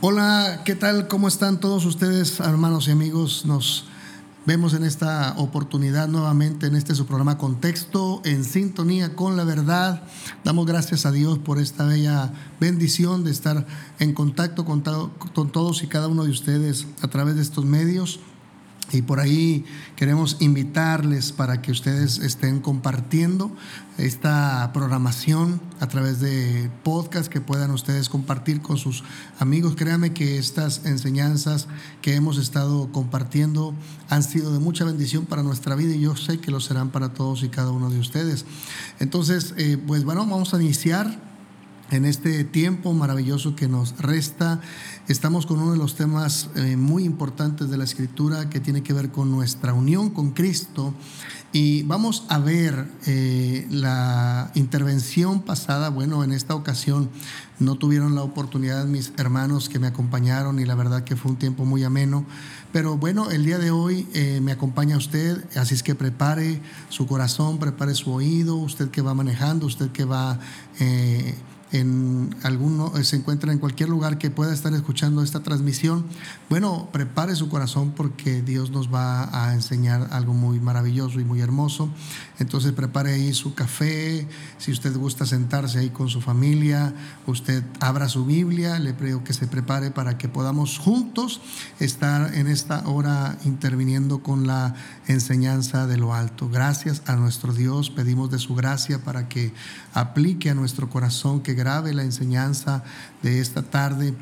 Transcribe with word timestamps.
Hola, 0.00 0.62
¿qué 0.64 0.76
tal? 0.76 1.08
¿Cómo 1.08 1.26
están 1.26 1.58
todos 1.58 1.84
ustedes, 1.84 2.38
hermanos 2.38 2.86
y 2.86 2.92
amigos? 2.92 3.44
Nos 3.46 3.86
vemos 4.46 4.72
en 4.74 4.84
esta 4.84 5.34
oportunidad 5.38 6.06
nuevamente 6.06 6.68
en 6.68 6.76
este 6.76 6.94
su 6.94 7.04
programa 7.04 7.36
Contexto, 7.36 8.22
en 8.24 8.44
sintonía 8.44 9.16
con 9.16 9.36
la 9.36 9.42
verdad. 9.42 10.04
Damos 10.44 10.66
gracias 10.66 11.04
a 11.04 11.10
Dios 11.10 11.40
por 11.40 11.58
esta 11.58 11.84
bella 11.84 12.32
bendición 12.60 13.24
de 13.24 13.32
estar 13.32 13.66
en 13.98 14.14
contacto 14.14 14.64
con, 14.64 14.82
con 14.82 15.50
todos 15.50 15.82
y 15.82 15.88
cada 15.88 16.06
uno 16.06 16.22
de 16.22 16.30
ustedes 16.30 16.86
a 17.02 17.08
través 17.08 17.34
de 17.34 17.42
estos 17.42 17.64
medios. 17.64 18.20
Y 18.90 19.02
por 19.02 19.20
ahí 19.20 19.66
queremos 19.96 20.38
invitarles 20.40 21.32
para 21.32 21.60
que 21.60 21.72
ustedes 21.72 22.18
estén 22.18 22.60
compartiendo 22.60 23.54
esta 23.98 24.70
programación 24.72 25.60
a 25.80 25.88
través 25.88 26.20
de 26.20 26.70
podcast 26.84 27.30
que 27.30 27.42
puedan 27.42 27.70
ustedes 27.70 28.08
compartir 28.08 28.62
con 28.62 28.78
sus 28.78 29.04
amigos. 29.38 29.74
Créanme 29.76 30.14
que 30.14 30.38
estas 30.38 30.86
enseñanzas 30.86 31.66
que 32.00 32.14
hemos 32.14 32.38
estado 32.38 32.90
compartiendo 32.90 33.74
han 34.08 34.22
sido 34.22 34.54
de 34.54 34.58
mucha 34.58 34.84
bendición 34.84 35.26
para 35.26 35.42
nuestra 35.42 35.74
vida 35.74 35.94
y 35.94 36.00
yo 36.00 36.16
sé 36.16 36.38
que 36.38 36.50
lo 36.50 36.60
serán 36.60 36.90
para 36.90 37.12
todos 37.12 37.42
y 37.42 37.50
cada 37.50 37.72
uno 37.72 37.90
de 37.90 37.98
ustedes. 37.98 38.46
Entonces, 39.00 39.52
eh, 39.58 39.76
pues 39.86 40.04
bueno, 40.04 40.20
vamos 40.20 40.54
a 40.54 40.62
iniciar 40.62 41.28
en 41.90 42.04
este 42.04 42.44
tiempo 42.44 42.92
maravilloso 42.92 43.56
que 43.56 43.68
nos 43.68 43.96
resta. 43.98 44.60
Estamos 45.08 45.46
con 45.46 45.58
uno 45.58 45.72
de 45.72 45.78
los 45.78 45.94
temas 45.94 46.50
eh, 46.54 46.76
muy 46.76 47.04
importantes 47.04 47.70
de 47.70 47.78
la 47.78 47.84
escritura 47.84 48.50
que 48.50 48.60
tiene 48.60 48.82
que 48.82 48.92
ver 48.92 49.10
con 49.10 49.30
nuestra 49.30 49.72
unión 49.72 50.10
con 50.10 50.32
Cristo. 50.32 50.94
Y 51.50 51.82
vamos 51.84 52.24
a 52.28 52.38
ver 52.38 52.92
eh, 53.06 53.66
la 53.70 54.50
intervención 54.54 55.40
pasada. 55.40 55.88
Bueno, 55.88 56.22
en 56.22 56.32
esta 56.32 56.54
ocasión 56.54 57.08
no 57.58 57.76
tuvieron 57.76 58.14
la 58.14 58.22
oportunidad 58.22 58.84
mis 58.84 59.14
hermanos 59.16 59.70
que 59.70 59.78
me 59.78 59.86
acompañaron 59.86 60.60
y 60.60 60.66
la 60.66 60.74
verdad 60.74 61.04
que 61.04 61.16
fue 61.16 61.30
un 61.30 61.38
tiempo 61.38 61.64
muy 61.64 61.84
ameno. 61.84 62.26
Pero 62.70 62.98
bueno, 62.98 63.30
el 63.30 63.46
día 63.46 63.56
de 63.56 63.70
hoy 63.70 64.06
eh, 64.12 64.40
me 64.42 64.52
acompaña 64.52 64.98
usted, 64.98 65.42
así 65.56 65.74
es 65.74 65.82
que 65.82 65.94
prepare 65.94 66.60
su 66.90 67.06
corazón, 67.06 67.58
prepare 67.58 67.94
su 67.94 68.12
oído, 68.12 68.56
usted 68.56 68.90
que 68.90 69.00
va 69.00 69.14
manejando, 69.14 69.64
usted 69.64 69.90
que 69.90 70.04
va 70.04 70.38
en 71.72 72.34
alguno, 72.42 72.92
se 73.02 73.16
encuentra 73.16 73.52
en 73.52 73.58
cualquier 73.58 73.88
lugar 73.88 74.18
que 74.18 74.30
pueda 74.30 74.54
estar 74.54 74.72
escuchando 74.72 75.22
esta 75.22 75.40
transmisión, 75.40 76.06
bueno, 76.48 76.88
prepare 76.92 77.34
su 77.36 77.48
corazón 77.48 77.92
porque 77.94 78.42
Dios 78.42 78.70
nos 78.70 78.92
va 78.92 79.28
a 79.32 79.54
enseñar 79.54 80.08
algo 80.12 80.32
muy 80.32 80.60
maravilloso 80.60 81.20
y 81.20 81.24
muy 81.24 81.40
hermoso. 81.40 81.90
Entonces 82.38 82.72
prepare 82.72 83.14
ahí 83.14 83.34
su 83.34 83.54
café, 83.54 84.26
si 84.58 84.72
usted 84.72 84.96
gusta 84.96 85.26
sentarse 85.26 85.78
ahí 85.78 85.90
con 85.90 86.08
su 86.08 86.20
familia, 86.20 86.94
usted 87.26 87.62
abra 87.80 88.08
su 88.08 88.24
Biblia, 88.24 88.78
le 88.78 88.94
pido 88.94 89.24
que 89.24 89.34
se 89.34 89.46
prepare 89.46 89.90
para 89.90 90.18
que 90.18 90.28
podamos 90.28 90.78
juntos 90.78 91.40
estar 91.80 92.34
en 92.34 92.46
esta 92.46 92.88
hora 92.88 93.36
interviniendo 93.44 94.22
con 94.22 94.46
la 94.46 94.74
enseñanza 95.06 95.86
de 95.86 95.96
lo 95.96 96.14
alto. 96.14 96.48
Gracias 96.48 97.02
a 97.06 97.16
nuestro 97.16 97.52
Dios, 97.52 97.90
pedimos 97.90 98.30
de 98.30 98.38
su 98.38 98.54
gracia 98.54 99.02
para 99.04 99.28
que 99.28 99.52
aplique 99.92 100.50
a 100.50 100.54
nuestro 100.54 100.88
corazón, 100.88 101.42
que 101.42 101.54
grave 101.58 101.92
la 101.92 102.04
enseñanza 102.04 102.84
de 103.22 103.40
esta 103.40 103.62
tarde 103.62 104.14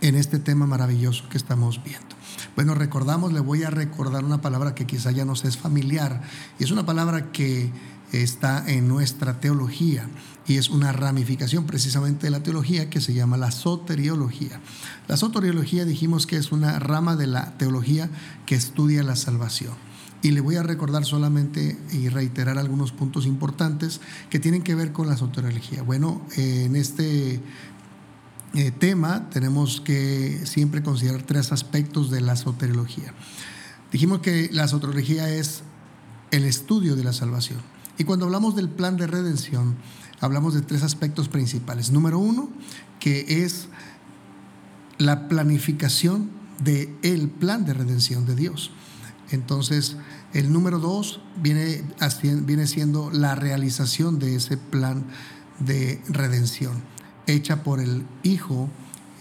en 0.00 0.14
este 0.14 0.38
tema 0.38 0.66
maravilloso 0.66 1.28
que 1.28 1.36
estamos 1.36 1.82
viendo. 1.84 2.16
Bueno, 2.56 2.74
recordamos, 2.74 3.32
le 3.32 3.40
voy 3.40 3.64
a 3.64 3.70
recordar 3.70 4.24
una 4.24 4.40
palabra 4.40 4.74
que 4.74 4.86
quizá 4.86 5.10
ya 5.10 5.24
nos 5.24 5.44
es 5.44 5.58
familiar 5.58 6.22
y 6.58 6.64
es 6.64 6.70
una 6.70 6.86
palabra 6.86 7.32
que 7.32 7.70
está 8.12 8.64
en 8.66 8.88
nuestra 8.88 9.40
teología 9.40 10.08
y 10.46 10.56
es 10.56 10.70
una 10.70 10.92
ramificación 10.92 11.66
precisamente 11.66 12.26
de 12.26 12.30
la 12.30 12.42
teología 12.42 12.88
que 12.88 13.00
se 13.00 13.14
llama 13.14 13.36
la 13.36 13.50
soteriología. 13.50 14.60
La 15.06 15.16
soteriología 15.16 15.84
dijimos 15.84 16.26
que 16.26 16.36
es 16.36 16.50
una 16.50 16.78
rama 16.78 17.16
de 17.16 17.26
la 17.26 17.56
teología 17.58 18.08
que 18.46 18.54
estudia 18.54 19.02
la 19.02 19.16
salvación. 19.16 19.89
Y 20.22 20.32
le 20.32 20.40
voy 20.40 20.56
a 20.56 20.62
recordar 20.62 21.04
solamente 21.04 21.78
y 21.92 22.08
reiterar 22.08 22.58
algunos 22.58 22.92
puntos 22.92 23.24
importantes 23.24 24.00
que 24.28 24.38
tienen 24.38 24.62
que 24.62 24.74
ver 24.74 24.92
con 24.92 25.08
la 25.08 25.16
soteriología. 25.16 25.82
Bueno, 25.82 26.22
en 26.36 26.76
este 26.76 27.40
eh, 28.52 28.70
tema 28.72 29.30
tenemos 29.30 29.80
que 29.80 30.44
siempre 30.44 30.82
considerar 30.82 31.22
tres 31.22 31.52
aspectos 31.52 32.10
de 32.10 32.20
la 32.20 32.36
soteriología. 32.36 33.14
Dijimos 33.92 34.20
que 34.20 34.50
la 34.52 34.68
soteriología 34.68 35.30
es 35.30 35.62
el 36.30 36.44
estudio 36.44 36.96
de 36.96 37.04
la 37.04 37.12
salvación. 37.12 37.60
Y 37.96 38.04
cuando 38.04 38.26
hablamos 38.26 38.56
del 38.56 38.68
plan 38.68 38.96
de 38.96 39.06
redención, 39.06 39.76
hablamos 40.20 40.54
de 40.54 40.62
tres 40.62 40.82
aspectos 40.82 41.28
principales. 41.28 41.90
Número 41.90 42.18
uno, 42.18 42.50
que 42.98 43.44
es 43.44 43.68
la 44.98 45.28
planificación 45.28 46.30
del 46.62 46.96
el 47.02 47.28
plan 47.28 47.64
de 47.64 47.74
redención 47.74 48.26
de 48.26 48.36
Dios. 48.36 48.70
Entonces, 49.30 49.96
el 50.32 50.52
número 50.52 50.78
dos 50.78 51.20
viene, 51.40 51.84
viene 52.42 52.66
siendo 52.66 53.10
la 53.10 53.34
realización 53.34 54.18
de 54.18 54.36
ese 54.36 54.56
plan 54.56 55.04
de 55.60 56.02
redención, 56.08 56.82
hecha 57.26 57.62
por 57.62 57.80
el 57.80 58.04
Hijo. 58.22 58.68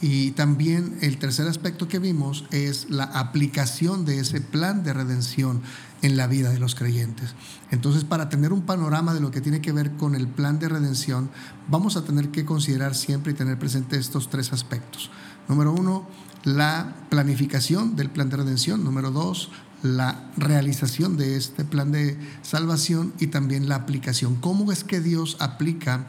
Y 0.01 0.31
también 0.31 0.97
el 1.01 1.17
tercer 1.17 1.47
aspecto 1.47 1.89
que 1.89 1.99
vimos 1.99 2.45
es 2.51 2.89
la 2.89 3.03
aplicación 3.03 4.05
de 4.05 4.19
ese 4.19 4.39
plan 4.39 4.81
de 4.81 4.93
redención 4.93 5.61
en 6.01 6.15
la 6.15 6.27
vida 6.27 6.51
de 6.51 6.59
los 6.59 6.73
creyentes. 6.73 7.35
Entonces, 7.69 8.05
para 8.05 8.29
tener 8.29 8.53
un 8.53 8.61
panorama 8.61 9.13
de 9.13 9.19
lo 9.19 9.29
que 9.29 9.41
tiene 9.41 9.59
que 9.59 9.73
ver 9.73 9.91
con 9.97 10.15
el 10.15 10.29
plan 10.29 10.57
de 10.57 10.69
redención, 10.69 11.29
vamos 11.67 11.97
a 11.97 12.05
tener 12.05 12.29
que 12.29 12.45
considerar 12.45 12.95
siempre 12.95 13.33
y 13.33 13.35
tener 13.35 13.59
presente 13.59 13.97
estos 13.97 14.29
tres 14.29 14.53
aspectos. 14.53 15.11
Número 15.49 15.73
uno, 15.73 16.07
la 16.43 16.95
planificación 17.09 17.97
del 17.97 18.09
plan 18.09 18.29
de 18.29 18.37
redención. 18.37 18.83
Número 18.85 19.11
dos, 19.11 19.49
la 19.81 20.29
realización 20.37 21.17
de 21.17 21.37
este 21.37 21.63
plan 21.63 21.91
de 21.91 22.17
salvación 22.41 23.13
y 23.19 23.27
también 23.27 23.69
la 23.69 23.75
aplicación. 23.75 24.35
¿Cómo 24.35 24.71
es 24.71 24.83
que 24.83 24.99
Dios 24.99 25.37
aplica 25.39 26.07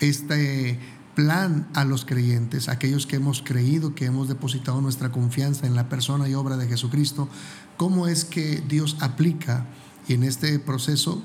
este 0.00 0.78
plan 1.14 1.68
a 1.74 1.84
los 1.84 2.04
creyentes, 2.04 2.68
aquellos 2.68 3.06
que 3.06 3.16
hemos 3.16 3.42
creído, 3.42 3.94
que 3.94 4.06
hemos 4.06 4.28
depositado 4.28 4.80
nuestra 4.80 5.10
confianza 5.10 5.66
en 5.66 5.74
la 5.74 5.88
persona 5.88 6.28
y 6.28 6.34
obra 6.34 6.56
de 6.56 6.68
Jesucristo? 6.68 7.28
¿Cómo 7.76 8.08
es 8.08 8.24
que 8.24 8.62
Dios 8.68 8.96
aplica 9.00 9.66
y 10.08 10.14
en 10.14 10.24
este 10.24 10.58
proceso 10.58 11.22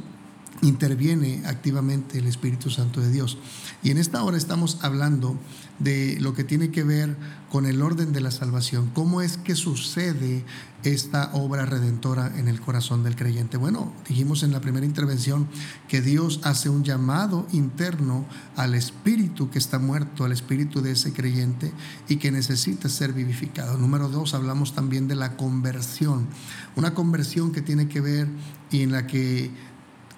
interviene 0.61 1.43
activamente 1.45 2.19
el 2.19 2.27
Espíritu 2.27 2.69
Santo 2.69 3.01
de 3.01 3.11
Dios? 3.11 3.37
Y 3.83 3.91
en 3.91 3.97
esta 3.97 4.23
hora 4.23 4.37
estamos 4.37 4.79
hablando 4.81 5.37
de 5.79 6.17
lo 6.21 6.33
que 6.33 6.43
tiene 6.43 6.71
que 6.71 6.83
ver 6.83 7.15
con 7.51 7.65
el 7.65 7.81
orden 7.81 8.13
de 8.13 8.21
la 8.21 8.31
salvación. 8.31 8.89
¿Cómo 8.93 9.21
es 9.21 9.37
que 9.37 9.55
sucede 9.55 10.43
esta 10.83 11.31
obra 11.33 11.65
redentora 11.65 12.31
en 12.37 12.47
el 12.47 12.59
corazón 12.61 13.03
del 13.03 13.15
creyente? 13.15 13.57
Bueno, 13.57 13.93
dijimos 14.07 14.43
en 14.43 14.51
la 14.51 14.61
primera 14.61 14.85
intervención 14.85 15.47
que 15.87 16.01
Dios 16.01 16.39
hace 16.43 16.69
un 16.69 16.83
llamado 16.83 17.47
interno 17.51 18.25
al 18.55 18.75
espíritu 18.75 19.49
que 19.49 19.59
está 19.59 19.79
muerto, 19.79 20.25
al 20.25 20.31
espíritu 20.31 20.81
de 20.81 20.91
ese 20.91 21.13
creyente 21.13 21.71
y 22.07 22.17
que 22.17 22.31
necesita 22.31 22.89
ser 22.89 23.13
vivificado. 23.13 23.77
Número 23.77 24.09
dos, 24.09 24.33
hablamos 24.33 24.73
también 24.73 25.07
de 25.07 25.15
la 25.15 25.37
conversión. 25.37 26.27
Una 26.75 26.93
conversión 26.93 27.51
que 27.51 27.61
tiene 27.61 27.87
que 27.87 28.01
ver 28.01 28.27
y 28.71 28.81
en 28.81 28.91
la 28.91 29.07
que 29.07 29.51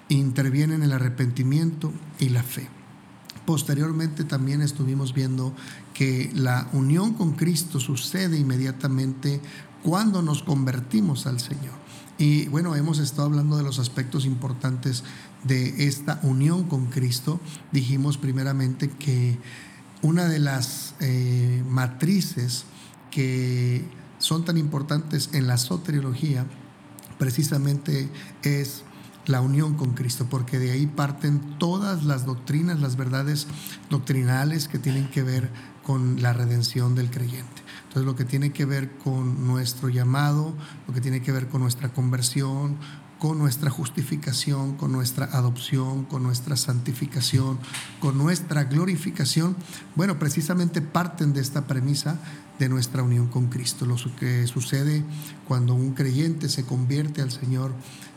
intervienen 0.08 0.82
el 0.82 0.92
arrepentimiento 0.92 1.92
y 2.18 2.30
la 2.30 2.42
fe. 2.42 2.68
Posteriormente 3.46 4.24
también 4.24 4.60
estuvimos 4.60 5.14
viendo 5.14 5.54
que 5.94 6.30
la 6.34 6.68
unión 6.72 7.14
con 7.14 7.32
Cristo 7.32 7.80
sucede 7.80 8.38
inmediatamente 8.38 9.40
cuando 9.82 10.22
nos 10.22 10.42
convertimos 10.42 11.26
al 11.26 11.40
Señor. 11.40 11.72
Y 12.18 12.48
bueno, 12.48 12.74
hemos 12.74 12.98
estado 12.98 13.28
hablando 13.28 13.56
de 13.56 13.62
los 13.62 13.78
aspectos 13.78 14.26
importantes 14.26 15.04
de 15.44 15.86
esta 15.86 16.18
unión 16.22 16.64
con 16.64 16.86
Cristo. 16.86 17.40
Dijimos 17.72 18.18
primeramente 18.18 18.90
que 18.90 19.38
una 20.02 20.26
de 20.26 20.40
las 20.40 20.94
eh, 21.00 21.62
matrices 21.68 22.64
que 23.10 23.84
son 24.18 24.44
tan 24.44 24.58
importantes 24.58 25.30
en 25.32 25.46
la 25.46 25.56
soteriología 25.56 26.44
precisamente 27.18 28.08
es 28.42 28.82
la 29.28 29.40
unión 29.40 29.74
con 29.74 29.92
Cristo, 29.94 30.26
porque 30.28 30.58
de 30.58 30.72
ahí 30.72 30.86
parten 30.86 31.40
todas 31.58 32.04
las 32.04 32.24
doctrinas, 32.24 32.80
las 32.80 32.96
verdades 32.96 33.46
doctrinales 33.90 34.68
que 34.68 34.78
tienen 34.78 35.08
que 35.10 35.22
ver 35.22 35.50
con 35.84 36.22
la 36.22 36.32
redención 36.32 36.94
del 36.94 37.10
creyente. 37.10 37.62
Entonces 37.84 38.04
lo 38.04 38.16
que 38.16 38.24
tiene 38.24 38.52
que 38.52 38.64
ver 38.64 38.96
con 38.98 39.46
nuestro 39.46 39.88
llamado, 39.88 40.54
lo 40.86 40.94
que 40.94 41.00
tiene 41.00 41.22
que 41.22 41.32
ver 41.32 41.48
con 41.48 41.60
nuestra 41.60 41.90
conversión, 41.90 42.76
con 43.18 43.38
nuestra 43.38 43.70
justificación, 43.70 44.76
con 44.76 44.92
nuestra 44.92 45.26
adopción, 45.26 46.04
con 46.04 46.22
nuestra 46.22 46.56
santificación, 46.56 47.58
con 48.00 48.16
nuestra 48.16 48.64
glorificación, 48.64 49.56
bueno, 49.96 50.18
precisamente 50.18 50.80
parten 50.80 51.32
de 51.32 51.40
esta 51.40 51.66
premisa 51.66 52.18
de 52.58 52.68
nuestra 52.68 53.02
unión 53.02 53.28
con 53.28 53.46
Cristo. 53.48 53.86
Lo 53.86 53.96
que 54.18 54.46
sucede 54.46 55.04
cuando 55.46 55.74
un 55.74 55.94
creyente 55.94 56.48
se 56.48 56.64
convierte 56.64 57.22
al 57.22 57.30
Señor 57.30 57.72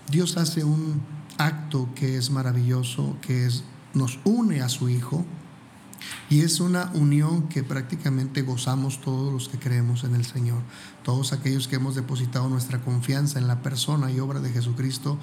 Dios 0.09 0.37
hace 0.37 0.63
un 0.63 1.01
acto 1.37 1.89
que 1.95 2.17
es 2.17 2.29
maravilloso, 2.29 3.17
que 3.21 3.49
nos 3.93 4.19
une 4.23 4.61
a 4.61 4.69
su 4.69 4.89
Hijo 4.89 5.25
Y 6.29 6.41
es 6.41 6.59
una 6.59 6.91
unión 6.93 7.47
que 7.49 7.63
prácticamente 7.63 8.41
gozamos 8.41 9.01
todos 9.01 9.31
los 9.31 9.49
que 9.49 9.59
creemos 9.59 10.03
en 10.03 10.15
el 10.15 10.25
Señor. 10.25 10.59
Todos 11.03 11.33
aquellos 11.33 11.67
que 11.67 11.75
hemos 11.75 11.95
depositado 11.95 12.49
nuestra 12.49 12.81
confianza 12.81 13.37
en 13.37 13.47
la 13.47 13.61
persona 13.61 14.11
y 14.11 14.19
obra 14.19 14.39
de 14.39 14.49
Jesucristo, 14.49 15.19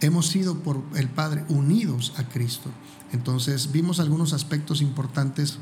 hemos 0.00 0.28
sido 0.28 0.58
por 0.58 0.82
el 0.94 1.08
Padre 1.08 1.44
unidos 1.48 2.12
a 2.18 2.24
Cristo. 2.28 2.70
Entonces 3.12 3.72
vimos 3.72 4.00
algunos 4.00 4.32
aspectos 4.32 4.80
importantes 4.80 5.58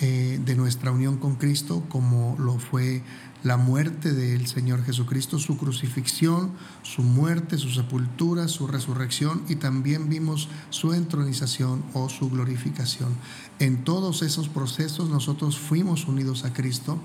eh, 0.00 0.40
de 0.44 0.56
nuestra 0.56 0.90
unión 0.90 1.18
con 1.18 1.36
Cristo, 1.36 1.82
como 1.88 2.36
lo 2.38 2.58
fue 2.58 3.02
la 3.44 3.58
muerte 3.58 4.12
del 4.12 4.46
Señor 4.46 4.82
Jesucristo, 4.84 5.38
su 5.38 5.58
crucifixión, 5.58 6.52
su 6.82 7.02
muerte, 7.02 7.58
su 7.58 7.70
sepultura, 7.70 8.48
su 8.48 8.66
resurrección 8.66 9.42
y 9.48 9.56
también 9.56 10.08
vimos 10.08 10.48
su 10.70 10.94
entronización 10.94 11.84
o 11.92 12.08
su 12.08 12.30
glorificación. 12.30 13.14
En 13.58 13.84
todos 13.84 14.22
esos 14.22 14.48
procesos 14.48 15.10
nosotros 15.10 15.58
fuimos 15.58 16.06
unidos 16.06 16.44
a 16.44 16.54
Cristo 16.54 16.98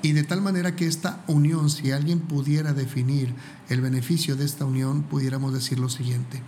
y 0.00 0.12
de 0.12 0.22
tal 0.22 0.40
manera 0.40 0.76
que 0.76 0.86
esta 0.86 1.24
unión, 1.26 1.68
si 1.68 1.90
alguien 1.90 2.20
pudiera 2.20 2.72
definir 2.72 3.34
el 3.68 3.80
beneficio 3.80 4.36
de 4.36 4.44
esta 4.44 4.64
unión, 4.64 5.02
pudiéramos 5.02 5.52
decir 5.52 5.80
lo 5.80 5.88
siguiente, 5.88 6.40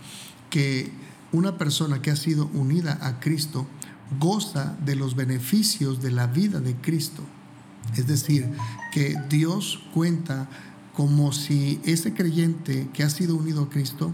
que 0.49 0.89
una 1.33 1.57
persona 1.57 2.01
que 2.01 2.11
ha 2.11 2.15
sido 2.15 2.49
unida 2.53 2.97
a 3.01 3.19
Cristo 3.19 3.67
goza 4.21 4.77
de 4.85 4.95
los 4.95 5.15
beneficios 5.15 6.01
de 6.01 6.11
la 6.11 6.27
vida 6.27 6.61
de 6.61 6.77
Cristo 6.77 7.23
es 7.95 8.07
decir, 8.07 8.49
que 8.91 9.15
Dios 9.29 9.83
cuenta 9.93 10.49
como 10.93 11.31
si 11.33 11.81
ese 11.83 12.13
creyente 12.13 12.87
que 12.93 13.03
ha 13.03 13.09
sido 13.09 13.35
unido 13.35 13.63
a 13.63 13.69
Cristo, 13.69 14.13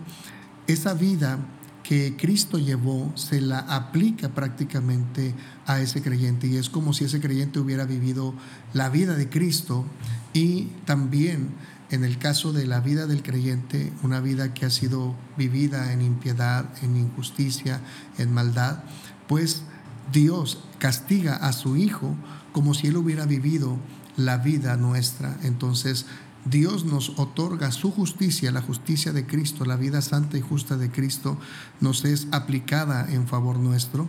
esa 0.67 0.93
vida 0.93 1.39
que 1.83 2.15
Cristo 2.15 2.59
llevó 2.59 3.11
se 3.15 3.41
la 3.41 3.59
aplica 3.59 4.29
prácticamente 4.29 5.33
a 5.65 5.81
ese 5.81 6.01
creyente. 6.01 6.47
Y 6.47 6.57
es 6.57 6.69
como 6.69 6.93
si 6.93 7.05
ese 7.05 7.19
creyente 7.19 7.59
hubiera 7.59 7.85
vivido 7.85 8.33
la 8.73 8.89
vida 8.89 9.15
de 9.15 9.27
Cristo 9.27 9.85
y 10.33 10.65
también 10.85 11.49
en 11.89 12.03
el 12.03 12.19
caso 12.19 12.53
de 12.53 12.67
la 12.67 12.79
vida 12.81 13.07
del 13.07 13.23
creyente, 13.23 13.91
una 14.03 14.19
vida 14.19 14.53
que 14.53 14.65
ha 14.65 14.69
sido 14.69 15.15
vivida 15.37 15.91
en 15.91 16.01
impiedad, 16.01 16.65
en 16.83 16.95
injusticia, 16.95 17.81
en 18.19 18.31
maldad, 18.31 18.83
pues 19.27 19.63
Dios 20.11 20.63
castiga 20.77 21.35
a 21.35 21.51
su 21.53 21.75
Hijo 21.75 22.15
como 22.51 22.73
si 22.73 22.87
Él 22.87 22.97
hubiera 22.97 23.25
vivido 23.25 23.77
la 24.17 24.37
vida 24.37 24.75
nuestra. 24.77 25.37
Entonces, 25.43 26.05
Dios 26.45 26.85
nos 26.85 27.17
otorga 27.19 27.71
su 27.71 27.91
justicia, 27.91 28.51
la 28.51 28.61
justicia 28.61 29.11
de 29.11 29.25
Cristo, 29.25 29.65
la 29.65 29.75
vida 29.75 30.01
santa 30.01 30.37
y 30.37 30.41
justa 30.41 30.77
de 30.77 30.89
Cristo 30.89 31.37
nos 31.79 32.05
es 32.05 32.27
aplicada 32.31 33.07
en 33.11 33.27
favor 33.27 33.57
nuestro. 33.57 34.07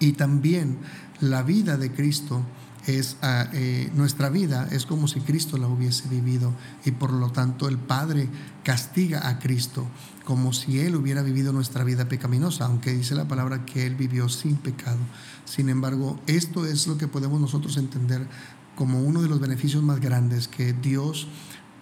Y 0.00 0.12
también 0.12 0.78
la 1.20 1.42
vida 1.42 1.76
de 1.76 1.92
Cristo 1.92 2.42
es 2.86 3.16
ah, 3.22 3.48
eh, 3.52 3.90
nuestra 3.94 4.28
vida 4.28 4.68
es 4.70 4.84
como 4.84 5.08
si 5.08 5.20
Cristo 5.20 5.56
la 5.56 5.68
hubiese 5.68 6.08
vivido 6.08 6.52
y 6.84 6.90
por 6.90 7.12
lo 7.12 7.30
tanto 7.30 7.68
el 7.68 7.78
Padre 7.78 8.28
castiga 8.62 9.28
a 9.28 9.38
Cristo 9.38 9.86
como 10.24 10.52
si 10.52 10.80
Él 10.80 10.96
hubiera 10.96 11.22
vivido 11.22 11.52
nuestra 11.52 11.84
vida 11.84 12.08
pecaminosa, 12.08 12.64
aunque 12.64 12.92
dice 12.92 13.14
la 13.14 13.28
palabra 13.28 13.64
que 13.66 13.86
Él 13.86 13.94
vivió 13.94 14.28
sin 14.28 14.56
pecado. 14.56 14.98
Sin 15.44 15.68
embargo, 15.68 16.18
esto 16.26 16.66
es 16.66 16.86
lo 16.86 16.96
que 16.96 17.08
podemos 17.08 17.40
nosotros 17.40 17.76
entender 17.76 18.26
como 18.74 19.02
uno 19.02 19.22
de 19.22 19.28
los 19.28 19.40
beneficios 19.40 19.82
más 19.82 20.00
grandes, 20.00 20.48
que 20.48 20.72
Dios 20.72 21.28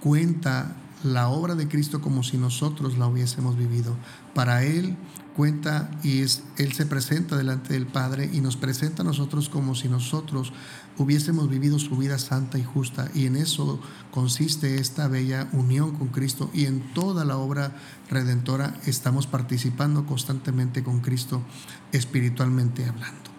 cuenta 0.00 0.76
la 1.04 1.28
obra 1.28 1.54
de 1.54 1.69
Cristo 1.69 2.00
como 2.00 2.22
si 2.22 2.38
nosotros 2.38 2.99
la 2.99 3.06
hubiésemos 3.06 3.56
vivido. 3.56 3.96
Para 4.34 4.64
Él 4.64 4.96
cuenta 5.37 5.90
y 6.02 6.20
es, 6.20 6.43
Él 6.58 6.72
se 6.72 6.87
presenta 6.87 7.37
delante 7.37 7.72
del 7.72 7.87
Padre 7.87 8.31
y 8.32 8.40
nos 8.40 8.56
presenta 8.56 9.02
a 9.02 9.04
nosotros 9.04 9.49
como 9.49 9.75
si 9.75 9.88
nosotros 9.88 10.52
hubiésemos 10.99 11.49
vivido 11.49 11.78
su 11.78 11.96
vida 11.96 12.19
santa 12.19 12.58
y 12.58 12.64
justa. 12.64 13.10
Y 13.14 13.26
en 13.26 13.37
eso 13.37 13.81
consiste 14.10 14.76
esta 14.76 15.08
bella 15.08 15.49
unión 15.52 15.96
con 15.96 16.08
Cristo 16.08 16.50
y 16.52 16.66
en 16.66 16.93
toda 16.94 17.25
la 17.25 17.37
obra 17.37 17.76
redentora 18.10 18.75
estamos 18.87 19.26
participando 19.26 20.06
constantemente 20.06 20.82
con 20.82 21.00
Cristo 21.00 21.43
espiritualmente 21.93 22.87
hablando. 22.87 23.32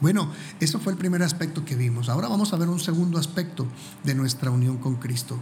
Bueno, 0.00 0.30
eso 0.60 0.78
fue 0.78 0.92
el 0.92 0.98
primer 0.98 1.22
aspecto 1.22 1.64
que 1.64 1.74
vimos. 1.74 2.08
Ahora 2.08 2.28
vamos 2.28 2.52
a 2.52 2.56
ver 2.56 2.68
un 2.68 2.80
segundo 2.80 3.18
aspecto 3.18 3.66
de 4.04 4.14
nuestra 4.14 4.50
unión 4.50 4.76
con 4.76 4.96
Cristo. 4.96 5.38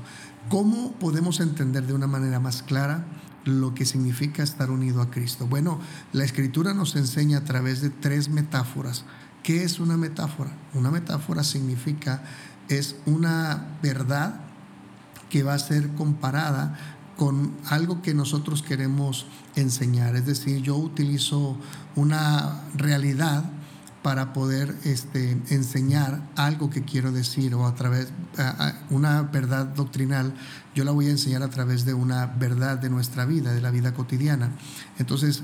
¿Cómo 0.48 0.92
podemos 0.92 1.40
entender 1.40 1.86
de 1.86 1.94
una 1.94 2.06
manera 2.06 2.38
más 2.38 2.62
clara 2.62 3.04
lo 3.44 3.74
que 3.74 3.86
significa 3.86 4.42
estar 4.42 4.70
unido 4.70 5.00
a 5.00 5.10
Cristo? 5.10 5.46
Bueno, 5.46 5.80
la 6.12 6.24
escritura 6.24 6.74
nos 6.74 6.96
enseña 6.96 7.38
a 7.38 7.44
través 7.44 7.80
de 7.80 7.90
tres 7.90 8.28
metáforas. 8.28 9.04
¿Qué 9.42 9.64
es 9.64 9.80
una 9.80 9.96
metáfora? 9.96 10.52
Una 10.74 10.90
metáfora 10.90 11.44
significa, 11.44 12.22
es 12.68 12.96
una 13.06 13.78
verdad 13.82 14.40
que 15.30 15.42
va 15.42 15.54
a 15.54 15.58
ser 15.58 15.88
comparada 15.94 16.78
con 17.16 17.54
algo 17.66 18.02
que 18.02 18.12
nosotros 18.12 18.62
queremos 18.62 19.26
enseñar. 19.56 20.14
Es 20.16 20.26
decir, 20.26 20.62
yo 20.62 20.76
utilizo 20.76 21.56
una 21.96 22.62
realidad 22.74 23.44
para 24.04 24.34
poder 24.34 24.76
este, 24.84 25.30
enseñar 25.48 26.20
algo 26.36 26.68
que 26.68 26.84
quiero 26.84 27.10
decir 27.10 27.54
o 27.54 27.66
a 27.66 27.74
través 27.74 28.12
una 28.90 29.22
verdad 29.22 29.64
doctrinal, 29.64 30.34
yo 30.74 30.84
la 30.84 30.90
voy 30.90 31.06
a 31.06 31.10
enseñar 31.10 31.42
a 31.42 31.48
través 31.48 31.86
de 31.86 31.94
una 31.94 32.26
verdad 32.26 32.76
de 32.76 32.90
nuestra 32.90 33.24
vida, 33.24 33.54
de 33.54 33.62
la 33.62 33.70
vida 33.70 33.94
cotidiana. 33.94 34.50
Entonces, 34.98 35.42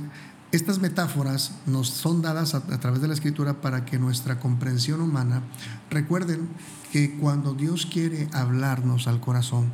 estas 0.52 0.78
metáforas 0.78 1.52
nos 1.64 1.88
son 1.88 2.20
dadas 2.20 2.54
a, 2.54 2.58
a 2.58 2.80
través 2.80 3.00
de 3.00 3.08
la 3.08 3.14
escritura 3.14 3.62
para 3.62 3.86
que 3.86 3.98
nuestra 3.98 4.38
comprensión 4.38 5.00
humana, 5.00 5.42
recuerden 5.88 6.46
que 6.92 7.16
cuando 7.16 7.54
Dios 7.54 7.86
quiere 7.86 8.28
hablarnos 8.34 9.08
al 9.08 9.20
corazón, 9.20 9.72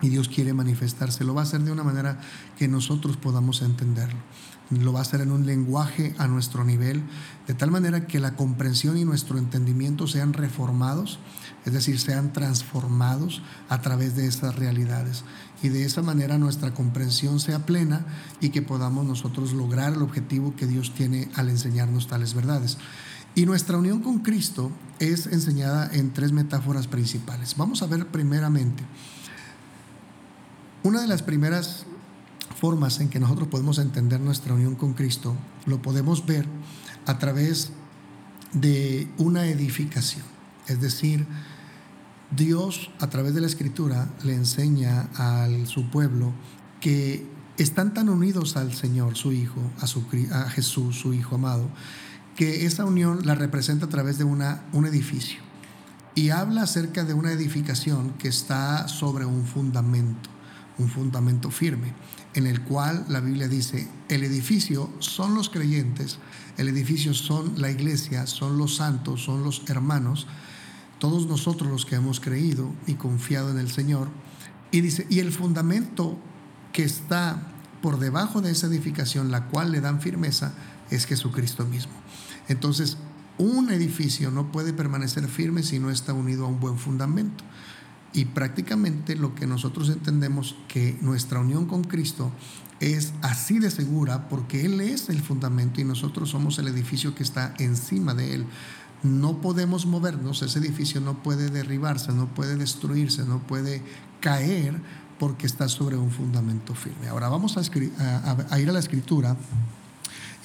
y 0.00 0.10
Dios 0.10 0.28
quiere 0.28 0.52
manifestarse. 0.52 1.24
Lo 1.24 1.34
va 1.34 1.42
a 1.42 1.44
hacer 1.44 1.60
de 1.62 1.72
una 1.72 1.82
manera 1.82 2.20
que 2.56 2.68
nosotros 2.68 3.16
podamos 3.16 3.62
entenderlo. 3.62 4.18
Lo 4.70 4.92
va 4.92 4.98
a 4.98 5.02
hacer 5.02 5.22
en 5.22 5.32
un 5.32 5.46
lenguaje 5.46 6.14
a 6.18 6.26
nuestro 6.26 6.64
nivel, 6.64 7.02
de 7.46 7.54
tal 7.54 7.70
manera 7.70 8.06
que 8.06 8.20
la 8.20 8.36
comprensión 8.36 8.98
y 8.98 9.04
nuestro 9.04 9.38
entendimiento 9.38 10.06
sean 10.06 10.34
reformados, 10.34 11.18
es 11.64 11.72
decir, 11.72 11.98
sean 11.98 12.32
transformados 12.32 13.42
a 13.68 13.80
través 13.80 14.14
de 14.14 14.26
esas 14.26 14.56
realidades. 14.56 15.24
Y 15.62 15.70
de 15.70 15.84
esa 15.84 16.02
manera 16.02 16.38
nuestra 16.38 16.74
comprensión 16.74 17.40
sea 17.40 17.64
plena 17.64 18.04
y 18.40 18.50
que 18.50 18.62
podamos 18.62 19.06
nosotros 19.06 19.52
lograr 19.54 19.94
el 19.94 20.02
objetivo 20.02 20.54
que 20.54 20.66
Dios 20.66 20.92
tiene 20.94 21.30
al 21.34 21.48
enseñarnos 21.48 22.06
tales 22.06 22.34
verdades. 22.34 22.78
Y 23.34 23.46
nuestra 23.46 23.78
unión 23.78 24.00
con 24.00 24.18
Cristo 24.18 24.70
es 24.98 25.26
enseñada 25.26 25.88
en 25.92 26.12
tres 26.12 26.32
metáforas 26.32 26.88
principales. 26.88 27.56
Vamos 27.56 27.82
a 27.82 27.86
ver 27.86 28.06
primeramente 28.08 28.84
una 30.82 31.00
de 31.00 31.08
las 31.08 31.22
primeras 31.22 31.86
formas 32.58 32.98
en 33.00 33.08
que 33.08 33.20
nosotros 33.20 33.48
podemos 33.48 33.78
entender 33.78 34.20
nuestra 34.20 34.52
unión 34.52 34.74
con 34.74 34.94
Cristo 34.94 35.36
lo 35.66 35.80
podemos 35.80 36.26
ver 36.26 36.46
a 37.06 37.18
través 37.18 37.70
de 38.52 39.08
una 39.16 39.46
edificación. 39.46 40.24
Es 40.66 40.80
decir, 40.80 41.26
Dios 42.30 42.90
a 42.98 43.08
través 43.08 43.34
de 43.34 43.40
la 43.40 43.46
escritura 43.46 44.10
le 44.24 44.34
enseña 44.34 45.08
a 45.14 45.46
su 45.66 45.88
pueblo 45.90 46.32
que 46.80 47.26
están 47.58 47.94
tan 47.94 48.08
unidos 48.08 48.56
al 48.56 48.74
Señor, 48.74 49.16
su 49.16 49.32
Hijo, 49.32 49.60
a, 49.80 50.42
a 50.42 50.50
Jesús, 50.50 50.96
su 50.96 51.14
Hijo 51.14 51.36
amado, 51.36 51.68
que 52.36 52.66
esa 52.66 52.84
unión 52.84 53.20
la 53.24 53.34
representa 53.34 53.86
a 53.86 53.88
través 53.88 54.18
de 54.18 54.24
una, 54.24 54.64
un 54.72 54.86
edificio. 54.86 55.40
Y 56.14 56.30
habla 56.30 56.62
acerca 56.62 57.04
de 57.04 57.14
una 57.14 57.32
edificación 57.32 58.14
que 58.18 58.28
está 58.28 58.88
sobre 58.88 59.24
un 59.24 59.44
fundamento 59.44 60.28
un 60.78 60.88
fundamento 60.88 61.50
firme, 61.50 61.92
en 62.38 62.46
el 62.46 62.60
cual 62.60 63.04
la 63.08 63.18
Biblia 63.18 63.48
dice, 63.48 63.88
el 64.08 64.22
edificio 64.22 64.88
son 65.00 65.34
los 65.34 65.48
creyentes, 65.48 66.20
el 66.56 66.68
edificio 66.68 67.12
son 67.12 67.60
la 67.60 67.68
iglesia, 67.68 68.28
son 68.28 68.58
los 68.58 68.76
santos, 68.76 69.24
son 69.24 69.42
los 69.42 69.68
hermanos, 69.68 70.28
todos 71.00 71.26
nosotros 71.26 71.68
los 71.68 71.84
que 71.84 71.96
hemos 71.96 72.20
creído 72.20 72.72
y 72.86 72.94
confiado 72.94 73.50
en 73.50 73.58
el 73.58 73.72
Señor. 73.72 74.08
Y 74.70 74.82
dice, 74.82 75.04
y 75.10 75.18
el 75.18 75.32
fundamento 75.32 76.16
que 76.72 76.84
está 76.84 77.42
por 77.82 77.98
debajo 77.98 78.40
de 78.40 78.52
esa 78.52 78.68
edificación, 78.68 79.32
la 79.32 79.46
cual 79.46 79.72
le 79.72 79.80
dan 79.80 80.00
firmeza, 80.00 80.54
es 80.90 81.06
Jesucristo 81.06 81.66
mismo. 81.66 81.94
Entonces, 82.46 82.98
un 83.36 83.72
edificio 83.72 84.30
no 84.30 84.52
puede 84.52 84.72
permanecer 84.72 85.26
firme 85.26 85.64
si 85.64 85.80
no 85.80 85.90
está 85.90 86.12
unido 86.12 86.44
a 86.44 86.48
un 86.48 86.60
buen 86.60 86.78
fundamento. 86.78 87.42
Y 88.12 88.26
prácticamente 88.26 89.16
lo 89.16 89.34
que 89.34 89.46
nosotros 89.46 89.90
entendemos 89.90 90.56
que 90.66 90.96
nuestra 91.00 91.40
unión 91.40 91.66
con 91.66 91.84
Cristo 91.84 92.32
es 92.80 93.12
así 93.22 93.58
de 93.58 93.70
segura 93.70 94.28
porque 94.28 94.64
Él 94.64 94.80
es 94.80 95.08
el 95.08 95.20
fundamento 95.20 95.80
y 95.80 95.84
nosotros 95.84 96.30
somos 96.30 96.58
el 96.58 96.68
edificio 96.68 97.14
que 97.14 97.22
está 97.22 97.54
encima 97.58 98.14
de 98.14 98.34
Él. 98.34 98.46
No 99.02 99.40
podemos 99.40 99.86
movernos, 99.86 100.42
ese 100.42 100.58
edificio 100.58 101.00
no 101.00 101.22
puede 101.22 101.50
derribarse, 101.50 102.12
no 102.12 102.26
puede 102.26 102.56
destruirse, 102.56 103.24
no 103.24 103.40
puede 103.40 103.82
caer 104.20 104.80
porque 105.18 105.46
está 105.46 105.68
sobre 105.68 105.96
un 105.96 106.10
fundamento 106.10 106.74
firme. 106.74 107.08
Ahora 107.08 107.28
vamos 107.28 107.56
a, 107.56 107.60
a 108.50 108.60
ir 108.60 108.68
a 108.68 108.72
la 108.72 108.78
escritura 108.78 109.36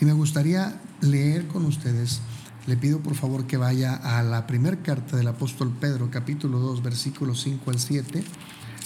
y 0.01 0.05
me 0.05 0.13
gustaría 0.13 0.81
leer 1.01 1.47
con 1.47 1.65
ustedes 1.65 2.21
le 2.65 2.77
pido 2.77 2.99
por 2.99 3.15
favor 3.15 3.45
que 3.45 3.57
vaya 3.57 3.93
a 3.95 4.23
la 4.23 4.47
primera 4.47 4.77
carta 4.77 5.17
del 5.17 5.27
apóstol 5.27 5.71
Pedro, 5.79 6.09
capítulo 6.09 6.59
2, 6.59 6.81
versículos 6.81 7.41
5 7.41 7.71
al 7.71 7.79
7. 7.79 8.23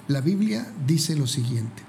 La 0.08 0.22
Biblia 0.22 0.72
dice 0.88 1.16
lo 1.16 1.28
siguiente. 1.28 1.84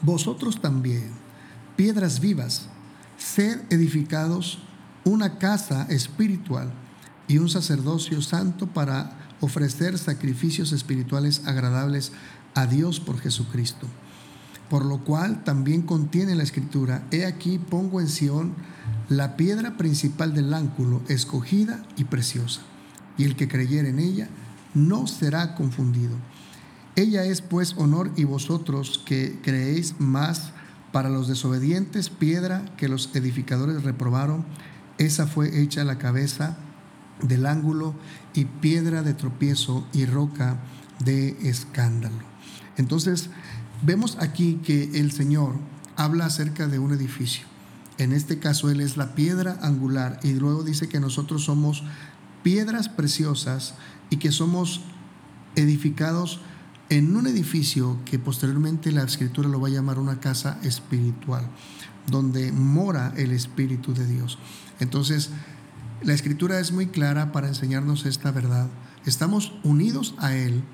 Vosotros 0.00 0.62
también, 0.62 1.10
piedras 1.76 2.20
vivas, 2.20 2.68
sed 3.18 3.60
edificados 3.68 4.60
una 5.04 5.38
casa 5.38 5.86
espiritual 5.90 6.72
y 7.28 7.36
un 7.36 7.50
sacerdocio 7.50 8.22
santo 8.22 8.66
para 8.66 9.18
ofrecer 9.40 9.98
sacrificios 9.98 10.72
espirituales 10.72 11.42
agradables 11.46 12.12
a 12.54 12.66
Dios 12.66 12.98
por 12.98 13.18
Jesucristo 13.18 13.86
por 14.70 14.84
lo 14.86 15.04
cual 15.04 15.42
también 15.42 15.82
contiene 15.82 16.36
la 16.36 16.44
escritura, 16.44 17.04
he 17.10 17.26
aquí 17.26 17.58
pongo 17.58 18.00
en 18.00 18.08
Sión 18.08 18.54
la 19.08 19.36
piedra 19.36 19.76
principal 19.76 20.32
del 20.32 20.54
ángulo, 20.54 21.02
escogida 21.08 21.82
y 21.96 22.04
preciosa, 22.04 22.62
y 23.18 23.24
el 23.24 23.34
que 23.34 23.48
creyere 23.48 23.88
en 23.88 23.98
ella 23.98 24.28
no 24.72 25.08
será 25.08 25.56
confundido. 25.56 26.16
Ella 26.94 27.24
es 27.24 27.42
pues 27.42 27.74
honor 27.78 28.12
y 28.16 28.22
vosotros 28.22 29.02
que 29.04 29.40
creéis 29.42 29.96
más 29.98 30.52
para 30.92 31.08
los 31.08 31.26
desobedientes, 31.26 32.08
piedra 32.08 32.64
que 32.76 32.88
los 32.88 33.10
edificadores 33.14 33.82
reprobaron, 33.82 34.44
esa 34.98 35.26
fue 35.26 35.60
hecha 35.60 35.82
la 35.82 35.98
cabeza 35.98 36.56
del 37.22 37.46
ángulo 37.46 37.94
y 38.34 38.44
piedra 38.44 39.02
de 39.02 39.14
tropiezo 39.14 39.84
y 39.92 40.06
roca 40.06 40.58
de 41.04 41.36
escándalo. 41.42 42.30
Entonces, 42.76 43.30
Vemos 43.82 44.18
aquí 44.20 44.60
que 44.62 45.00
el 45.00 45.10
Señor 45.10 45.54
habla 45.96 46.26
acerca 46.26 46.68
de 46.68 46.78
un 46.78 46.92
edificio. 46.92 47.46
En 47.96 48.12
este 48.12 48.38
caso 48.38 48.70
Él 48.70 48.80
es 48.80 48.96
la 48.96 49.14
piedra 49.14 49.58
angular 49.62 50.20
y 50.22 50.34
luego 50.34 50.62
dice 50.62 50.88
que 50.88 51.00
nosotros 51.00 51.44
somos 51.44 51.82
piedras 52.42 52.88
preciosas 52.88 53.74
y 54.10 54.16
que 54.16 54.32
somos 54.32 54.82
edificados 55.56 56.40
en 56.90 57.16
un 57.16 57.26
edificio 57.26 57.98
que 58.04 58.18
posteriormente 58.18 58.92
la 58.92 59.02
escritura 59.02 59.48
lo 59.48 59.60
va 59.60 59.68
a 59.68 59.72
llamar 59.72 59.98
una 59.98 60.20
casa 60.20 60.58
espiritual, 60.62 61.46
donde 62.06 62.52
mora 62.52 63.14
el 63.16 63.32
Espíritu 63.32 63.94
de 63.94 64.06
Dios. 64.06 64.38
Entonces, 64.80 65.30
la 66.02 66.12
escritura 66.12 66.58
es 66.58 66.72
muy 66.72 66.88
clara 66.88 67.32
para 67.32 67.48
enseñarnos 67.48 68.06
esta 68.06 68.30
verdad. 68.30 68.68
Estamos 69.06 69.52
unidos 69.62 70.14
a 70.18 70.34
Él 70.34 70.64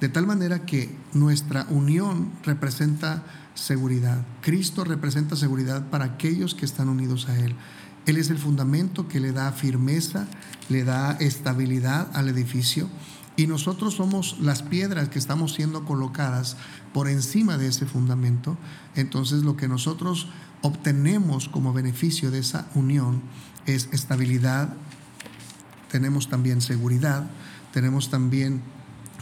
de 0.00 0.08
tal 0.08 0.26
manera 0.26 0.66
que 0.66 0.94
nuestra 1.12 1.66
unión 1.70 2.32
representa 2.44 3.24
seguridad. 3.54 4.24
Cristo 4.42 4.84
representa 4.84 5.36
seguridad 5.36 5.88
para 5.90 6.04
aquellos 6.04 6.54
que 6.54 6.64
están 6.64 6.88
unidos 6.88 7.28
a 7.28 7.38
Él. 7.38 7.54
Él 8.06 8.18
es 8.18 8.30
el 8.30 8.38
fundamento 8.38 9.08
que 9.08 9.20
le 9.20 9.32
da 9.32 9.52
firmeza, 9.52 10.26
le 10.68 10.84
da 10.84 11.12
estabilidad 11.12 12.10
al 12.14 12.28
edificio 12.28 12.88
y 13.36 13.46
nosotros 13.46 13.94
somos 13.94 14.38
las 14.40 14.62
piedras 14.62 15.08
que 15.08 15.18
estamos 15.18 15.54
siendo 15.54 15.84
colocadas 15.84 16.56
por 16.92 17.08
encima 17.08 17.58
de 17.58 17.68
ese 17.68 17.86
fundamento. 17.86 18.56
Entonces 18.94 19.42
lo 19.42 19.56
que 19.56 19.68
nosotros 19.68 20.28
obtenemos 20.62 21.48
como 21.48 21.72
beneficio 21.72 22.30
de 22.30 22.38
esa 22.40 22.68
unión 22.74 23.22
es 23.66 23.88
estabilidad, 23.92 24.74
tenemos 25.90 26.28
también 26.28 26.60
seguridad, 26.60 27.28
tenemos 27.72 28.10
también 28.10 28.62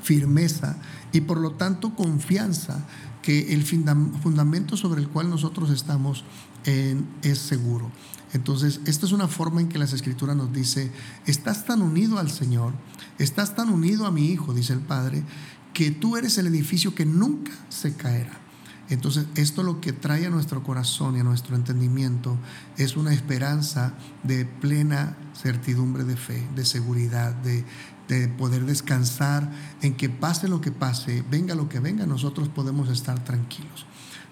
firmeza 0.02 0.76
y 1.12 1.22
por 1.22 1.38
lo 1.38 1.52
tanto 1.52 1.94
confianza 1.94 2.86
que 3.22 3.54
el 3.54 3.64
fundamento 3.64 4.76
sobre 4.76 5.00
el 5.00 5.08
cual 5.08 5.30
nosotros 5.30 5.70
estamos 5.70 6.24
es 6.64 7.38
seguro. 7.38 7.90
Entonces, 8.32 8.80
esta 8.86 9.06
es 9.06 9.12
una 9.12 9.28
forma 9.28 9.60
en 9.60 9.68
que 9.68 9.78
las 9.78 9.92
escrituras 9.92 10.36
nos 10.36 10.52
dice, 10.52 10.90
estás 11.26 11.66
tan 11.66 11.82
unido 11.82 12.18
al 12.18 12.30
Señor, 12.30 12.72
estás 13.18 13.54
tan 13.54 13.68
unido 13.68 14.06
a 14.06 14.10
mi 14.10 14.26
Hijo, 14.26 14.54
dice 14.54 14.72
el 14.72 14.80
Padre, 14.80 15.22
que 15.74 15.90
tú 15.90 16.16
eres 16.16 16.38
el 16.38 16.46
edificio 16.46 16.94
que 16.94 17.04
nunca 17.04 17.52
se 17.68 17.94
caerá. 17.94 18.38
Entonces, 18.88 19.26
esto 19.36 19.62
lo 19.62 19.80
que 19.80 19.92
trae 19.92 20.26
a 20.26 20.30
nuestro 20.30 20.62
corazón 20.62 21.16
y 21.16 21.20
a 21.20 21.24
nuestro 21.24 21.56
entendimiento 21.56 22.36
es 22.76 22.96
una 22.96 23.14
esperanza 23.14 23.94
de 24.22 24.44
plena 24.44 25.16
certidumbre 25.34 26.04
de 26.04 26.16
fe, 26.16 26.46
de 26.54 26.64
seguridad, 26.64 27.34
de, 27.34 27.64
de 28.12 28.28
poder 28.28 28.66
descansar 28.66 29.50
en 29.80 29.94
que 29.94 30.08
pase 30.08 30.48
lo 30.48 30.60
que 30.60 30.70
pase, 30.72 31.24
venga 31.30 31.54
lo 31.54 31.68
que 31.68 31.80
venga, 31.80 32.06
nosotros 32.06 32.48
podemos 32.48 32.88
estar 32.88 33.24
tranquilos. 33.24 33.86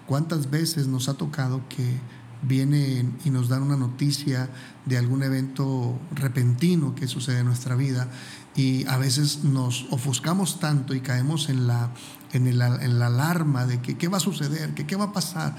¿Cuántas 0.05 0.49
veces 0.49 0.87
nos 0.87 1.09
ha 1.09 1.15
tocado 1.15 1.67
que 1.67 1.99
vienen 2.43 3.17
y 3.23 3.29
nos 3.29 3.49
dan 3.49 3.63
una 3.63 3.77
noticia 3.77 4.49
de 4.85 4.97
algún 4.97 5.23
evento 5.23 5.99
repentino 6.11 6.95
que 6.95 7.07
sucede 7.07 7.39
en 7.39 7.45
nuestra 7.45 7.75
vida 7.75 8.07
y 8.55 8.85
a 8.87 8.97
veces 8.97 9.43
nos 9.43 9.85
ofuscamos 9.91 10.59
tanto 10.59 10.93
y 10.93 11.01
caemos 11.01 11.49
en 11.49 11.67
la, 11.67 11.91
en, 12.33 12.57
la 12.57 13.07
alarma 13.07 13.65
de 13.65 13.81
que 13.81 13.97
qué 13.97 14.07
va 14.07 14.17
a 14.17 14.21
suceder, 14.21 14.73
que 14.73 14.85
qué 14.85 14.95
va 14.95 15.05
a 15.05 15.13
pasar 15.13 15.55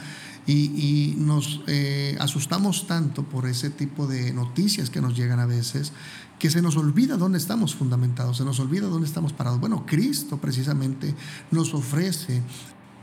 y, 0.46 1.14
nos 1.18 1.60
eh, 1.66 2.16
asustamos 2.20 2.86
tanto 2.86 3.22
por 3.22 3.46
ese 3.46 3.70
tipo 3.70 4.06
de 4.06 4.32
noticias 4.32 4.90
que 4.90 5.00
nos 5.00 5.16
llegan 5.16 5.40
a 5.40 5.46
veces 5.46 5.92
que 6.38 6.50
se 6.50 6.60
nos 6.60 6.76
olvida 6.76 7.16
dónde 7.16 7.38
estamos 7.38 7.76
fundamentados, 7.76 8.38
se 8.38 8.44
nos 8.44 8.58
olvida 8.58 8.88
dónde 8.88 9.06
estamos 9.06 9.32
parados. 9.32 9.60
Bueno, 9.60 9.86
Cristo 9.86 10.38
precisamente 10.38 11.14
nos 11.52 11.72
ofrece 11.72 12.42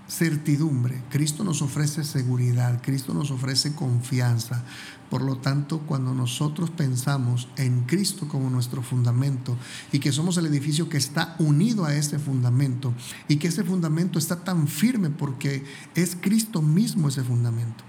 certidumbre, 0.10 1.04
Cristo 1.10 1.44
nos 1.44 1.62
ofrece 1.62 2.04
seguridad, 2.04 2.82
Cristo 2.82 3.13
nos 3.13 3.32
ofrece 3.32 3.74
confianza. 3.75 4.63
Por 5.10 5.22
lo 5.22 5.38
tanto, 5.38 5.80
cuando 5.80 6.13
nosotros 6.13 6.70
pensamos 6.70 7.48
en 7.58 7.82
Cristo 7.84 8.28
como 8.28 8.50
nuestro 8.50 8.82
fundamento 8.82 9.56
y 9.92 10.00
que 10.00 10.12
somos 10.12 10.38
el 10.38 10.46
edificio 10.48 10.89
que 10.89 10.98
está 10.98 11.36
unido 11.39 11.86
a 11.86 11.96
ese 11.96 12.20
fundamento 12.20 12.94
y 13.28 13.38
que 13.38 13.48
ese 13.48 13.63
fundamento 13.63 14.20
está 14.20 14.44
tan 14.44 14.68
firme 14.68 15.10
porque 15.10 15.63
es 15.96 16.18
Cristo 16.20 16.62
mismo 16.62 17.08
ese 17.08 17.24
fundamento. 17.24 17.84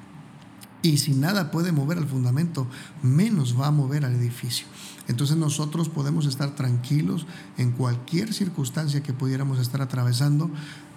Y 0.82 0.96
si 0.96 1.12
nada 1.12 1.50
puede 1.50 1.72
mover 1.72 1.98
al 1.98 2.08
fundamento, 2.08 2.66
menos 3.02 3.58
va 3.58 3.66
a 3.66 3.70
mover 3.70 4.06
al 4.06 4.14
edificio. 4.14 4.66
Entonces 5.08 5.36
nosotros 5.36 5.88
podemos 5.88 6.24
estar 6.24 6.54
tranquilos 6.54 7.26
en 7.58 7.72
cualquier 7.72 8.32
circunstancia 8.32 9.02
que 9.02 9.12
pudiéramos 9.12 9.58
estar 9.58 9.82
atravesando. 9.82 10.50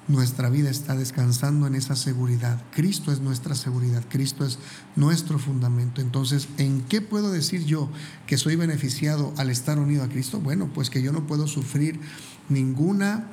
Nuestra 0.08 0.50
vida 0.50 0.70
está 0.70 0.96
descansando 0.96 1.66
en 1.66 1.76
esa 1.76 1.96
seguridad. 1.96 2.62
Cristo 2.72 3.12
es 3.14 3.22
nuestra 3.22 3.56
seguridad, 3.56 4.04
Cristo 4.10 4.46
es 4.46 4.60
nuestro 4.98 5.40
fundamento. 5.40 6.02
Entonces, 6.02 6.50
¿en 6.58 6.82
qué 6.82 7.00
puedo 7.00 7.32
decir 7.32 7.64
yo 7.66 7.90
que 8.28 8.38
soy 8.38 8.58
beneficiado 8.58 9.34
al 9.38 9.50
estar 9.50 9.80
unido 9.80 10.04
a 10.04 10.10
Cristo? 10.10 10.42
Bueno, 10.42 10.70
pues 10.74 10.90
que 10.90 11.02
yo 11.02 11.14
no 11.14 11.26
puedo 11.26 11.48
sufrir 11.48 12.02
ninguna 12.50 13.30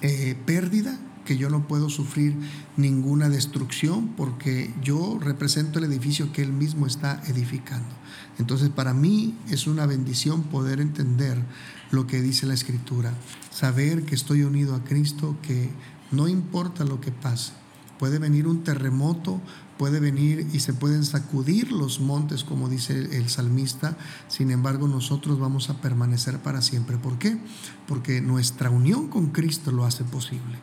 eh, 0.00 0.36
pérdida, 0.46 0.98
que 1.26 1.36
yo 1.36 1.50
no 1.50 1.68
puedo 1.68 1.90
sufrir 1.90 2.34
ninguna 2.78 3.28
destrucción 3.28 4.08
porque 4.16 4.72
yo 4.82 5.18
represento 5.20 5.78
el 5.78 5.84
edificio 5.84 6.32
que 6.32 6.42
Él 6.42 6.52
mismo 6.52 6.86
está 6.86 7.22
edificando. 7.26 7.99
Entonces 8.40 8.70
para 8.70 8.94
mí 8.94 9.36
es 9.50 9.66
una 9.66 9.84
bendición 9.84 10.44
poder 10.44 10.80
entender 10.80 11.38
lo 11.90 12.06
que 12.06 12.22
dice 12.22 12.46
la 12.46 12.54
Escritura, 12.54 13.12
saber 13.50 14.04
que 14.04 14.14
estoy 14.14 14.42
unido 14.44 14.74
a 14.74 14.82
Cristo, 14.82 15.36
que 15.42 15.70
no 16.10 16.26
importa 16.26 16.84
lo 16.84 17.00
que 17.02 17.12
pase. 17.12 17.52
Puede 17.98 18.18
venir 18.18 18.46
un 18.46 18.64
terremoto, 18.64 19.42
puede 19.76 20.00
venir 20.00 20.48
y 20.54 20.60
se 20.60 20.72
pueden 20.72 21.04
sacudir 21.04 21.70
los 21.70 22.00
montes, 22.00 22.42
como 22.42 22.70
dice 22.70 23.14
el 23.14 23.28
salmista. 23.28 23.98
Sin 24.28 24.50
embargo, 24.50 24.88
nosotros 24.88 25.38
vamos 25.38 25.68
a 25.68 25.82
permanecer 25.82 26.38
para 26.38 26.62
siempre. 26.62 26.96
¿Por 26.96 27.18
qué? 27.18 27.38
Porque 27.86 28.22
nuestra 28.22 28.70
unión 28.70 29.08
con 29.08 29.32
Cristo 29.32 29.70
lo 29.70 29.84
hace 29.84 30.02
posible. 30.04 30.58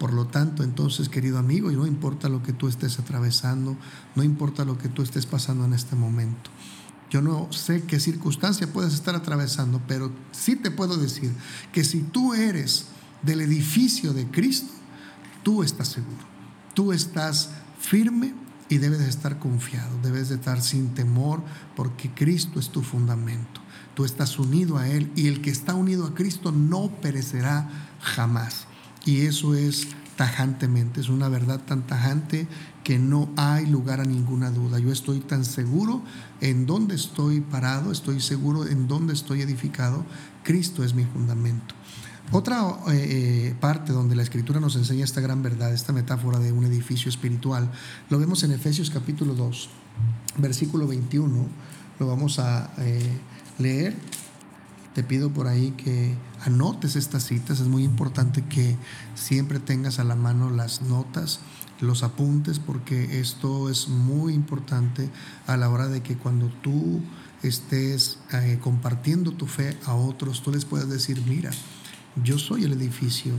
Por 0.00 0.12
lo 0.12 0.26
tanto, 0.26 0.64
entonces, 0.64 1.08
querido 1.08 1.38
amigo, 1.38 1.70
y 1.70 1.76
no 1.76 1.86
importa 1.86 2.28
lo 2.28 2.42
que 2.42 2.52
tú 2.52 2.66
estés 2.66 2.98
atravesando, 2.98 3.76
no 4.16 4.24
importa 4.24 4.64
lo 4.64 4.78
que 4.78 4.88
tú 4.88 5.02
estés 5.02 5.26
pasando 5.26 5.64
en 5.64 5.74
este 5.74 5.94
momento. 5.94 6.50
Yo 7.10 7.20
no 7.20 7.52
sé 7.52 7.82
qué 7.82 7.98
circunstancia 7.98 8.72
puedes 8.72 8.94
estar 8.94 9.16
atravesando, 9.16 9.82
pero 9.88 10.12
sí 10.30 10.54
te 10.54 10.70
puedo 10.70 10.96
decir 10.96 11.32
que 11.72 11.82
si 11.82 12.02
tú 12.02 12.34
eres 12.34 12.86
del 13.22 13.40
edificio 13.40 14.12
de 14.12 14.26
Cristo, 14.28 14.72
tú 15.42 15.62
estás 15.62 15.88
seguro, 15.88 16.24
tú 16.72 16.92
estás 16.92 17.50
firme 17.80 18.32
y 18.68 18.78
debes 18.78 19.00
de 19.00 19.08
estar 19.08 19.40
confiado, 19.40 19.98
debes 20.02 20.28
de 20.28 20.36
estar 20.36 20.62
sin 20.62 20.94
temor 20.94 21.42
porque 21.74 22.10
Cristo 22.10 22.60
es 22.60 22.70
tu 22.70 22.82
fundamento. 22.82 23.60
Tú 23.94 24.04
estás 24.04 24.38
unido 24.38 24.78
a 24.78 24.88
Él 24.88 25.10
y 25.16 25.26
el 25.26 25.42
que 25.42 25.50
está 25.50 25.74
unido 25.74 26.06
a 26.06 26.14
Cristo 26.14 26.52
no 26.52 26.90
perecerá 27.00 27.68
jamás. 28.00 28.66
Y 29.04 29.22
eso 29.22 29.56
es 29.56 29.88
tajantemente, 30.16 31.00
es 31.00 31.08
una 31.08 31.28
verdad 31.28 31.60
tan 31.66 31.86
tajante 31.86 32.46
que 32.84 32.98
no 32.98 33.30
hay 33.36 33.66
lugar 33.66 34.00
a 34.00 34.04
ninguna 34.04 34.50
duda. 34.50 34.78
Yo 34.78 34.92
estoy 34.92 35.20
tan 35.20 35.44
seguro 35.44 36.02
en 36.40 36.66
dónde 36.66 36.94
estoy 36.94 37.40
parado, 37.40 37.92
estoy 37.92 38.20
seguro 38.20 38.66
en 38.66 38.88
dónde 38.88 39.12
estoy 39.12 39.42
edificado. 39.42 40.04
Cristo 40.42 40.84
es 40.84 40.94
mi 40.94 41.04
fundamento. 41.04 41.74
Otra 42.32 42.64
eh, 42.92 43.54
parte 43.60 43.92
donde 43.92 44.14
la 44.14 44.22
escritura 44.22 44.60
nos 44.60 44.76
enseña 44.76 45.04
esta 45.04 45.20
gran 45.20 45.42
verdad, 45.42 45.74
esta 45.74 45.92
metáfora 45.92 46.38
de 46.38 46.52
un 46.52 46.64
edificio 46.64 47.08
espiritual, 47.08 47.70
lo 48.08 48.18
vemos 48.18 48.44
en 48.44 48.52
Efesios 48.52 48.90
capítulo 48.90 49.34
2 49.34 49.68
versículo 50.38 50.86
21, 50.86 51.46
lo 51.98 52.06
vamos 52.06 52.38
a 52.38 52.70
eh, 52.78 53.18
leer. 53.58 53.96
Te 54.94 55.04
pido 55.04 55.30
por 55.30 55.46
ahí 55.46 55.70
que 55.72 56.14
anotes 56.44 56.96
estas 56.96 57.24
citas. 57.24 57.60
Es 57.60 57.68
muy 57.68 57.84
importante 57.84 58.44
que 58.44 58.76
siempre 59.14 59.60
tengas 59.60 59.98
a 59.98 60.04
la 60.04 60.16
mano 60.16 60.50
las 60.50 60.82
notas, 60.82 61.40
los 61.80 62.02
apuntes, 62.02 62.58
porque 62.58 63.20
esto 63.20 63.70
es 63.70 63.88
muy 63.88 64.34
importante 64.34 65.10
a 65.46 65.56
la 65.56 65.70
hora 65.70 65.88
de 65.88 66.02
que 66.02 66.16
cuando 66.16 66.48
tú 66.62 67.00
estés 67.42 68.18
eh, 68.32 68.58
compartiendo 68.60 69.32
tu 69.32 69.46
fe 69.46 69.76
a 69.86 69.94
otros, 69.94 70.42
tú 70.42 70.52
les 70.52 70.64
puedas 70.64 70.88
decir, 70.88 71.22
mira, 71.26 71.50
yo 72.22 72.38
soy 72.38 72.64
el 72.64 72.72
edificio, 72.72 73.32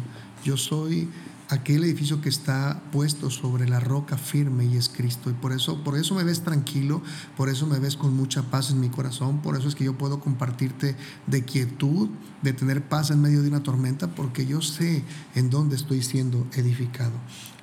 yo 0.44 0.58
soy 0.58 1.10
aquel 1.52 1.84
edificio 1.84 2.22
que 2.22 2.30
está 2.30 2.82
puesto 2.94 3.30
sobre 3.30 3.68
la 3.68 3.82
roca 3.82 4.18
firme 4.18 4.66
y 4.66 4.78
es 4.78 4.88
Cristo. 4.88 5.30
Y 5.30 5.34
por 5.34 5.52
eso, 5.52 5.84
por 5.84 5.98
eso 5.98 6.16
me 6.16 6.24
ves 6.24 6.44
tranquilo, 6.44 7.02
por 7.36 7.50
eso 7.50 7.68
me 7.68 7.78
ves 7.78 7.98
con 7.98 8.16
mucha 8.16 8.44
paz 8.44 8.72
en 8.72 8.80
mi 8.80 8.90
corazón, 8.90 9.42
por 9.42 9.58
eso 9.58 9.68
es 9.68 9.76
que 9.76 9.84
yo 9.84 9.98
puedo 9.98 10.22
compartirte 10.22 10.96
de 11.28 11.44
quietud, 11.44 12.10
de 12.42 12.54
tener 12.54 12.88
paz 12.88 13.12
en 13.12 13.22
medio 13.22 13.42
de 13.42 13.50
una 13.50 13.64
tormenta, 13.64 14.16
porque 14.16 14.46
yo 14.46 14.62
sé 14.62 15.04
en 15.36 15.50
dónde 15.50 15.76
estoy 15.76 16.02
siendo 16.02 16.48
edificado. 16.54 17.14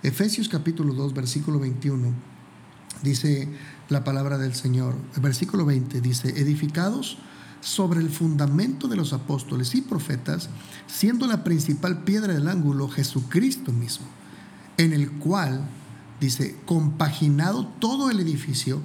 Efesios 0.05 0.49
capítulo 0.49 0.95
2, 0.95 1.13
versículo 1.13 1.59
21, 1.59 2.13
dice 3.03 3.49
la 3.89 4.05
palabra 4.05 4.39
del 4.39 4.55
Señor. 4.55 4.95
El 5.17 5.23
versículo 5.23 5.65
20 5.65 6.01
dice, 6.01 6.29
edificados 6.41 7.19
sobre 7.61 7.99
el 7.99 8.09
fundamento 8.09 8.87
de 8.87 8.95
los 8.95 9.13
apóstoles 9.13 9.75
y 9.75 9.81
profetas, 9.81 10.51
siendo 10.87 11.27
la 11.27 11.43
principal 11.43 12.05
piedra 12.05 12.33
del 12.33 12.47
ángulo 12.47 12.89
Jesucristo 12.89 13.73
mismo, 13.73 14.07
en 14.77 14.93
el 14.93 15.11
cual, 15.11 15.69
dice, 16.21 16.57
compaginado 16.65 17.67
todo 17.67 18.09
el 18.09 18.21
edificio, 18.21 18.81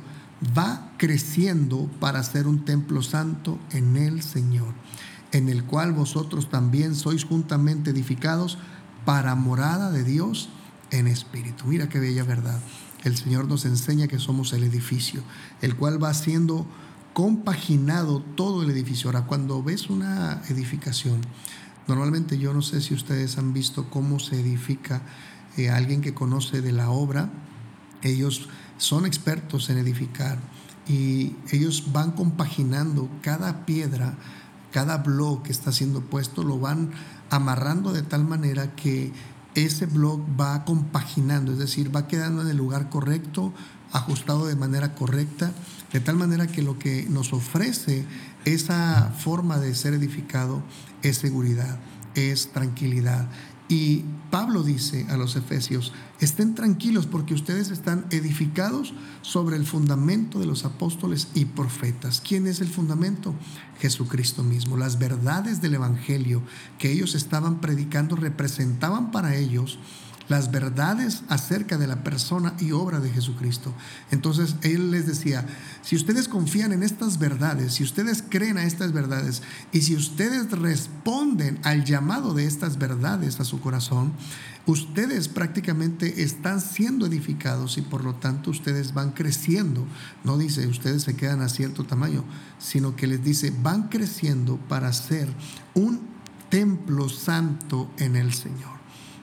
va 0.57 0.93
creciendo 0.97 1.91
para 1.99 2.23
ser 2.23 2.47
un 2.47 2.65
templo 2.65 3.03
santo 3.03 3.59
en 3.69 3.97
el 3.97 4.23
Señor, 4.23 4.73
en 5.31 5.47
el 5.47 5.63
cual 5.63 5.93
vosotros 5.93 6.49
también 6.49 6.95
sois 6.95 7.23
juntamente 7.23 7.91
edificados 7.91 8.57
para 9.05 9.35
morada 9.35 9.91
de 9.91 10.03
Dios 10.03 10.49
en 10.93 11.07
espíritu. 11.07 11.65
Mira 11.65 11.89
qué 11.89 11.99
bella 11.99 12.23
verdad. 12.23 12.59
El 13.03 13.17
Señor 13.17 13.47
nos 13.47 13.65
enseña 13.65 14.07
que 14.07 14.19
somos 14.19 14.53
el 14.53 14.63
edificio, 14.63 15.23
el 15.61 15.75
cual 15.75 16.01
va 16.01 16.13
siendo 16.13 16.65
compaginado 17.13 18.21
todo 18.21 18.63
el 18.63 18.69
edificio. 18.69 19.09
Ahora, 19.09 19.25
cuando 19.25 19.61
ves 19.61 19.89
una 19.89 20.41
edificación, 20.49 21.21
normalmente 21.87 22.37
yo 22.37 22.53
no 22.53 22.61
sé 22.61 22.79
si 22.79 22.93
ustedes 22.93 23.37
han 23.37 23.53
visto 23.53 23.89
cómo 23.89 24.19
se 24.19 24.39
edifica 24.39 25.01
eh, 25.57 25.69
alguien 25.69 26.01
que 26.01 26.13
conoce 26.13 26.61
de 26.61 26.71
la 26.71 26.89
obra, 26.91 27.29
ellos 28.03 28.47
son 28.77 29.05
expertos 29.05 29.69
en 29.69 29.77
edificar 29.77 30.37
y 30.87 31.35
ellos 31.51 31.91
van 31.91 32.11
compaginando 32.11 33.09
cada 33.21 33.65
piedra, 33.65 34.15
cada 34.71 34.97
blog 34.97 35.43
que 35.43 35.51
está 35.51 35.71
siendo 35.71 36.01
puesto, 36.01 36.43
lo 36.43 36.59
van 36.59 36.91
amarrando 37.29 37.93
de 37.93 38.03
tal 38.03 38.25
manera 38.25 38.75
que 38.75 39.11
ese 39.55 39.85
blog 39.85 40.21
va 40.39 40.65
compaginando, 40.65 41.51
es 41.51 41.59
decir, 41.59 41.95
va 41.95 42.07
quedando 42.07 42.41
en 42.41 42.49
el 42.49 42.57
lugar 42.57 42.89
correcto, 42.89 43.53
ajustado 43.91 44.47
de 44.47 44.55
manera 44.55 44.95
correcta, 44.95 45.51
de 45.91 45.99
tal 45.99 46.15
manera 46.15 46.47
que 46.47 46.63
lo 46.63 46.79
que 46.79 47.05
nos 47.09 47.33
ofrece 47.33 48.05
esa 48.45 49.13
forma 49.17 49.59
de 49.59 49.75
ser 49.75 49.93
edificado 49.93 50.63
es 51.03 51.17
seguridad, 51.17 51.79
es 52.15 52.51
tranquilidad. 52.51 53.27
Y 53.69 54.03
Pablo 54.29 54.63
dice 54.63 55.05
a 55.09 55.17
los 55.17 55.35
efesios, 55.35 55.93
estén 56.19 56.53
tranquilos 56.53 57.05
porque 57.05 57.33
ustedes 57.33 57.69
están 57.69 58.05
edificados 58.09 58.93
sobre 59.21 59.55
el 59.55 59.65
fundamento 59.65 60.39
de 60.39 60.45
los 60.45 60.65
apóstoles 60.65 61.29
y 61.33 61.45
profetas. 61.45 62.21
¿Quién 62.21 62.47
es 62.47 62.59
el 62.61 62.67
fundamento? 62.67 63.33
Jesucristo 63.79 64.43
mismo. 64.43 64.77
Las 64.77 64.99
verdades 64.99 65.61
del 65.61 65.75
Evangelio 65.75 66.41
que 66.77 66.91
ellos 66.91 67.15
estaban 67.15 67.61
predicando 67.61 68.15
representaban 68.15 69.11
para 69.11 69.35
ellos 69.35 69.79
las 70.29 70.51
verdades 70.51 71.23
acerca 71.27 71.77
de 71.77 71.87
la 71.87 72.03
persona 72.03 72.53
y 72.59 72.71
obra 72.71 72.99
de 72.99 73.09
Jesucristo. 73.09 73.73
Entonces 74.11 74.55
Él 74.61 74.91
les 74.91 75.07
decía, 75.07 75.45
si 75.81 75.95
ustedes 75.95 76.27
confían 76.27 76.71
en 76.71 76.83
estas 76.83 77.19
verdades, 77.19 77.73
si 77.73 77.83
ustedes 77.83 78.23
creen 78.27 78.57
a 78.57 78.63
estas 78.63 78.93
verdades 78.93 79.41
y 79.71 79.81
si 79.81 79.95
ustedes 79.95 80.51
responden 80.51 81.59
al 81.63 81.83
llamado 81.83 82.33
de 82.33 82.45
estas 82.45 82.77
verdades 82.77 83.39
a 83.39 83.45
su 83.45 83.59
corazón, 83.59 84.13
ustedes 84.65 85.27
prácticamente 85.27 86.23
están 86.23 86.61
siendo 86.61 87.05
edificados 87.05 87.77
y 87.77 87.81
por 87.81 88.03
lo 88.03 88.15
tanto 88.15 88.51
ustedes 88.51 88.93
van 88.93 89.11
creciendo. 89.11 89.85
No 90.23 90.37
dice 90.37 90.67
ustedes 90.67 91.03
se 91.03 91.15
quedan 91.15 91.41
a 91.41 91.49
cierto 91.49 91.83
tamaño, 91.83 92.23
sino 92.59 92.95
que 92.95 93.07
les 93.07 93.23
dice 93.23 93.53
van 93.61 93.89
creciendo 93.89 94.57
para 94.69 94.93
ser 94.93 95.27
un 95.73 96.13
templo 96.49 97.09
santo 97.09 97.91
en 97.97 98.15
el 98.15 98.33
Señor 98.33 98.72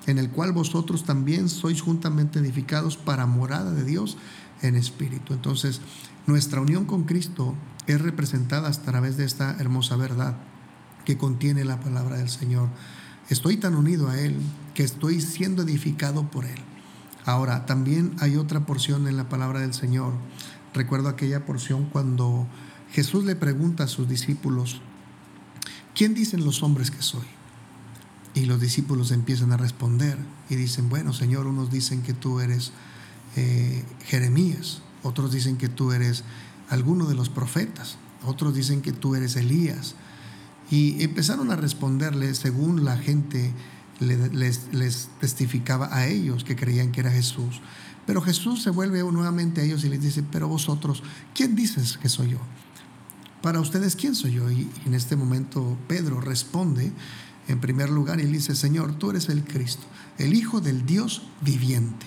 en 0.06 0.18
el 0.18 0.30
cual 0.30 0.52
vosotros 0.52 1.04
también 1.04 1.48
sois 1.48 1.80
juntamente 1.80 2.38
edificados 2.38 2.96
para 2.96 3.26
morada 3.26 3.72
de 3.72 3.84
Dios 3.84 4.16
en 4.62 4.76
espíritu. 4.76 5.34
Entonces, 5.34 5.80
nuestra 6.26 6.60
unión 6.60 6.84
con 6.84 7.04
Cristo 7.04 7.54
es 7.86 8.00
representada 8.00 8.68
a 8.68 8.72
través 8.72 9.16
de 9.16 9.24
esta 9.24 9.56
hermosa 9.58 9.96
verdad 9.96 10.36
que 11.04 11.18
contiene 11.18 11.64
la 11.64 11.80
palabra 11.80 12.16
del 12.16 12.28
Señor. 12.28 12.68
Estoy 13.28 13.56
tan 13.56 13.74
unido 13.74 14.08
a 14.08 14.18
Él 14.18 14.36
que 14.74 14.82
estoy 14.82 15.20
siendo 15.20 15.62
edificado 15.62 16.30
por 16.30 16.44
Él. 16.44 16.58
Ahora, 17.24 17.66
también 17.66 18.14
hay 18.20 18.36
otra 18.36 18.66
porción 18.66 19.06
en 19.06 19.16
la 19.16 19.28
palabra 19.28 19.60
del 19.60 19.74
Señor. 19.74 20.14
Recuerdo 20.74 21.08
aquella 21.08 21.44
porción 21.44 21.86
cuando 21.86 22.46
Jesús 22.92 23.24
le 23.24 23.36
pregunta 23.36 23.84
a 23.84 23.88
sus 23.88 24.08
discípulos, 24.08 24.80
¿quién 25.94 26.14
dicen 26.14 26.44
los 26.44 26.62
hombres 26.62 26.90
que 26.90 27.02
soy? 27.02 27.26
Y 28.34 28.44
los 28.44 28.60
discípulos 28.60 29.10
empiezan 29.10 29.52
a 29.52 29.56
responder 29.56 30.16
y 30.48 30.54
dicen, 30.54 30.88
bueno, 30.88 31.12
Señor, 31.12 31.46
unos 31.46 31.70
dicen 31.70 32.02
que 32.02 32.12
tú 32.12 32.40
eres 32.40 32.72
eh, 33.36 33.84
Jeremías, 34.06 34.82
otros 35.02 35.32
dicen 35.32 35.56
que 35.56 35.68
tú 35.68 35.92
eres 35.92 36.24
alguno 36.68 37.06
de 37.06 37.14
los 37.14 37.28
profetas, 37.28 37.96
otros 38.24 38.54
dicen 38.54 38.82
que 38.82 38.92
tú 38.92 39.14
eres 39.14 39.36
Elías. 39.36 39.94
Y 40.70 41.02
empezaron 41.02 41.50
a 41.50 41.56
responderle 41.56 42.34
según 42.34 42.84
la 42.84 42.96
gente 42.96 43.52
les, 43.98 44.72
les, 44.72 45.08
testificaba 45.20 45.94
a 45.94 46.06
ellos 46.06 46.44
que 46.44 46.56
creían 46.56 46.92
que 46.92 47.00
era 47.00 47.10
Jesús. 47.10 47.60
Pero 48.06 48.22
Jesús 48.22 48.62
se 48.62 48.70
vuelve 48.70 49.02
nuevamente 49.02 49.60
a 49.60 49.64
ellos 49.64 49.84
y 49.84 49.88
les 49.88 50.00
dice, 50.00 50.22
pero 50.22 50.48
vosotros, 50.48 51.02
¿quién 51.34 51.54
dices 51.54 51.98
que 51.98 52.08
soy 52.08 52.30
yo? 52.30 52.38
Para 53.42 53.60
ustedes, 53.60 53.96
¿quién 53.96 54.14
soy 54.14 54.32
yo? 54.32 54.50
Y 54.50 54.70
en 54.84 54.94
este 54.94 55.16
momento 55.16 55.76
Pedro 55.88 56.20
responde 56.20 56.92
en 57.48 57.60
primer 57.60 57.90
lugar 57.90 58.20
él 58.20 58.32
dice, 58.32 58.54
Señor, 58.54 58.94
tú 58.94 59.10
eres 59.10 59.28
el 59.28 59.44
Cristo, 59.44 59.86
el 60.18 60.34
Hijo 60.34 60.60
del 60.60 60.86
Dios 60.86 61.22
viviente. 61.40 62.06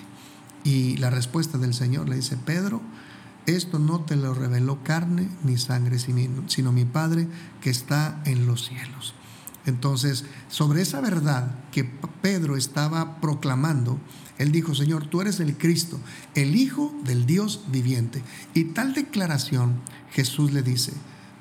Y 0.64 0.96
la 0.96 1.10
respuesta 1.10 1.58
del 1.58 1.74
Señor 1.74 2.08
le 2.08 2.16
dice, 2.16 2.36
Pedro, 2.36 2.80
esto 3.46 3.78
no 3.78 4.00
te 4.00 4.16
lo 4.16 4.32
reveló 4.32 4.82
carne 4.82 5.28
ni 5.42 5.58
sangre, 5.58 5.98
sino 5.98 6.72
mi 6.72 6.84
Padre 6.86 7.28
que 7.60 7.68
está 7.68 8.22
en 8.24 8.46
los 8.46 8.66
cielos. 8.66 9.14
Entonces, 9.66 10.24
sobre 10.48 10.82
esa 10.82 11.00
verdad 11.00 11.54
que 11.70 11.84
Pedro 11.84 12.56
estaba 12.56 13.20
proclamando, 13.20 13.98
él 14.38 14.52
dijo, 14.52 14.74
Señor, 14.74 15.06
tú 15.06 15.20
eres 15.20 15.40
el 15.40 15.56
Cristo, 15.56 15.98
el 16.34 16.56
Hijo 16.56 16.94
del 17.04 17.26
Dios 17.26 17.64
viviente. 17.68 18.22
Y 18.52 18.64
tal 18.64 18.94
declaración, 18.94 19.80
Jesús 20.12 20.52
le 20.52 20.62
dice, 20.62 20.92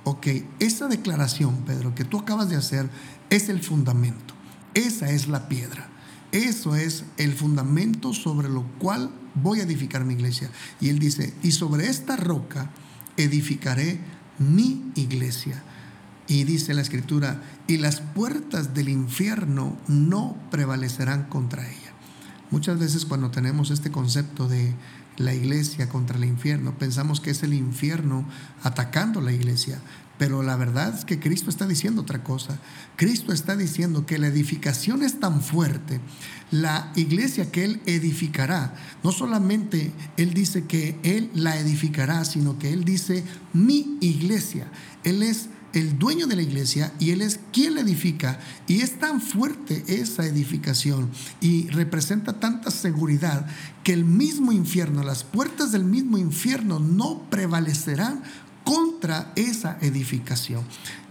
ok, 0.03 0.27
esa 0.59 0.87
declaración, 0.87 1.63
Pedro, 1.65 1.95
que 1.95 2.05
tú 2.05 2.19
acabas 2.19 2.49
de 2.49 2.55
hacer, 2.55 2.89
es 3.35 3.49
el 3.49 3.61
fundamento. 3.61 4.33
Esa 4.73 5.09
es 5.09 5.27
la 5.27 5.47
piedra. 5.47 5.87
Eso 6.31 6.75
es 6.75 7.05
el 7.17 7.33
fundamento 7.33 8.13
sobre 8.13 8.49
lo 8.49 8.63
cual 8.79 9.11
voy 9.35 9.59
a 9.59 9.63
edificar 9.63 10.05
mi 10.05 10.13
iglesia. 10.13 10.49
Y 10.79 10.89
él 10.89 10.99
dice, 10.99 11.33
y 11.43 11.51
sobre 11.51 11.87
esta 11.89 12.15
roca 12.15 12.71
edificaré 13.17 13.99
mi 14.39 14.91
iglesia. 14.95 15.63
Y 16.27 16.43
dice 16.43 16.73
la 16.73 16.81
escritura, 16.81 17.41
y 17.67 17.77
las 17.77 18.01
puertas 18.01 18.73
del 18.73 18.89
infierno 18.89 19.77
no 19.87 20.37
prevalecerán 20.49 21.25
contra 21.25 21.67
ella. 21.67 21.93
Muchas 22.49 22.79
veces 22.79 23.05
cuando 23.05 23.31
tenemos 23.31 23.71
este 23.71 23.91
concepto 23.91 24.47
de 24.47 24.73
la 25.17 25.33
iglesia 25.33 25.89
contra 25.89 26.17
el 26.17 26.25
infierno, 26.25 26.77
pensamos 26.77 27.19
que 27.19 27.31
es 27.31 27.43
el 27.43 27.53
infierno 27.53 28.25
atacando 28.63 29.21
la 29.21 29.31
iglesia, 29.31 29.79
pero 30.17 30.43
la 30.43 30.55
verdad 30.55 30.95
es 30.97 31.05
que 31.05 31.19
Cristo 31.19 31.49
está 31.49 31.67
diciendo 31.67 32.01
otra 32.01 32.23
cosa. 32.23 32.59
Cristo 32.95 33.33
está 33.33 33.55
diciendo 33.55 34.05
que 34.05 34.19
la 34.19 34.27
edificación 34.27 35.03
es 35.03 35.19
tan 35.19 35.41
fuerte, 35.41 35.99
la 36.51 36.91
iglesia 36.95 37.51
que 37.51 37.65
Él 37.65 37.81
edificará, 37.85 38.75
no 39.03 39.11
solamente 39.11 39.91
Él 40.17 40.33
dice 40.33 40.65
que 40.65 40.99
Él 41.03 41.31
la 41.33 41.57
edificará, 41.57 42.25
sino 42.25 42.59
que 42.59 42.71
Él 42.71 42.85
dice 42.85 43.23
mi 43.53 43.97
iglesia. 44.01 44.67
Él 45.03 45.23
es 45.23 45.49
el 45.73 45.97
dueño 45.97 46.27
de 46.27 46.35
la 46.35 46.41
iglesia 46.41 46.93
y 46.99 47.11
Él 47.11 47.21
es 47.21 47.39
quien 47.51 47.75
la 47.75 47.81
edifica. 47.81 48.39
Y 48.67 48.81
es 48.81 48.99
tan 48.99 49.21
fuerte 49.21 49.83
esa 49.87 50.25
edificación 50.25 51.09
y 51.41 51.67
representa 51.69 52.39
tanta 52.39 52.71
seguridad 52.71 53.47
que 53.83 53.93
el 53.93 54.05
mismo 54.05 54.51
infierno, 54.51 55.03
las 55.03 55.23
puertas 55.23 55.71
del 55.71 55.83
mismo 55.83 56.17
infierno 56.17 56.79
no 56.79 57.23
prevalecerán 57.29 58.23
contra 58.63 59.31
esa 59.35 59.77
edificación. 59.81 60.63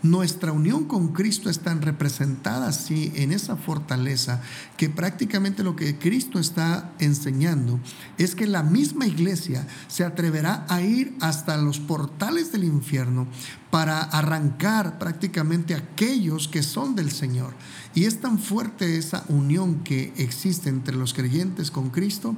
Nuestra 0.02 0.50
unión 0.50 0.84
con 0.84 1.12
Cristo 1.12 1.48
es 1.48 1.60
tan 1.60 1.80
representada 1.80 2.66
así 2.66 3.12
en 3.14 3.30
esa 3.30 3.56
fortaleza 3.56 4.40
que 4.76 4.88
prácticamente 4.88 5.62
lo 5.62 5.76
que 5.76 5.96
Cristo 5.96 6.40
está 6.40 6.92
enseñando 6.98 7.78
es 8.18 8.34
que 8.34 8.48
la 8.48 8.64
misma 8.64 9.06
iglesia 9.06 9.66
se 9.86 10.04
atreverá 10.04 10.66
a 10.68 10.82
ir 10.82 11.16
hasta 11.20 11.56
los 11.56 11.78
portales 11.78 12.50
del 12.50 12.64
infierno 12.64 13.28
para 13.70 14.00
arrancar 14.00 14.98
prácticamente 14.98 15.74
aquellos 15.74 16.48
que 16.48 16.64
son 16.64 16.96
del 16.96 17.12
Señor. 17.12 17.54
Y 17.94 18.06
es 18.06 18.20
tan 18.20 18.38
fuerte 18.38 18.98
esa 18.98 19.24
unión 19.28 19.84
que 19.84 20.12
existe 20.16 20.68
entre 20.68 20.96
los 20.96 21.14
creyentes 21.14 21.70
con 21.70 21.90
Cristo 21.90 22.34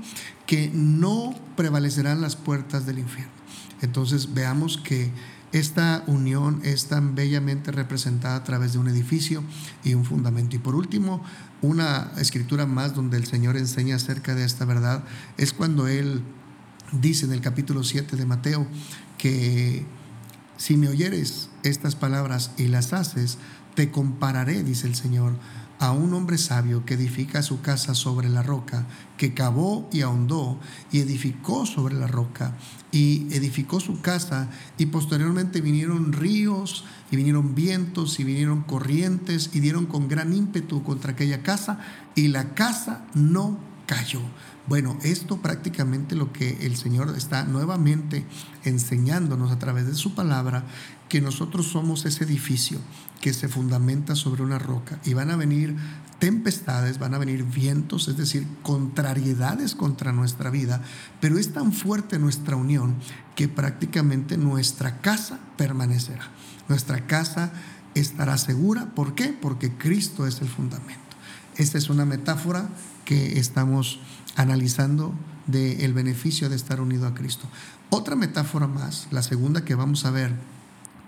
que 0.46 0.70
no 0.74 1.34
prevalecerán 1.56 2.20
las 2.20 2.36
puertas 2.36 2.84
del 2.84 2.98
infierno. 2.98 3.33
Entonces 3.84 4.34
veamos 4.34 4.78
que 4.78 5.10
esta 5.52 6.02
unión 6.08 6.60
es 6.64 6.86
tan 6.86 7.14
bellamente 7.14 7.70
representada 7.70 8.36
a 8.36 8.44
través 8.44 8.72
de 8.72 8.80
un 8.80 8.88
edificio 8.88 9.44
y 9.84 9.94
un 9.94 10.04
fundamento. 10.04 10.56
Y 10.56 10.58
por 10.58 10.74
último, 10.74 11.22
una 11.62 12.10
escritura 12.18 12.66
más 12.66 12.94
donde 12.94 13.16
el 13.16 13.26
Señor 13.26 13.56
enseña 13.56 13.96
acerca 13.96 14.34
de 14.34 14.44
esta 14.44 14.64
verdad 14.64 15.04
es 15.38 15.52
cuando 15.52 15.86
Él 15.86 16.22
dice 16.90 17.26
en 17.26 17.32
el 17.32 17.40
capítulo 17.40 17.84
7 17.84 18.16
de 18.16 18.26
Mateo 18.26 18.66
que 19.16 19.86
si 20.56 20.76
me 20.76 20.88
oyeres 20.88 21.50
estas 21.62 21.94
palabras 21.94 22.50
y 22.56 22.66
las 22.66 22.92
haces, 22.92 23.38
te 23.74 23.90
compararé, 23.90 24.62
dice 24.62 24.86
el 24.86 24.94
Señor, 24.94 25.34
a 25.78 25.92
un 25.92 26.14
hombre 26.14 26.38
sabio 26.38 26.84
que 26.84 26.94
edifica 26.94 27.42
su 27.42 27.60
casa 27.60 27.94
sobre 27.94 28.28
la 28.28 28.42
roca, 28.42 28.86
que 29.16 29.34
cavó 29.34 29.88
y 29.92 30.02
ahondó 30.02 30.58
y 30.92 31.00
edificó 31.00 31.66
sobre 31.66 31.94
la 31.94 32.06
roca 32.06 32.56
y 32.92 33.26
edificó 33.32 33.80
su 33.80 34.00
casa 34.00 34.48
y 34.78 34.86
posteriormente 34.86 35.60
vinieron 35.60 36.12
ríos 36.12 36.84
y 37.10 37.16
vinieron 37.16 37.54
vientos 37.54 38.20
y 38.20 38.24
vinieron 38.24 38.62
corrientes 38.62 39.50
y 39.52 39.60
dieron 39.60 39.86
con 39.86 40.08
gran 40.08 40.32
ímpetu 40.32 40.82
contra 40.82 41.12
aquella 41.12 41.42
casa 41.42 41.80
y 42.14 42.28
la 42.28 42.54
casa 42.54 43.04
no 43.14 43.58
cayó. 43.86 44.20
Bueno, 44.66 44.96
esto 45.02 45.42
prácticamente 45.42 46.16
lo 46.16 46.32
que 46.32 46.64
el 46.66 46.76
Señor 46.76 47.14
está 47.16 47.44
nuevamente 47.44 48.24
enseñándonos 48.64 49.52
a 49.52 49.58
través 49.58 49.86
de 49.86 49.94
su 49.94 50.14
palabra, 50.14 50.64
que 51.08 51.20
nosotros 51.20 51.66
somos 51.66 52.06
ese 52.06 52.24
edificio 52.24 52.78
que 53.24 53.32
se 53.32 53.48
fundamenta 53.48 54.16
sobre 54.16 54.42
una 54.42 54.58
roca 54.58 54.98
y 55.02 55.14
van 55.14 55.30
a 55.30 55.36
venir 55.36 55.74
tempestades, 56.18 56.98
van 56.98 57.14
a 57.14 57.18
venir 57.18 57.42
vientos, 57.42 58.06
es 58.06 58.18
decir, 58.18 58.46
contrariedades 58.62 59.74
contra 59.74 60.12
nuestra 60.12 60.50
vida, 60.50 60.82
pero 61.22 61.38
es 61.38 61.54
tan 61.54 61.72
fuerte 61.72 62.18
nuestra 62.18 62.56
unión 62.56 62.96
que 63.34 63.48
prácticamente 63.48 64.36
nuestra 64.36 65.00
casa 65.00 65.38
permanecerá. 65.56 66.28
Nuestra 66.68 67.06
casa 67.06 67.50
estará 67.94 68.36
segura. 68.36 68.94
¿Por 68.94 69.14
qué? 69.14 69.28
Porque 69.28 69.72
Cristo 69.72 70.26
es 70.26 70.42
el 70.42 70.48
fundamento. 70.48 71.00
Esta 71.56 71.78
es 71.78 71.88
una 71.88 72.04
metáfora 72.04 72.68
que 73.06 73.38
estamos 73.38 74.00
analizando 74.36 75.14
del 75.46 75.94
beneficio 75.94 76.50
de 76.50 76.56
estar 76.56 76.78
unido 76.78 77.06
a 77.06 77.14
Cristo. 77.14 77.48
Otra 77.88 78.16
metáfora 78.16 78.66
más, 78.66 79.08
la 79.12 79.22
segunda 79.22 79.64
que 79.64 79.74
vamos 79.74 80.04
a 80.04 80.10
ver, 80.10 80.34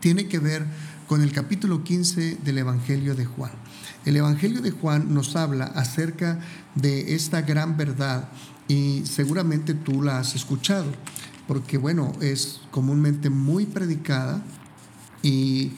tiene 0.00 0.28
que 0.28 0.38
ver 0.38 0.66
con 1.06 1.22
el 1.22 1.32
capítulo 1.32 1.84
15 1.84 2.38
del 2.44 2.58
Evangelio 2.58 3.14
de 3.14 3.24
Juan. 3.24 3.52
El 4.04 4.16
Evangelio 4.16 4.60
de 4.60 4.72
Juan 4.72 5.14
nos 5.14 5.36
habla 5.36 5.66
acerca 5.66 6.40
de 6.74 7.14
esta 7.14 7.42
gran 7.42 7.76
verdad 7.76 8.28
y 8.68 9.02
seguramente 9.04 9.74
tú 9.74 10.02
la 10.02 10.18
has 10.18 10.34
escuchado, 10.34 10.86
porque 11.46 11.78
bueno, 11.78 12.12
es 12.20 12.60
comúnmente 12.70 13.30
muy 13.30 13.66
predicada 13.66 14.42
y 15.22 15.72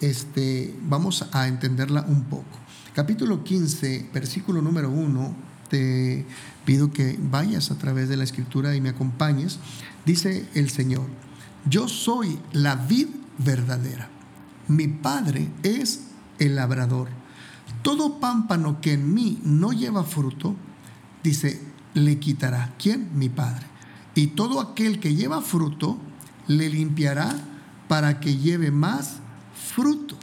este, 0.00 0.74
vamos 0.82 1.26
a 1.32 1.48
entenderla 1.48 2.02
un 2.02 2.24
poco. 2.24 2.58
Capítulo 2.94 3.42
15, 3.42 4.10
versículo 4.12 4.62
número 4.62 4.90
1 4.90 5.48
te 5.68 6.24
pido 6.64 6.92
que 6.92 7.18
vayas 7.20 7.70
a 7.70 7.78
través 7.78 8.08
de 8.08 8.16
la 8.16 8.24
escritura 8.24 8.74
y 8.74 8.80
me 8.80 8.88
acompañes. 8.90 9.58
Dice 10.06 10.48
el 10.54 10.70
Señor, 10.70 11.06
yo 11.68 11.88
soy 11.88 12.38
la 12.52 12.76
vid 12.76 13.08
verdadera. 13.38 14.17
Mi 14.68 14.86
Padre 14.86 15.48
es 15.62 16.02
el 16.38 16.56
labrador. 16.56 17.08
Todo 17.82 18.20
pámpano 18.20 18.80
que 18.80 18.92
en 18.92 19.14
mí 19.14 19.40
no 19.42 19.72
lleva 19.72 20.04
fruto, 20.04 20.54
dice, 21.22 21.60
le 21.94 22.18
quitará. 22.18 22.74
¿Quién? 22.78 23.10
Mi 23.14 23.28
Padre. 23.28 23.66
Y 24.14 24.28
todo 24.28 24.60
aquel 24.60 25.00
que 25.00 25.14
lleva 25.14 25.40
fruto, 25.40 25.98
le 26.46 26.68
limpiará 26.68 27.34
para 27.88 28.20
que 28.20 28.36
lleve 28.36 28.70
más 28.70 29.16
fruto. 29.54 30.16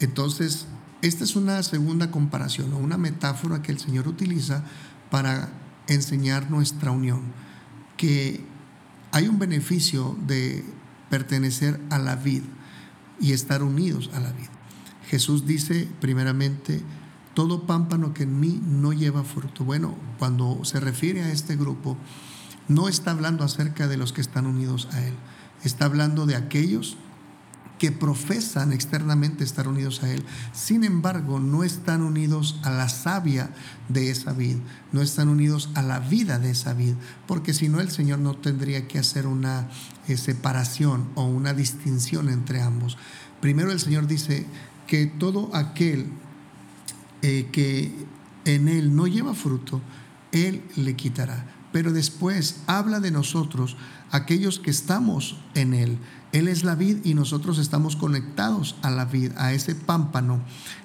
Entonces, 0.00 0.66
esta 1.02 1.24
es 1.24 1.36
una 1.36 1.62
segunda 1.62 2.10
comparación 2.10 2.72
o 2.74 2.78
una 2.78 2.98
metáfora 2.98 3.62
que 3.62 3.72
el 3.72 3.78
Señor 3.78 4.08
utiliza 4.08 4.64
para 5.10 5.50
enseñar 5.86 6.50
nuestra 6.50 6.90
unión, 6.90 7.22
que 7.96 8.44
hay 9.12 9.26
un 9.26 9.38
beneficio 9.38 10.16
de 10.26 10.64
pertenecer 11.08 11.80
a 11.90 11.98
la 11.98 12.16
vid 12.16 12.42
y 13.20 13.32
estar 13.32 13.62
unidos 13.62 14.10
a 14.14 14.20
la 14.20 14.32
vid. 14.32 14.48
Jesús 15.08 15.46
dice 15.46 15.88
primeramente, 16.00 16.82
todo 17.34 17.66
pámpano 17.66 18.14
que 18.14 18.24
en 18.24 18.40
mí 18.40 18.60
no 18.64 18.92
lleva 18.92 19.24
fruto. 19.24 19.64
Bueno, 19.64 19.94
cuando 20.18 20.64
se 20.64 20.80
refiere 20.80 21.22
a 21.22 21.30
este 21.30 21.56
grupo, 21.56 21.96
no 22.68 22.88
está 22.88 23.10
hablando 23.10 23.44
acerca 23.44 23.88
de 23.88 23.96
los 23.96 24.12
que 24.12 24.20
están 24.20 24.46
unidos 24.46 24.88
a 24.92 25.04
Él, 25.04 25.14
está 25.64 25.86
hablando 25.86 26.26
de 26.26 26.36
aquellos 26.36 26.96
que 27.80 27.90
profesan 27.90 28.74
externamente 28.74 29.42
estar 29.42 29.66
unidos 29.66 30.02
a 30.02 30.12
Él, 30.12 30.22
sin 30.52 30.84
embargo 30.84 31.40
no 31.40 31.64
están 31.64 32.02
unidos 32.02 32.60
a 32.62 32.68
la 32.68 32.90
savia 32.90 33.54
de 33.88 34.10
esa 34.10 34.34
vid, 34.34 34.56
no 34.92 35.00
están 35.00 35.28
unidos 35.28 35.70
a 35.74 35.80
la 35.80 35.98
vida 35.98 36.38
de 36.38 36.50
esa 36.50 36.74
vid, 36.74 36.92
porque 37.26 37.54
si 37.54 37.70
no 37.70 37.80
el 37.80 37.90
Señor 37.90 38.18
no 38.18 38.36
tendría 38.36 38.86
que 38.86 38.98
hacer 38.98 39.26
una 39.26 39.70
eh, 40.08 40.18
separación 40.18 41.08
o 41.14 41.24
una 41.24 41.54
distinción 41.54 42.28
entre 42.28 42.60
ambos. 42.60 42.98
Primero 43.40 43.72
el 43.72 43.80
Señor 43.80 44.06
dice 44.06 44.44
que 44.86 45.06
todo 45.06 45.48
aquel 45.56 46.04
eh, 47.22 47.48
que 47.50 47.94
en 48.44 48.68
Él 48.68 48.94
no 48.94 49.06
lleva 49.06 49.32
fruto, 49.32 49.80
Él 50.32 50.62
le 50.76 50.96
quitará. 50.96 51.46
Pero 51.72 51.92
después 51.92 52.62
habla 52.66 53.00
de 53.00 53.10
nosotros, 53.10 53.76
aquellos 54.10 54.58
que 54.58 54.70
estamos 54.70 55.36
en 55.54 55.74
Él 55.74 55.98
él 56.32 56.46
es 56.46 56.62
la 56.62 56.76
vid 56.76 56.98
y 57.04 57.14
nosotros 57.14 57.58
estamos 57.58 57.96
conectados 57.96 58.76
a 58.82 58.90
la 58.90 59.04
vid, 59.04 59.32
a 59.36 59.52
ese 59.52 59.74
pámpano. 59.74 60.40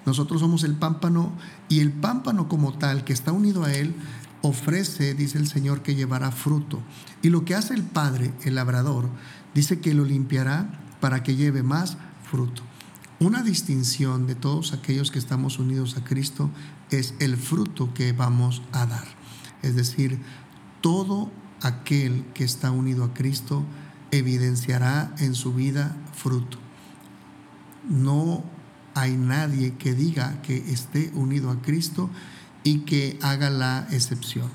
Nosotros 0.06 0.42
somos 0.42 0.64
el 0.64 0.74
pámpano 0.74 1.34
y 1.70 1.82
el 1.82 1.92
pámpano 1.92 2.48
como 2.48 2.74
tal 2.74 3.04
que 3.04 3.14
está 3.14 3.32
unido 3.32 3.64
a 3.64 3.74
Él 3.74 3.94
ofrece, 4.42 5.14
dice 5.14 5.38
el 5.38 5.48
Señor, 5.48 5.84
que 5.84 5.96
llevará 5.96 6.32
fruto. 6.32 6.82
Y 7.22 7.30
lo 7.30 7.46
que 7.46 7.54
hace 7.54 7.76
el 7.76 7.84
Padre, 7.84 8.34
el 8.44 8.56
labrador, 8.56 9.10
dice 9.54 9.80
que 9.80 9.94
lo 9.94 10.04
limpiará 10.04 10.68
para 11.00 11.22
que 11.22 11.36
lleve 11.36 11.62
más 11.62 11.98
fruto. 12.24 12.64
Una 13.20 13.44
distinción 13.44 14.26
de 14.26 14.36
todos 14.36 14.74
aquellos 14.74 15.12
que 15.12 15.20
estamos 15.20 15.60
unidos 15.60 15.96
a 15.96 16.04
Cristo 16.04 16.50
es 16.90 17.14
el 17.20 17.38
fruto 17.38 17.94
que 17.94 18.14
vamos 18.14 18.64
a 18.72 18.88
dar. 18.88 19.06
Es 19.62 19.76
decir, 19.76 20.20
todo 20.86 21.32
aquel 21.64 22.24
que 22.36 22.44
está 22.44 22.70
unido 22.70 23.06
a 23.06 23.14
Cristo, 23.16 23.66
evidenciará 24.12 25.16
en 25.18 25.34
su 25.34 25.52
vida 25.52 25.98
fruto. 26.14 26.60
No 27.90 28.44
hay 28.94 29.18
nadie 29.18 29.74
que 29.80 29.96
diga 29.96 30.44
que 30.44 30.58
esté 30.72 31.12
unido 31.16 31.50
a 31.50 31.60
Cristo 31.64 32.12
y 32.64 32.82
que 32.82 33.18
haga 33.24 33.50
la 33.50 33.88
excepción. 33.90 34.48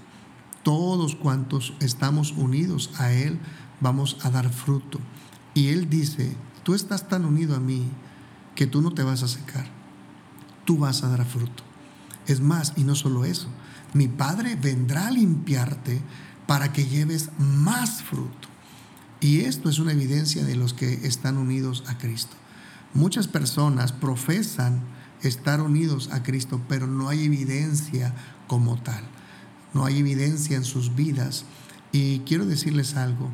Todos 0.62 1.16
cuantos 1.16 1.75
estamos 1.81 2.31
unidos 2.31 2.93
a 2.99 3.11
Él 3.11 3.40
vamos 3.81 4.16
a 4.23 4.31
dar 4.31 4.53
fruto. 4.53 5.01
Y 5.53 5.71
Él 5.71 5.90
dice, 5.90 6.37
tú 6.62 6.75
estás 6.75 7.09
tan 7.09 7.25
unido 7.25 7.57
a 7.57 7.61
mí 7.61 7.88
que 8.55 8.69
tú 8.69 8.83
no 8.83 8.93
te 8.93 9.03
vas 9.03 9.25
a 9.25 9.29
secar, 9.29 9.66
tú 10.64 10.79
vas 10.79 11.03
a 11.03 11.09
dar 11.09 11.27
fruto. 11.27 11.64
Es 12.29 12.40
más, 12.40 12.73
y 12.77 12.85
no 12.85 12.95
solo 12.95 13.25
eso, 13.25 13.49
mi 13.92 14.09
Padre 14.09 14.57
vendrá 14.57 15.09
a 15.09 15.11
limpiarte 15.11 16.00
para 16.46 16.72
que 16.72 16.87
lleves 16.87 17.31
más 17.38 18.03
fruto. 18.03 18.48
Y 19.20 19.40
esto 19.40 19.68
es 19.68 19.79
una 19.79 19.92
evidencia 19.92 20.44
de 20.44 20.57
los 20.57 20.72
que 20.72 21.07
están 21.07 21.37
unidos 21.37 21.85
a 21.87 21.98
Cristo. 21.98 22.37
Muchas 22.94 23.29
personas 23.29 23.92
profesan 23.92 24.81
estar 25.22 25.61
unidos 25.61 26.09
a 26.12 26.22
Cristo, 26.22 26.61
pero 26.68 26.87
no 26.87 27.09
hay 27.09 27.24
evidencia 27.24 28.14
como 28.46 28.81
tal. 28.81 29.05
No 29.74 29.85
hay 29.85 29.98
evidencia 29.98 30.57
en 30.57 30.64
sus 30.64 30.94
vidas. 30.94 31.44
Y 31.92 32.20
quiero 32.20 32.46
decirles 32.46 32.96
algo. 32.96 33.31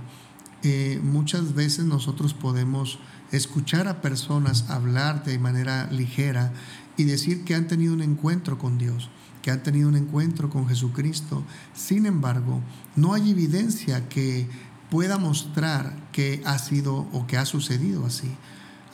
Eh, 0.62 1.00
muchas 1.02 1.54
veces 1.54 1.84
nosotros 1.84 2.34
podemos 2.34 2.98
escuchar 3.32 3.88
a 3.88 4.02
personas 4.02 4.68
hablar 4.68 5.24
de 5.24 5.38
manera 5.38 5.88
ligera 5.90 6.52
y 6.96 7.04
decir 7.04 7.44
que 7.44 7.54
han 7.54 7.68
tenido 7.68 7.94
un 7.94 8.02
encuentro 8.02 8.58
con 8.58 8.78
Dios, 8.78 9.10
que 9.46 9.52
han 9.52 9.62
tenido 9.62 9.88
un 9.88 9.94
encuentro 9.94 10.50
con 10.50 10.66
Jesucristo. 10.66 11.44
Sin 11.72 12.04
embargo, 12.06 12.60
no 12.96 13.14
hay 13.14 13.30
evidencia 13.30 14.08
que 14.08 14.48
pueda 14.90 15.18
mostrar 15.18 15.96
que 16.10 16.42
ha 16.44 16.58
sido 16.58 17.06
o 17.12 17.28
que 17.28 17.36
ha 17.36 17.44
sucedido 17.44 18.04
así. 18.04 18.28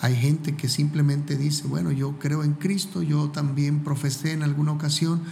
Hay 0.03 0.15
gente 0.15 0.55
que 0.55 0.69
simplemente 0.69 1.39
dice, 1.39 1.67
bueno, 1.67 1.91
yo 1.91 2.19
creo 2.19 2.45
en 2.45 2.53
Cristo, 2.53 3.01
yo 3.03 3.31
también 3.31 3.83
profesé 3.83 4.33
en 4.33 4.43
alguna 4.43 4.73
ocasión, 4.73 5.23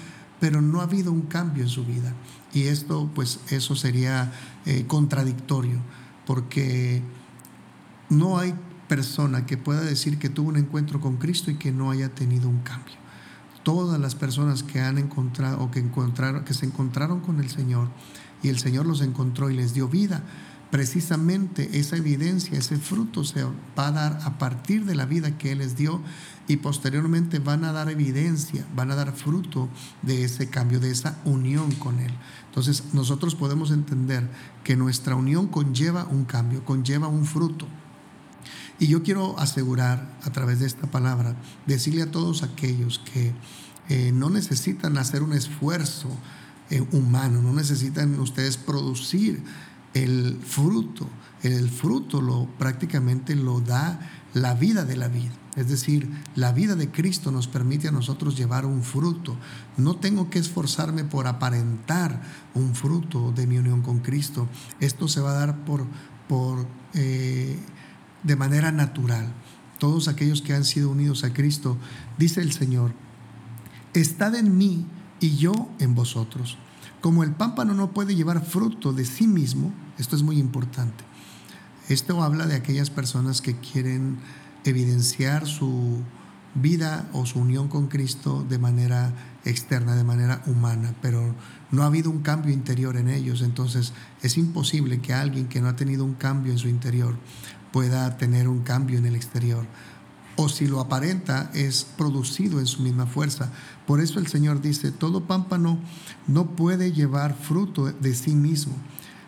pero 0.41 0.63
no 0.63 0.81
ha 0.81 0.85
habido 0.85 1.13
un 1.13 1.27
cambio 1.27 1.65
en 1.65 1.69
su 1.69 1.85
vida. 1.85 2.15
Y 2.55 2.69
esto, 2.69 3.11
pues 3.15 3.41
eso 3.51 3.77
sería 3.77 4.33
eh, 4.65 4.87
contradictorio, 4.87 5.81
porque 6.25 7.03
no 8.09 8.39
hay 8.39 8.55
persona 8.89 9.45
que 9.45 9.59
pueda 9.59 9.83
decir 9.83 10.19
que 10.19 10.31
tuvo 10.31 10.49
un 10.49 10.57
encuentro 10.57 10.99
con 10.99 11.19
Cristo 11.19 11.51
y 11.51 11.57
que 11.57 11.73
no 11.73 11.91
haya 11.91 12.09
tenido 12.09 12.49
un 12.49 12.61
cambio. 12.61 13.01
Todas 13.63 14.01
las 14.01 14.15
personas 14.15 14.63
que 14.63 14.81
han 14.81 14.99
encontrado 14.99 15.63
o 15.63 15.71
que 15.71 15.81
encontraron, 15.81 16.45
que 16.45 16.55
se 16.55 16.67
encontraron 16.67 17.21
con 17.21 17.41
el 17.41 17.51
Señor 17.51 17.89
y 18.43 18.49
el 18.49 18.59
Señor 18.59 18.87
los 18.87 19.03
encontró 19.03 19.51
y 19.51 19.55
les 19.55 19.75
dio 19.75 19.89
vida, 19.89 20.23
precisamente 20.71 21.79
esa 21.79 21.97
evidencia, 21.97 22.57
ese 22.57 22.77
fruto 22.77 23.25
se 23.25 23.45
va 23.45 23.89
a 23.89 23.93
dar 23.93 24.21
a 24.25 24.39
partir 24.39 24.85
de 24.85 24.95
la 24.95 25.05
vida 25.05 25.37
que 25.37 25.53
Él 25.53 25.59
les 25.59 25.77
dio 25.77 26.01
y 26.47 26.57
posteriormente 26.57 27.39
van 27.39 27.65
a 27.65 27.73
dar 27.73 27.91
evidencia, 27.91 28.65
van 28.75 28.91
a 28.91 28.97
dar 28.97 29.13
fruto 29.13 29.69
de 30.03 30.25
ese 30.25 30.49
cambio, 30.49 30.81
de 30.81 30.91
esa 30.91 31.19
unión 31.25 31.73
con 31.73 31.99
Él. 31.99 32.13
Entonces 32.47 32.85
nosotros 32.93 33.35
podemos 33.35 33.71
entender 33.71 34.29
que 34.65 34.77
nuestra 34.77 35.17
unión 35.17 35.49
conlleva 35.49 36.05
un 36.05 36.25
cambio, 36.25 36.65
conlleva 36.65 37.09
un 37.09 37.25
fruto. 37.25 37.67
Y 38.81 38.87
yo 38.87 39.03
quiero 39.03 39.39
asegurar 39.39 40.11
a 40.25 40.31
través 40.31 40.61
de 40.61 40.67
esta 40.67 40.91
palabra, 40.91 41.37
decirle 41.67 42.03
a 42.03 42.11
todos 42.11 42.43
aquellos 42.43 42.99
que 42.99 43.35
eh, 43.91 44.11
no 44.11 44.31
necesitan 44.31 44.97
hacer 44.97 45.23
un 45.23 45.35
esfuerzo 45.35 46.09
eh, 46.71 46.81
humano, 46.93 47.43
no 47.43 47.53
necesitan 47.53 48.19
ustedes 48.19 48.57
producir 48.57 49.43
el 49.93 50.41
fruto. 50.43 51.07
El 51.43 51.69
fruto 51.69 52.23
lo 52.23 52.47
prácticamente 52.59 53.37
lo 53.37 53.61
da 53.61 54.01
la 54.33 54.55
vida 54.55 54.87
de 54.87 54.97
la 54.97 55.09
vida. 55.09 55.33
Es 55.57 55.69
decir, 55.69 56.09
la 56.35 56.53
vida 56.53 56.75
de 56.75 56.91
Cristo 56.91 57.31
nos 57.31 57.49
permite 57.49 57.89
a 57.89 57.93
nosotros 57.93 58.35
llevar 58.35 58.65
un 58.65 58.83
fruto. 58.83 59.37
No 59.77 59.97
tengo 59.97 60.31
que 60.31 60.39
esforzarme 60.39 61.05
por 61.05 61.27
aparentar 61.27 62.23
un 62.55 62.75
fruto 62.75 63.33
de 63.33 63.47
mi 63.47 63.59
unión 63.59 63.83
con 63.83 63.99
Cristo. 63.99 64.49
Esto 64.79 65.07
se 65.07 65.21
va 65.21 65.33
a 65.33 65.47
dar 65.47 65.65
por, 65.65 65.85
por 66.29 66.67
eh, 66.95 67.59
de 68.23 68.37
manera 68.37 68.73
natural. 68.73 69.33
Todos 69.79 70.09
aquellos 70.09 70.43
que 70.43 70.55
han 70.55 70.65
sido 70.65 70.91
unidos 70.91 71.25
a 71.25 71.33
Cristo, 71.33 71.77
dice 72.19 72.41
el 72.41 72.53
Señor, 72.53 72.93
estad 73.95 74.35
en 74.35 74.57
mí 74.57 74.87
y 75.21 75.37
yo 75.37 75.71
en 75.79 75.95
vosotros. 75.95 76.59
Como 77.01 77.25
el 77.25 77.33
pámpano 77.33 77.75
no 77.75 77.93
puede 77.93 78.15
llevar 78.15 78.45
fruto 78.45 78.93
de 78.93 79.05
sí 79.07 79.27
mismo, 79.27 79.73
esto 79.99 80.17
es 80.17 80.23
muy 80.23 80.39
importante. 80.39 81.05
Esto 81.89 82.23
habla 82.23 82.47
de 82.47 82.55
aquellas 82.55 82.91
personas 82.91 83.41
que 83.41 83.57
quieren 83.57 84.19
evidenciar 84.65 85.47
su 85.47 86.03
vida 86.55 87.09
o 87.13 87.27
su 87.27 87.39
unión 87.39 87.69
con 87.69 87.87
Cristo 87.87 88.45
de 88.49 88.59
manera 88.59 89.15
externa, 89.45 89.95
de 89.95 90.05
manera 90.05 90.43
humana, 90.47 90.95
pero 91.01 91.35
no 91.71 91.83
ha 91.83 91.87
habido 91.87 92.11
un 92.11 92.21
cambio 92.21 92.53
interior 92.53 92.97
en 92.97 93.09
ellos. 93.09 93.43
Entonces 93.43 93.93
es 94.23 94.37
imposible 94.37 95.01
que 95.01 95.15
alguien 95.15 95.49
que 95.49 95.61
no 95.61 95.69
ha 95.69 95.77
tenido 95.77 96.05
un 96.05 96.15
cambio 96.15 96.53
en 96.53 96.59
su 96.59 96.69
interior 96.69 97.17
pueda 97.73 98.17
tener 98.17 98.49
un 98.49 98.61
cambio 98.61 98.99
en 98.99 99.07
el 99.07 99.17
exterior 99.17 99.67
o 100.43 100.49
si 100.49 100.67
lo 100.67 100.81
aparenta 100.81 101.51
es 101.53 101.85
producido 101.85 102.61
en 102.61 102.67
su 102.67 102.83
misma 102.83 103.07
fuerza. 103.07 103.53
Por 103.87 104.01
eso 104.01 104.19
el 104.19 104.27
Señor 104.27 104.63
dice, 104.63 104.91
todo 104.91 105.25
pámpano 105.25 105.79
no 106.27 106.57
puede 106.57 106.93
llevar 106.93 107.35
fruto 107.35 107.93
de 107.93 108.15
sí 108.15 108.35
mismo 108.35 108.73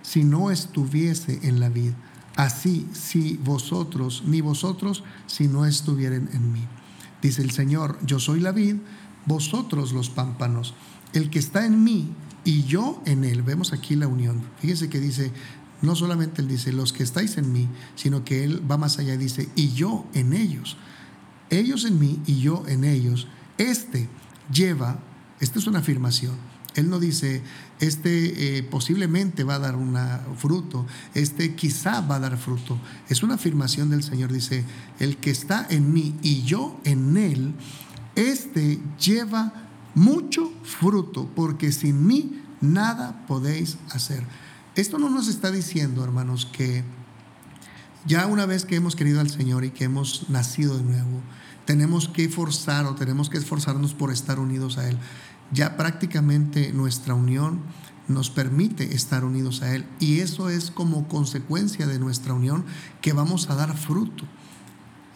si 0.01 0.25
no 0.25 0.51
estuviese 0.51 1.41
en 1.43 1.61
la 1.61 1.69
vid. 1.69 1.93
Así, 2.37 2.89
si 2.93 3.37
vosotros, 3.37 4.23
ni 4.27 4.41
vosotros, 4.41 5.05
si 5.27 5.49
no 5.49 5.67
estuvieren 5.67 6.31
en 6.33 6.51
mí. 6.51 6.67
Dice 7.21 7.43
el 7.43 7.51
Señor, 7.51 7.99
yo 8.07 8.19
soy 8.19 8.41
la 8.41 8.53
vid, 8.53 8.77
vosotros 9.27 9.93
los 9.93 10.09
pámpanos. 10.09 10.75
El 11.13 11.29
que 11.29 11.39
está 11.39 11.67
en 11.67 11.85
mí 11.85 12.09
y 12.45 12.63
yo 12.65 13.03
en 13.05 13.25
él. 13.25 13.43
Vemos 13.43 13.75
aquí 13.75 13.97
la 13.97 14.09
unión. 14.09 14.43
Fíjese 14.61 14.89
que 14.89 14.99
dice, 14.99 15.31
no 15.83 15.95
solamente 15.97 16.41
él 16.41 16.49
dice, 16.49 16.73
los 16.73 16.93
que 16.93 17.03
estáis 17.03 17.37
en 17.37 17.53
mí, 17.53 17.69
sino 17.97 18.25
que 18.25 18.45
él 18.45 18.63
va 18.71 18.79
más 18.79 18.99
allá 18.99 19.15
y 19.15 19.19
dice, 19.19 19.49
y 19.55 19.73
yo 19.73 20.07
en 20.15 20.33
ellos 20.33 20.77
ellos 21.53 21.85
en 21.85 21.99
mí 21.99 22.21
y 22.27 22.41
yo 22.41 22.65
en 22.67 22.85
ellos, 22.85 23.29
este 23.59 24.09
lleva, 24.53 24.99
esta 25.39 25.59
es 25.59 25.67
una 25.67 25.81
afirmación, 25.81 26.35
él 26.75 26.89
no 26.89 26.99
dice, 26.99 27.43
este 27.81 28.59
eh, 28.59 28.63
posiblemente 28.63 29.45
va 29.45 29.57
a 29.57 29.59
dar 29.59 29.77
un 29.77 29.95
fruto, 30.39 30.87
este 31.13 31.55
quizá 31.55 32.01
va 32.01 32.17
a 32.17 32.21
dar 32.21 32.39
fruto. 32.39 32.79
Es 33.11 33.23
una 33.23 33.35
afirmación 33.35 33.91
del 33.91 34.03
Señor, 34.03 34.33
dice, 34.33 34.65
el 34.99 35.19
que 35.19 35.31
está 35.31 35.67
en 35.69 35.93
mí 35.93 36.15
y 36.23 36.45
yo 36.45 36.81
en 36.85 37.19
él, 37.19 37.55
este 38.17 38.81
lleva 38.99 39.53
mucho 39.95 40.51
fruto, 40.65 41.29
porque 41.37 41.73
sin 41.73 42.07
mí 42.07 42.41
nada 42.63 43.27
podéis 43.27 43.77
hacer. 43.91 44.25
Esto 44.75 44.99
no 44.99 45.11
nos 45.11 45.29
está 45.29 45.51
diciendo, 45.51 46.03
hermanos, 46.03 46.47
que 46.47 46.83
ya 48.07 48.27
una 48.27 48.47
vez 48.47 48.65
que 48.65 48.77
hemos 48.77 48.97
querido 48.97 49.21
al 49.21 49.29
Señor 49.29 49.65
y 49.65 49.71
que 49.71 49.85
hemos 49.85 50.31
nacido 50.31 50.79
de 50.79 50.83
nuevo, 50.83 51.21
tenemos 51.67 52.09
que 52.09 52.29
forzar 52.31 52.87
o 52.87 52.95
tenemos 52.95 53.29
que 53.29 53.37
esforzarnos 53.37 53.93
por 53.93 54.11
estar 54.11 54.39
unidos 54.39 54.79
a 54.79 54.89
Él. 54.89 54.99
Ya 55.53 55.77
prácticamente 55.77 56.73
nuestra 56.73 57.13
unión 57.13 57.61
nos 58.09 58.31
permite 58.31 58.95
estar 58.95 59.25
unidos 59.27 59.61
a 59.61 59.75
Él 59.75 59.85
y 60.01 60.21
eso 60.21 60.49
es 60.49 60.71
como 60.71 61.07
consecuencia 61.07 61.87
de 61.87 61.99
nuestra 61.99 62.33
unión 62.33 62.65
que 63.03 63.13
vamos 63.13 63.51
a 63.51 63.57
dar 63.57 63.77
fruto. 63.77 64.25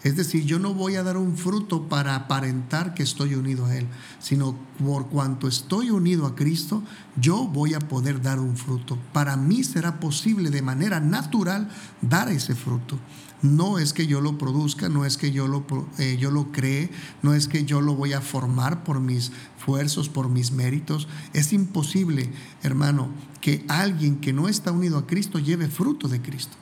Es 0.03 0.15
decir, 0.15 0.45
yo 0.45 0.59
no 0.59 0.73
voy 0.73 0.95
a 0.95 1.03
dar 1.03 1.17
un 1.17 1.35
fruto 1.35 1.89
para 1.89 2.15
aparentar 2.15 2.93
que 2.93 3.03
estoy 3.03 3.33
unido 3.33 3.65
a 3.65 3.75
Él, 3.75 3.87
sino 4.19 4.55
por 4.83 5.07
cuanto 5.07 5.47
estoy 5.47 5.89
unido 5.89 6.27
a 6.27 6.35
Cristo, 6.35 6.83
yo 7.19 7.45
voy 7.45 7.73
a 7.73 7.79
poder 7.79 8.21
dar 8.21 8.39
un 8.39 8.55
fruto. 8.57 8.97
Para 9.11 9.35
mí 9.37 9.63
será 9.63 9.99
posible 9.99 10.51
de 10.51 10.61
manera 10.61 10.99
natural 10.99 11.69
dar 12.01 12.29
ese 12.29 12.53
fruto. 12.53 12.99
No 13.41 13.79
es 13.79 13.93
que 13.93 14.07
yo 14.07 14.21
lo 14.21 14.37
produzca, 14.37 14.89
no 14.89 15.05
es 15.05 15.17
que 15.17 15.31
yo 15.31 15.47
lo, 15.47 15.65
eh, 15.99 16.17
yo 16.19 16.31
lo 16.31 16.51
cree, 16.51 16.89
no 17.21 17.33
es 17.33 17.47
que 17.47 17.65
yo 17.65 17.81
lo 17.81 17.95
voy 17.95 18.13
a 18.13 18.21
formar 18.21 18.83
por 18.83 18.99
mis 18.99 19.31
esfuerzos, 19.57 20.09
por 20.09 20.29
mis 20.29 20.51
méritos. 20.51 21.07
Es 21.33 21.53
imposible, 21.53 22.31
hermano, 22.63 23.09
que 23.41 23.65
alguien 23.67 24.17
que 24.17 24.33
no 24.33 24.47
está 24.47 24.71
unido 24.71 24.97
a 24.97 25.07
Cristo 25.07 25.39
lleve 25.39 25.67
fruto 25.67 26.07
de 26.07 26.21
Cristo. 26.21 26.55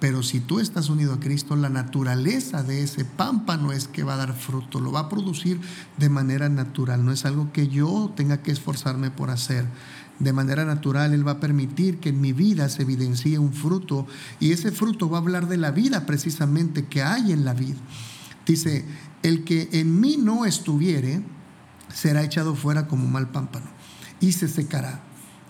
Pero 0.00 0.22
si 0.22 0.40
tú 0.40 0.60
estás 0.60 0.88
unido 0.88 1.12
a 1.12 1.20
Cristo, 1.20 1.56
la 1.56 1.68
naturaleza 1.68 2.62
de 2.62 2.82
ese 2.82 3.04
pámpano 3.04 3.70
es 3.70 3.86
que 3.86 4.02
va 4.02 4.14
a 4.14 4.16
dar 4.16 4.34
fruto, 4.34 4.80
lo 4.80 4.92
va 4.92 5.00
a 5.00 5.08
producir 5.10 5.60
de 5.98 6.08
manera 6.08 6.48
natural, 6.48 7.04
no 7.04 7.12
es 7.12 7.26
algo 7.26 7.52
que 7.52 7.68
yo 7.68 8.10
tenga 8.16 8.42
que 8.42 8.50
esforzarme 8.50 9.10
por 9.10 9.28
hacer. 9.28 9.66
De 10.18 10.32
manera 10.32 10.64
natural, 10.64 11.12
Él 11.12 11.26
va 11.26 11.32
a 11.32 11.40
permitir 11.40 11.98
que 11.98 12.10
en 12.10 12.20
mi 12.20 12.32
vida 12.32 12.68
se 12.70 12.82
evidencie 12.82 13.38
un 13.38 13.52
fruto 13.52 14.06
y 14.38 14.52
ese 14.52 14.70
fruto 14.70 15.10
va 15.10 15.18
a 15.18 15.20
hablar 15.20 15.48
de 15.48 15.58
la 15.58 15.70
vida 15.70 16.06
precisamente 16.06 16.86
que 16.86 17.02
hay 17.02 17.32
en 17.32 17.44
la 17.44 17.52
vida. 17.52 17.78
Dice, 18.46 18.86
el 19.22 19.44
que 19.44 19.68
en 19.72 20.00
mí 20.00 20.16
no 20.16 20.46
estuviere 20.46 21.22
será 21.92 22.22
echado 22.22 22.54
fuera 22.54 22.88
como 22.88 23.06
mal 23.06 23.30
pámpano 23.30 23.66
y 24.18 24.32
se 24.32 24.48
secará. 24.48 25.02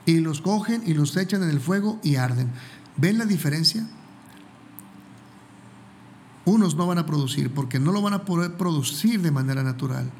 Y 0.06 0.18
los 0.18 0.40
cogen 0.40 0.82
y 0.86 0.94
los 0.94 1.16
echan 1.16 1.42
en 1.42 1.50
el 1.50 1.60
fuego 1.60 2.00
y 2.02 2.16
arden. 2.16 2.50
¿Ven 2.96 3.18
la 3.18 3.26
diferencia? 3.26 3.86
Unos 6.50 6.74
no 6.74 6.86
van 6.86 6.98
a 6.98 7.06
producir 7.06 7.50
porque 7.50 7.78
no 7.78 7.92
lo 7.92 8.02
van 8.02 8.14
a 8.14 8.24
poder 8.24 8.56
producir 8.56 9.22
de 9.22 9.30
manera 9.30 9.62
natural. 9.62 10.10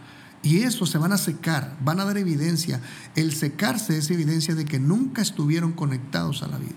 Y 0.42 0.58
eso 0.58 0.86
se 0.86 0.98
van 0.98 1.12
a 1.12 1.18
secar, 1.18 1.76
van 1.84 2.00
a 2.00 2.04
dar 2.04 2.16
evidencia. 2.16 2.80
El 3.14 3.34
secarse 3.34 3.98
es 3.98 4.10
evidencia 4.10 4.54
de 4.54 4.64
que 4.64 4.80
nunca 4.80 5.20
estuvieron 5.20 5.72
conectados 5.72 6.42
a 6.42 6.48
la 6.48 6.58
vida. 6.58 6.76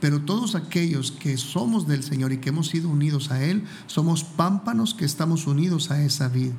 Pero 0.00 0.20
todos 0.20 0.54
aquellos 0.54 1.10
que 1.10 1.38
somos 1.38 1.86
del 1.86 2.02
Señor 2.02 2.32
y 2.32 2.38
que 2.38 2.50
hemos 2.50 2.68
sido 2.68 2.90
unidos 2.90 3.30
a 3.30 3.42
Él, 3.42 3.64
somos 3.86 4.24
pámpanos 4.24 4.92
que 4.92 5.06
estamos 5.06 5.46
unidos 5.46 5.90
a 5.90 6.02
esa 6.02 6.28
vida. 6.28 6.52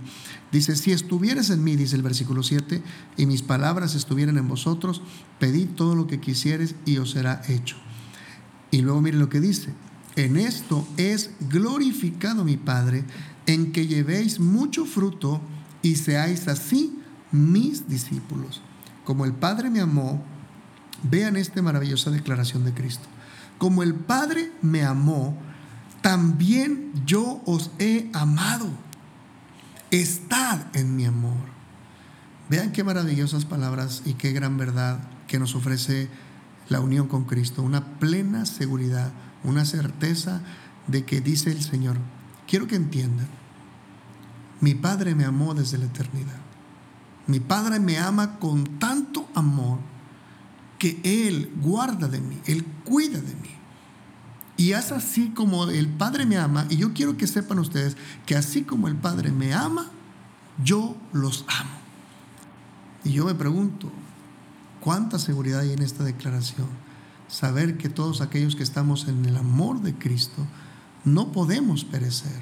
Dice, 0.52 0.76
si 0.76 0.92
estuvieres 0.92 1.50
en 1.52 1.64
mí, 1.64 1.76
dice 1.76 1.96
el 1.96 2.02
versículo 2.02 2.42
7, 2.42 2.82
y 3.16 3.26
mis 3.26 3.44
palabras 3.44 3.94
estuvieran 3.94 4.38
en 4.38 4.48
vosotros, 4.48 5.02
pedid 5.40 5.68
todo 5.70 5.94
lo 5.94 6.08
que 6.08 6.20
quisieres 6.20 6.76
y 6.86 6.98
os 6.98 7.12
será 7.12 7.42
hecho. 7.48 7.76
Y 8.72 8.82
luego 8.82 9.02
mire 9.02 9.18
lo 9.18 9.30
que 9.30 9.40
dice, 9.40 9.74
en 10.18 10.36
esto 10.36 10.86
es 10.98 11.30
glorificado 11.40 12.44
mi 12.44 12.58
Padre, 12.58 13.06
en 13.46 13.72
que 13.72 13.88
llevéis 13.88 14.40
mucho 14.40 14.86
fruto 14.86 15.40
y 15.82 15.96
seáis 15.96 16.48
así 16.48 17.00
mis 17.32 17.88
discípulos. 17.88 18.62
Como 19.06 19.26
el 19.26 19.34
Padre 19.34 19.70
me 19.70 19.80
amó, 19.80 20.24
vean 21.04 21.38
esta 21.38 21.62
maravillosa 21.62 22.10
declaración 22.10 22.66
de 22.66 22.74
Cristo. 22.74 23.08
Como 23.60 23.84
el 23.84 23.94
Padre 23.94 24.52
me 24.62 24.84
amó, 24.84 25.38
también 26.02 26.92
yo 27.06 27.42
os 27.46 27.70
he 27.78 28.10
amado. 28.14 28.68
Estad 29.92 30.60
en 30.74 30.96
mi 30.96 31.06
amor. 31.06 31.58
Vean 32.50 32.72
qué 32.72 32.84
maravillosas 32.84 33.46
palabras 33.46 34.02
y 34.04 34.14
qué 34.14 34.32
gran 34.32 34.58
verdad 34.58 35.00
que 35.28 35.38
nos 35.38 35.54
ofrece 35.54 36.10
la 36.70 36.80
unión 36.80 37.08
con 37.08 37.26
Cristo, 37.26 37.62
una 37.62 38.00
plena 38.00 38.46
seguridad, 38.46 39.12
una 39.48 39.66
certeza 39.66 40.42
de 40.88 41.06
que 41.06 41.22
dice 41.22 41.52
el 41.52 41.64
Señor, 41.64 41.98
quiero 42.48 42.68
que 42.68 42.76
entiendan, 42.76 43.28
mi 44.60 44.76
Padre 44.76 45.16
me 45.16 45.24
amó 45.24 45.54
desde 45.54 45.78
la 45.78 45.86
eternidad. 45.86 46.40
Mi 47.28 47.40
Padre 47.40 47.80
me 47.80 47.98
ama 47.98 48.40
con 48.40 48.66
tanto 48.80 49.28
amor 49.34 49.80
que 50.78 51.00
Él 51.04 51.52
guarda 51.62 52.08
de 52.08 52.20
mí, 52.20 52.40
Él 52.46 52.66
cuida 52.84 53.20
de 53.20 53.36
mí. 53.36 53.50
Y 54.58 54.74
es 54.74 54.92
así 54.92 55.30
como 55.30 55.66
el 55.66 55.88
Padre 55.88 56.26
me 56.26 56.38
ama, 56.38 56.66
y 56.70 56.78
yo 56.78 56.94
quiero 56.94 57.16
que 57.16 57.28
sepan 57.28 57.60
ustedes 57.60 57.96
que 58.26 58.36
así 58.36 58.64
como 58.64 58.88
el 58.88 58.96
Padre 58.96 59.32
me 59.32 59.54
ama, 59.54 59.90
yo 60.64 60.98
los 61.14 61.46
amo. 61.48 61.78
Y 63.04 63.14
yo 63.14 63.26
me 63.26 63.36
pregunto, 63.36 63.92
¿cuánta 64.82 65.20
seguridad 65.20 65.62
hay 65.62 65.72
en 65.72 65.82
esta 65.82 66.04
declaración? 66.04 66.87
Saber 67.28 67.78
que 67.78 67.90
todos 67.90 68.22
aquellos 68.22 68.56
que 68.56 68.64
estamos 68.64 69.08
en 69.08 69.26
el 69.26 69.38
amor 69.38 69.82
de 69.82 69.94
Cristo 69.94 70.46
no 71.04 71.32
podemos 71.32 71.84
perecer. 71.84 72.42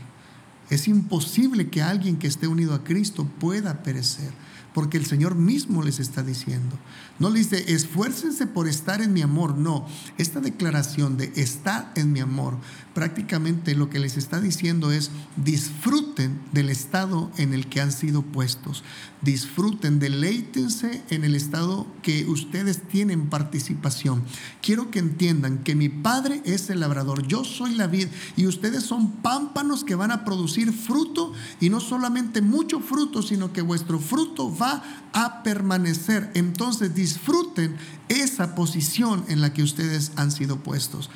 Es 0.69 0.87
imposible 0.87 1.69
que 1.69 1.81
alguien 1.81 2.17
que 2.17 2.27
esté 2.27 2.47
unido 2.47 2.73
a 2.73 2.83
Cristo 2.83 3.27
pueda 3.39 3.83
perecer 3.83 4.31
porque 4.75 4.97
el 4.97 5.05
Señor 5.05 5.35
mismo 5.35 5.83
les 5.83 6.01
está 6.01 6.21
diciendo. 6.21 6.77
No 7.17 7.29
les 7.29 7.49
dice, 7.49 7.73
esfuércense 7.73 8.45
por 8.45 8.67
estar 8.67 9.01
en 9.01 9.13
mi 9.13 9.21
amor. 9.21 9.57
No, 9.57 9.87
esta 10.17 10.41
declaración 10.41 11.15
de 11.15 11.31
estar 11.37 11.93
en 11.95 12.11
mi 12.11 12.19
amor, 12.19 12.57
prácticamente 12.93 13.73
lo 13.73 13.89
que 13.89 13.99
les 13.99 14.17
está 14.17 14.41
diciendo 14.41 14.91
es, 14.91 15.11
disfruten 15.37 16.41
del 16.51 16.69
estado 16.69 17.31
en 17.37 17.53
el 17.53 17.67
que 17.67 17.79
han 17.79 17.93
sido 17.93 18.21
puestos. 18.21 18.83
Disfruten, 19.21 19.97
deleítense 19.97 21.01
en 21.09 21.23
el 21.23 21.35
estado 21.35 21.87
que 22.03 22.25
ustedes 22.25 22.85
tienen 22.85 23.29
participación. 23.29 24.23
Quiero 24.61 24.91
que 24.91 24.99
entiendan 24.99 25.59
que 25.59 25.73
mi 25.73 25.87
Padre 25.87 26.41
es 26.43 26.69
el 26.69 26.81
labrador, 26.81 27.25
yo 27.25 27.45
soy 27.45 27.75
la 27.75 27.87
vid 27.87 28.09
y 28.35 28.45
ustedes 28.45 28.83
son 28.83 29.13
pámpanos 29.21 29.85
que 29.85 29.95
van 29.95 30.11
a 30.11 30.25
producir 30.25 30.73
fruto 30.73 31.31
y 31.61 31.69
no 31.69 31.79
solamente 31.79 32.41
mucho 32.41 32.81
fruto, 32.81 33.21
sino 33.21 33.53
que 33.53 33.61
vuestro 33.61 33.99
fruto 33.99 34.55
va 34.55 34.64
a 35.13 35.43
permanecer. 35.43 36.31
Entonces 36.33 36.93
disfruten 36.93 37.77
esa 38.09 38.55
posición 38.55 39.25
en 39.27 39.41
la 39.41 39.53
que 39.53 39.63
ustedes 39.63 40.11
han 40.15 40.31
sido 40.31 40.57
puestos. 40.57 41.09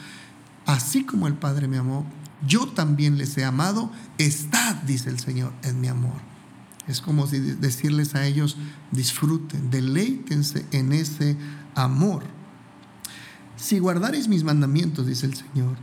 Así 0.66 1.04
como 1.04 1.28
el 1.28 1.34
Padre 1.34 1.68
me 1.68 1.78
amó, 1.78 2.06
yo 2.48 2.68
también 2.68 3.18
les 3.18 3.38
he 3.38 3.44
amado. 3.44 3.92
Estad, 4.18 4.76
dice 4.84 5.10
el 5.10 5.20
Señor, 5.20 5.52
en 5.64 5.82
mi 5.82 5.88
amor. 5.88 6.30
Es 6.88 7.02
como 7.02 7.28
decirles 7.28 8.16
a 8.16 8.26
ellos, 8.26 8.58
disfruten, 8.92 9.70
deleítense 9.70 10.66
en 10.72 10.92
ese 10.92 11.38
amor. 11.76 12.24
Si 13.58 13.78
guardaréis 13.78 14.28
mis 14.28 14.44
mandamientos, 14.44 15.06
dice 15.06 15.28
el 15.28 15.36
Señor, 15.36 15.78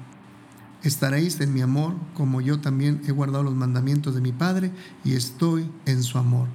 estaréis 0.83 1.40
en 1.40 1.52
mi 1.52 1.61
amor, 1.61 1.94
como 2.14 2.40
yo 2.40 2.61
también 2.61 3.02
he 3.07 3.12
guardado 3.12 3.44
los 3.44 3.55
mandamientos 3.55 4.14
de 4.14 4.20
mi 4.20 4.33
Padre 4.33 4.72
y 5.05 5.12
estoy 5.12 5.70
en 5.85 6.02
su 6.02 6.18
amor. 6.18 6.48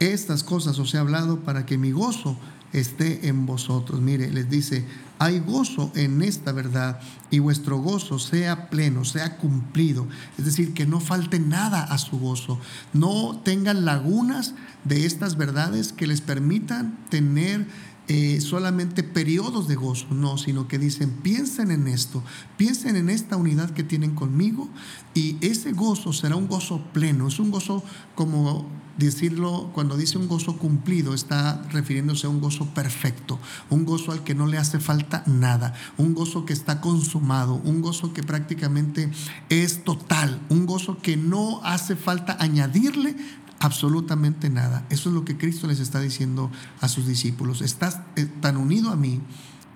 Estas 0.00 0.44
cosas 0.44 0.78
os 0.78 0.94
he 0.94 0.98
hablado 0.98 1.40
para 1.40 1.66
que 1.66 1.78
mi 1.78 1.90
gozo 1.90 2.36
esté 2.72 3.28
en 3.28 3.46
vosotros. 3.46 4.00
Mire, 4.00 4.30
les 4.30 4.48
dice, 4.48 4.84
hay 5.18 5.40
gozo 5.40 5.90
en 5.94 6.22
esta 6.22 6.52
verdad 6.52 7.00
y 7.30 7.38
vuestro 7.38 7.78
gozo 7.78 8.18
sea 8.18 8.70
pleno, 8.70 9.04
sea 9.04 9.36
cumplido. 9.38 10.06
Es 10.38 10.44
decir, 10.44 10.74
que 10.74 10.86
no 10.86 11.00
falte 11.00 11.40
nada 11.40 11.82
a 11.82 11.98
su 11.98 12.18
gozo. 12.18 12.60
No 12.92 13.40
tengan 13.44 13.84
lagunas 13.84 14.54
de 14.84 15.06
estas 15.06 15.36
verdades 15.36 15.92
que 15.92 16.06
les 16.06 16.20
permitan 16.20 16.98
tener 17.08 17.66
eh, 18.10 18.40
solamente 18.40 19.02
periodos 19.02 19.68
de 19.68 19.74
gozo, 19.74 20.06
no, 20.12 20.38
sino 20.38 20.66
que 20.66 20.78
dicen, 20.78 21.10
piensen 21.22 21.70
en 21.70 21.88
esto, 21.88 22.22
piensen 22.56 22.96
en 22.96 23.10
esta 23.10 23.36
unidad 23.36 23.70
que 23.70 23.82
tienen 23.82 24.14
conmigo 24.14 24.70
y 25.12 25.36
ese 25.42 25.72
gozo 25.72 26.14
será 26.14 26.34
un 26.36 26.48
gozo 26.48 26.82
pleno, 26.94 27.28
es 27.28 27.38
un 27.38 27.50
gozo 27.50 27.84
como 28.14 28.66
decirlo, 29.06 29.70
cuando 29.72 29.96
dice 29.96 30.18
un 30.18 30.28
gozo 30.28 30.58
cumplido, 30.58 31.14
está 31.14 31.62
refiriéndose 31.70 32.26
a 32.26 32.30
un 32.30 32.40
gozo 32.40 32.66
perfecto, 32.74 33.38
un 33.70 33.84
gozo 33.84 34.12
al 34.12 34.24
que 34.24 34.34
no 34.34 34.46
le 34.46 34.58
hace 34.58 34.80
falta 34.80 35.22
nada, 35.26 35.74
un 35.96 36.14
gozo 36.14 36.44
que 36.44 36.52
está 36.52 36.80
consumado, 36.80 37.54
un 37.54 37.80
gozo 37.80 38.12
que 38.12 38.22
prácticamente 38.22 39.10
es 39.48 39.84
total, 39.84 40.40
un 40.48 40.66
gozo 40.66 40.98
que 40.98 41.16
no 41.16 41.60
hace 41.64 41.94
falta 41.96 42.36
añadirle 42.40 43.16
absolutamente 43.60 44.50
nada. 44.50 44.84
Eso 44.90 45.08
es 45.08 45.14
lo 45.14 45.24
que 45.24 45.36
Cristo 45.36 45.66
les 45.66 45.80
está 45.80 46.00
diciendo 46.00 46.50
a 46.80 46.88
sus 46.88 47.06
discípulos. 47.06 47.62
Estás 47.62 48.00
eh, 48.16 48.26
tan 48.40 48.56
unido 48.56 48.90
a 48.90 48.96
mí, 48.96 49.20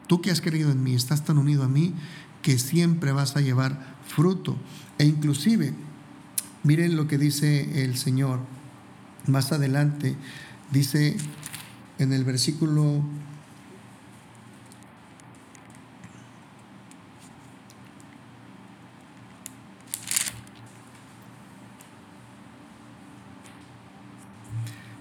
tú 0.08 0.20
que 0.20 0.30
has 0.30 0.40
creído 0.40 0.70
en 0.72 0.82
mí, 0.82 0.94
estás 0.94 1.24
tan 1.24 1.38
unido 1.38 1.62
a 1.62 1.68
mí 1.68 1.94
que 2.42 2.58
siempre 2.58 3.12
vas 3.12 3.36
a 3.36 3.40
llevar 3.40 3.96
fruto. 4.06 4.56
E 4.98 5.04
inclusive, 5.04 5.74
miren 6.64 6.96
lo 6.96 7.06
que 7.06 7.18
dice 7.18 7.84
el 7.84 7.96
Señor 7.96 8.40
más 9.26 9.52
adelante, 9.52 10.16
dice 10.70 11.16
en 11.98 12.12
el 12.12 12.24
versículo 12.24 13.02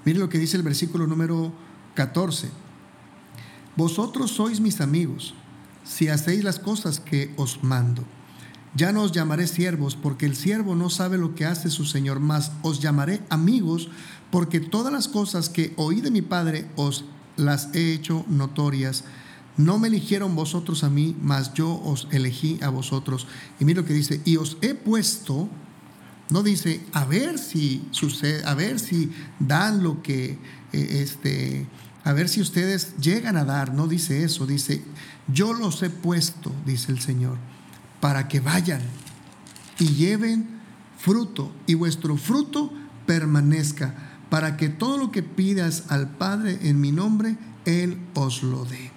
Mire 0.03 0.19
lo 0.19 0.29
que 0.29 0.39
dice 0.39 0.57
el 0.57 0.63
versículo 0.63 1.05
número 1.05 1.53
14. 1.93 2.49
Vosotros 3.75 4.31
sois 4.31 4.60
mis 4.60 4.81
amigos 4.81 5.36
si 5.84 6.07
hacéis 6.07 6.43
las 6.43 6.60
cosas 6.60 6.99
que 6.99 7.34
os 7.38 7.63
mando. 7.63 8.03
Ya 8.75 8.91
no 8.91 9.03
os 9.03 9.12
llamaré 9.12 9.47
siervos 9.47 9.95
porque 9.95 10.25
el 10.25 10.36
siervo 10.36 10.75
no 10.75 10.89
sabe 10.89 11.17
lo 11.17 11.36
que 11.36 11.45
hace 11.45 11.69
su 11.69 11.86
Señor, 11.86 12.19
más 12.19 12.51
os 12.62 12.79
llamaré 12.79 13.21
amigos 13.29 13.89
porque 14.31 14.60
todas 14.60 14.93
las 14.93 15.07
cosas 15.07 15.49
que 15.49 15.73
oí 15.75 15.99
de 16.01 16.12
mi 16.12 16.21
Padre 16.21 16.69
os 16.75 17.03
las 17.36 17.73
he 17.75 17.93
hecho 17.93 18.25
notorias. 18.29 19.03
No 19.57 19.77
me 19.77 19.89
eligieron 19.89 20.36
vosotros 20.36 20.86
a 20.86 20.89
mí, 20.89 21.15
mas 21.21 21.53
yo 21.53 21.81
os 21.84 22.07
elegí 22.12 22.57
a 22.62 22.69
vosotros. 22.69 23.27
Y 23.60 23.65
mire 23.65 23.81
lo 23.81 23.88
que 23.88 23.93
dice, 23.93 24.21
y 24.23 24.38
os 24.38 24.57
he 24.62 24.73
puesto 24.73 25.49
no 26.31 26.43
dice, 26.43 26.81
a 26.93 27.03
ver 27.03 27.38
si 27.38 27.86
sucede, 27.91 28.41
a 28.45 28.53
ver 28.55 28.79
si 28.79 29.12
dan 29.39 29.84
lo 29.84 30.01
que, 30.01 30.38
eh, 30.71 31.01
este, 31.03 31.67
a 32.05 32.13
ver 32.13 32.29
si 32.29 32.39
ustedes 32.39 32.95
llegan 32.97 33.36
a 33.36 33.43
dar. 33.43 33.73
No 33.73 33.88
dice 33.88 34.23
eso, 34.23 34.47
dice, 34.47 34.81
yo 35.27 35.51
los 35.51 35.84
he 35.84 35.89
puesto, 35.89 36.53
dice 36.65 36.93
el 36.93 37.01
Señor, 37.01 37.38
para 38.02 38.28
que 38.28 38.42
vayan 38.42 38.82
y 39.80 39.88
lleven 39.94 40.60
fruto 40.98 41.54
y 41.66 41.76
vuestro 41.76 42.18
fruto 42.18 42.74
permanezca, 43.06 43.96
para 44.30 44.58
que 44.58 44.70
todo 44.70 44.98
lo 44.98 45.12
que 45.12 45.24
pidas 45.24 45.86
al 45.90 46.10
Padre 46.10 46.60
en 46.64 46.80
mi 46.80 46.92
nombre, 46.92 47.38
Él 47.66 48.00
os 48.14 48.44
lo 48.44 48.66
dé. 48.66 48.92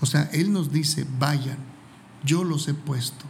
O 0.00 0.06
sea, 0.06 0.28
Él 0.32 0.52
nos 0.52 0.72
dice, 0.72 1.06
vayan, 1.18 1.58
yo 2.24 2.44
los 2.44 2.68
he 2.68 2.74
puesto. 2.74 3.24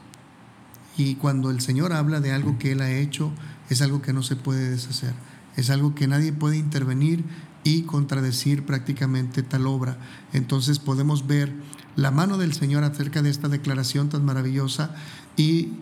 Y 0.97 1.15
cuando 1.17 1.51
el 1.51 1.61
Señor 1.61 1.93
habla 1.93 2.21
de 2.21 2.33
algo 2.33 2.59
que 2.59 2.73
Él 2.73 2.81
ha 2.81 2.91
hecho, 2.91 3.33
es 3.69 3.83
algo 3.83 4.03
que 4.03 4.13
no 4.13 4.23
se 4.23 4.37
puede 4.37 4.71
deshacer. 4.71 5.15
Es 5.57 5.71
algo 5.71 5.95
que 5.95 6.07
nadie 6.07 6.33
puede 6.33 6.57
intervenir 6.57 7.25
y 7.65 7.83
contradecir 7.83 8.65
prácticamente 8.65 9.43
tal 9.43 9.67
obra. 9.67 9.99
Entonces 10.33 10.79
podemos 10.79 11.27
ver 11.27 11.53
la 11.97 12.11
mano 12.11 12.39
del 12.39 12.53
Señor 12.53 12.85
acerca 12.85 13.23
de 13.23 13.31
esta 13.31 13.49
declaración 13.49 14.09
tan 14.09 14.25
maravillosa 14.25 14.95
y 15.37 15.73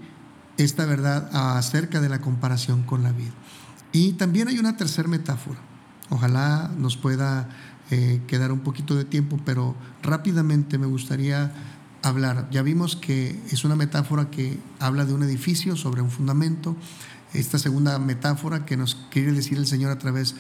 esta 0.57 0.87
verdad 0.87 1.31
acerca 1.57 2.01
de 2.01 2.09
la 2.09 2.21
comparación 2.21 2.83
con 2.83 3.03
la 3.03 3.13
vida. 3.13 3.33
Y 3.93 4.13
también 4.15 4.49
hay 4.49 4.59
una 4.59 4.77
tercera 4.77 5.09
metáfora. 5.09 5.59
Ojalá 6.11 6.71
nos 6.77 6.97
pueda 6.97 7.49
eh, 7.91 8.21
quedar 8.27 8.53
un 8.53 8.61
poquito 8.61 8.95
de 8.95 9.05
tiempo, 9.05 9.39
pero 9.45 9.75
rápidamente 10.03 10.79
me 10.79 10.87
gustaría 10.87 11.53
hablar. 12.03 12.49
Ya 12.51 12.63
vimos 12.63 12.97
que 12.97 13.41
es 13.51 13.65
una 13.65 13.77
metáfora 13.77 14.31
que 14.31 14.59
habla 14.79 15.05
de 15.05 15.15
un 15.15 15.23
edificio 15.23 15.77
sobre 15.77 16.03
un 16.03 16.11
fundamento. 16.11 16.77
Esta 17.35 17.59
segunda 17.59 17.99
metáfora 17.99 18.65
que 18.65 18.77
nos 18.77 18.95
quiere 19.11 19.33
decir 19.33 19.59
el 19.59 19.67
Señor 19.67 19.91
a 19.91 19.99
través 19.99 20.35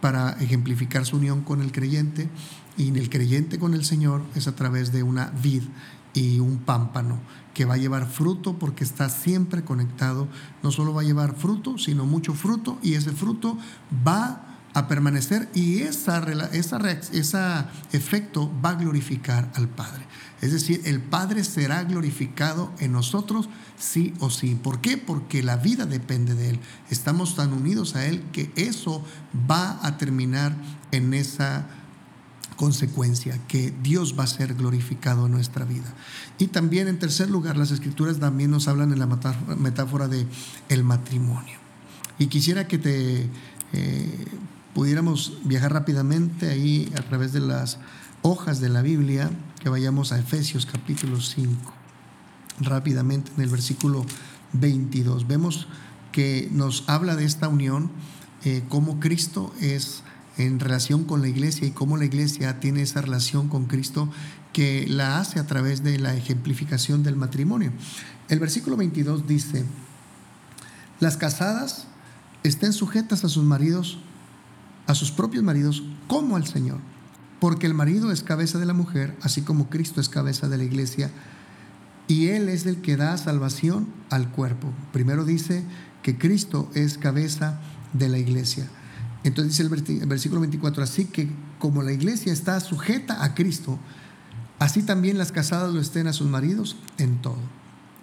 para 0.00 0.30
ejemplificar 0.40 1.06
su 1.06 1.16
unión 1.16 1.42
con 1.42 1.62
el 1.62 1.70
creyente 1.70 2.28
y 2.76 2.88
el 2.88 3.10
creyente 3.10 3.58
con 3.58 3.74
el 3.74 3.84
Señor 3.84 4.22
es 4.34 4.48
a 4.48 4.54
través 4.54 4.92
de 4.92 5.02
una 5.02 5.32
vid 5.42 5.62
y 6.14 6.40
un 6.40 6.58
pámpano 6.58 7.20
que 7.54 7.64
va 7.64 7.74
a 7.74 7.78
llevar 7.78 8.08
fruto 8.08 8.58
porque 8.58 8.84
está 8.84 9.08
siempre 9.08 9.64
conectado. 9.64 10.28
No 10.62 10.70
solo 10.70 10.94
va 10.94 11.02
a 11.02 11.04
llevar 11.04 11.34
fruto, 11.36 11.78
sino 11.78 12.06
mucho 12.06 12.34
fruto 12.34 12.78
y 12.82 12.94
ese 12.94 13.12
fruto 13.12 13.58
va 14.06 14.48
a 14.74 14.88
permanecer 14.88 15.50
y 15.54 15.80
esa, 15.80 16.24
esa, 16.52 16.78
ese 17.12 17.38
efecto 17.92 18.50
va 18.64 18.70
a 18.70 18.74
glorificar 18.74 19.50
al 19.54 19.68
Padre. 19.68 20.06
Es 20.40 20.52
decir, 20.52 20.80
el 20.84 21.00
Padre 21.00 21.44
será 21.44 21.84
glorificado 21.84 22.72
en 22.80 22.92
nosotros 22.92 23.48
sí 23.78 24.14
o 24.18 24.30
sí. 24.30 24.54
¿Por 24.54 24.80
qué? 24.80 24.96
Porque 24.96 25.42
la 25.42 25.56
vida 25.56 25.86
depende 25.86 26.34
de 26.34 26.50
Él. 26.50 26.60
Estamos 26.90 27.36
tan 27.36 27.52
unidos 27.52 27.94
a 27.94 28.06
Él 28.06 28.24
que 28.32 28.50
eso 28.56 29.04
va 29.48 29.78
a 29.86 29.98
terminar 29.98 30.56
en 30.90 31.14
esa 31.14 31.66
consecuencia, 32.56 33.38
que 33.48 33.72
Dios 33.82 34.16
va 34.18 34.24
a 34.24 34.26
ser 34.26 34.54
glorificado 34.54 35.26
en 35.26 35.32
nuestra 35.32 35.64
vida. 35.64 35.94
Y 36.38 36.48
también 36.48 36.88
en 36.88 36.98
tercer 36.98 37.30
lugar, 37.30 37.56
las 37.56 37.70
escrituras 37.70 38.18
también 38.18 38.50
nos 38.50 38.68
hablan 38.68 38.92
en 38.92 38.98
la 38.98 39.08
metáfora 39.58 40.08
de 40.08 40.26
el 40.68 40.84
matrimonio. 40.84 41.58
Y 42.18 42.26
quisiera 42.26 42.68
que 42.68 42.78
te 42.78 43.28
eh, 43.72 44.26
pudiéramos 44.74 45.38
viajar 45.44 45.72
rápidamente 45.72 46.48
ahí 46.50 46.92
a 46.96 47.02
través 47.02 47.32
de 47.32 47.40
las 47.40 47.78
hojas 48.22 48.60
de 48.60 48.68
la 48.68 48.82
Biblia, 48.82 49.30
que 49.60 49.68
vayamos 49.68 50.12
a 50.12 50.18
Efesios 50.18 50.66
capítulo 50.66 51.20
5, 51.20 51.72
rápidamente 52.60 53.32
en 53.36 53.42
el 53.42 53.50
versículo 53.50 54.06
22. 54.52 55.26
Vemos 55.26 55.68
que 56.10 56.48
nos 56.52 56.84
habla 56.88 57.16
de 57.16 57.24
esta 57.24 57.48
unión, 57.48 57.90
eh, 58.44 58.62
cómo 58.68 59.00
Cristo 59.00 59.52
es 59.60 60.02
en 60.46 60.60
relación 60.60 61.04
con 61.04 61.22
la 61.22 61.28
iglesia 61.28 61.66
y 61.66 61.70
cómo 61.70 61.96
la 61.96 62.04
iglesia 62.04 62.60
tiene 62.60 62.82
esa 62.82 63.00
relación 63.00 63.48
con 63.48 63.66
Cristo 63.66 64.08
que 64.52 64.86
la 64.88 65.18
hace 65.18 65.38
a 65.38 65.46
través 65.46 65.82
de 65.82 65.98
la 65.98 66.14
ejemplificación 66.14 67.02
del 67.02 67.16
matrimonio. 67.16 67.72
El 68.28 68.38
versículo 68.38 68.76
22 68.76 69.26
dice, 69.26 69.64
las 71.00 71.16
casadas 71.16 71.86
estén 72.42 72.72
sujetas 72.72 73.24
a 73.24 73.28
sus 73.28 73.44
maridos, 73.44 73.98
a 74.86 74.94
sus 74.94 75.10
propios 75.10 75.44
maridos, 75.44 75.82
como 76.06 76.36
al 76.36 76.46
Señor, 76.46 76.78
porque 77.40 77.66
el 77.66 77.74
marido 77.74 78.12
es 78.12 78.22
cabeza 78.22 78.58
de 78.58 78.66
la 78.66 78.74
mujer, 78.74 79.16
así 79.22 79.42
como 79.42 79.68
Cristo 79.68 80.00
es 80.00 80.08
cabeza 80.08 80.48
de 80.48 80.58
la 80.58 80.64
iglesia, 80.64 81.10
y 82.08 82.28
Él 82.28 82.48
es 82.48 82.66
el 82.66 82.82
que 82.82 82.96
da 82.96 83.16
salvación 83.16 83.88
al 84.10 84.30
cuerpo. 84.30 84.72
Primero 84.92 85.24
dice 85.24 85.64
que 86.02 86.18
Cristo 86.18 86.70
es 86.74 86.98
cabeza 86.98 87.60
de 87.92 88.08
la 88.08 88.18
iglesia. 88.18 88.68
Entonces 89.24 89.56
dice 89.56 89.62
el 90.00 90.06
versículo 90.06 90.40
24, 90.40 90.82
así 90.82 91.04
que 91.06 91.28
como 91.58 91.82
la 91.82 91.92
iglesia 91.92 92.32
está 92.32 92.58
sujeta 92.60 93.24
a 93.24 93.34
Cristo, 93.34 93.78
así 94.58 94.82
también 94.82 95.18
las 95.18 95.32
casadas 95.32 95.72
lo 95.72 95.80
estén 95.80 96.06
a 96.06 96.12
sus 96.12 96.28
maridos 96.28 96.76
en 96.98 97.22
todo. 97.22 97.38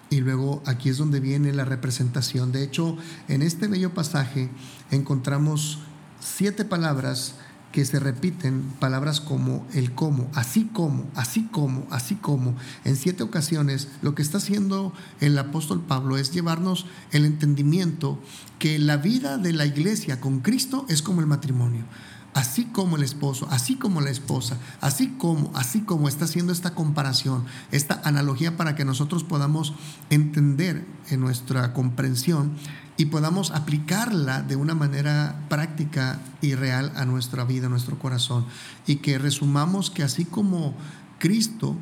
Y 0.08 0.20
luego 0.20 0.62
aquí 0.66 0.88
es 0.88 0.98
donde 0.98 1.20
viene 1.20 1.52
la 1.52 1.64
representación. 1.64 2.52
De 2.52 2.64
hecho, 2.64 2.96
en 3.28 3.42
este 3.42 3.68
bello 3.68 3.94
pasaje 3.94 4.50
encontramos 4.90 5.78
siete 6.20 6.64
palabras 6.64 7.36
que 7.72 7.84
se 7.84 8.00
repiten, 8.00 8.62
palabras 8.80 9.20
como 9.20 9.66
el 9.72 9.92
cómo, 9.92 10.28
así 10.34 10.64
como, 10.64 11.08
así 11.14 11.44
como, 11.44 11.86
así 11.90 12.16
como, 12.16 12.56
en 12.84 12.96
siete 12.96 13.22
ocasiones, 13.22 13.88
lo 14.02 14.14
que 14.14 14.22
está 14.22 14.38
haciendo 14.38 14.92
el 15.20 15.38
apóstol 15.38 15.80
Pablo 15.80 16.16
es 16.16 16.32
llevarnos 16.32 16.86
el 17.12 17.24
entendimiento 17.24 18.18
que 18.58 18.78
la 18.78 18.96
vida 18.96 19.38
de 19.38 19.52
la 19.52 19.66
iglesia 19.66 20.20
con 20.20 20.40
Cristo 20.40 20.84
es 20.88 21.02
como 21.02 21.20
el 21.20 21.26
matrimonio. 21.26 21.84
Así 22.32 22.66
como 22.66 22.96
el 22.96 23.02
esposo, 23.02 23.48
así 23.50 23.74
como 23.74 24.00
la 24.00 24.10
esposa, 24.10 24.56
así 24.80 25.08
como, 25.18 25.50
así 25.56 25.80
como 25.80 26.08
está 26.08 26.26
haciendo 26.26 26.52
esta 26.52 26.76
comparación, 26.76 27.44
esta 27.72 28.00
analogía 28.04 28.56
para 28.56 28.76
que 28.76 28.84
nosotros 28.84 29.24
podamos 29.24 29.74
entender 30.10 30.86
en 31.08 31.20
nuestra 31.20 31.72
comprensión 31.72 32.52
y 33.00 33.06
podamos 33.06 33.50
aplicarla 33.52 34.42
de 34.42 34.56
una 34.56 34.74
manera 34.74 35.46
práctica 35.48 36.20
y 36.42 36.54
real 36.54 36.92
a 36.96 37.06
nuestra 37.06 37.44
vida, 37.44 37.64
a 37.64 37.70
nuestro 37.70 37.98
corazón. 37.98 38.44
Y 38.86 38.96
que 38.96 39.16
resumamos 39.16 39.90
que 39.90 40.02
así 40.02 40.26
como 40.26 40.74
Cristo, 41.18 41.78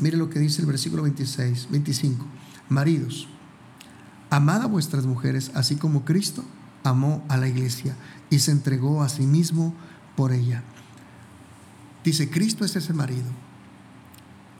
mire 0.00 0.16
lo 0.16 0.30
que 0.30 0.38
dice 0.38 0.62
el 0.62 0.66
versículo 0.66 1.02
26, 1.02 1.68
25, 1.70 2.24
maridos, 2.70 3.28
amad 4.30 4.62
a 4.62 4.66
vuestras 4.66 5.04
mujeres, 5.04 5.50
así 5.52 5.76
como 5.76 6.06
Cristo 6.06 6.42
amó 6.84 7.22
a 7.28 7.36
la 7.36 7.48
iglesia 7.48 7.94
y 8.30 8.38
se 8.38 8.50
entregó 8.50 9.02
a 9.02 9.10
sí 9.10 9.26
mismo 9.26 9.74
por 10.16 10.32
ella. 10.32 10.62
Dice, 12.02 12.30
Cristo 12.30 12.64
es 12.64 12.74
ese 12.76 12.94
marido 12.94 13.28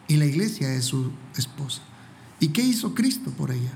y 0.08 0.16
la 0.16 0.26
iglesia 0.26 0.74
es 0.74 0.84
su 0.84 1.10
esposa. 1.38 1.80
¿Y 2.38 2.48
qué 2.48 2.60
hizo 2.60 2.94
Cristo 2.94 3.30
por 3.30 3.50
ella? 3.50 3.72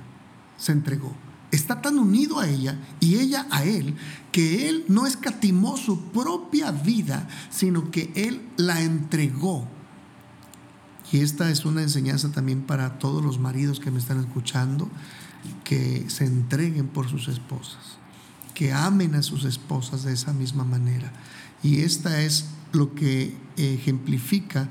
Se 0.58 0.72
entregó. 0.72 1.16
Está 1.50 1.82
tan 1.82 1.98
unido 1.98 2.38
a 2.38 2.48
ella 2.48 2.78
y 3.00 3.16
ella 3.16 3.46
a 3.50 3.64
él 3.64 3.96
que 4.30 4.68
él 4.68 4.84
no 4.88 5.06
escatimó 5.06 5.76
su 5.76 6.00
propia 6.10 6.70
vida, 6.70 7.28
sino 7.50 7.90
que 7.90 8.12
él 8.14 8.42
la 8.56 8.80
entregó. 8.82 9.66
Y 11.12 11.20
esta 11.20 11.50
es 11.50 11.64
una 11.64 11.82
enseñanza 11.82 12.30
también 12.30 12.62
para 12.62 12.98
todos 12.98 13.24
los 13.24 13.40
maridos 13.40 13.80
que 13.80 13.90
me 13.90 13.98
están 13.98 14.20
escuchando, 14.20 14.88
que 15.64 16.08
se 16.08 16.24
entreguen 16.24 16.86
por 16.86 17.08
sus 17.08 17.26
esposas 17.26 18.00
que 18.60 18.74
amen 18.74 19.14
a 19.14 19.22
sus 19.22 19.46
esposas 19.46 20.02
de 20.02 20.12
esa 20.12 20.34
misma 20.34 20.64
manera. 20.64 21.10
Y 21.62 21.80
esta 21.80 22.20
es 22.20 22.44
lo 22.72 22.94
que 22.94 23.34
ejemplifica 23.56 24.68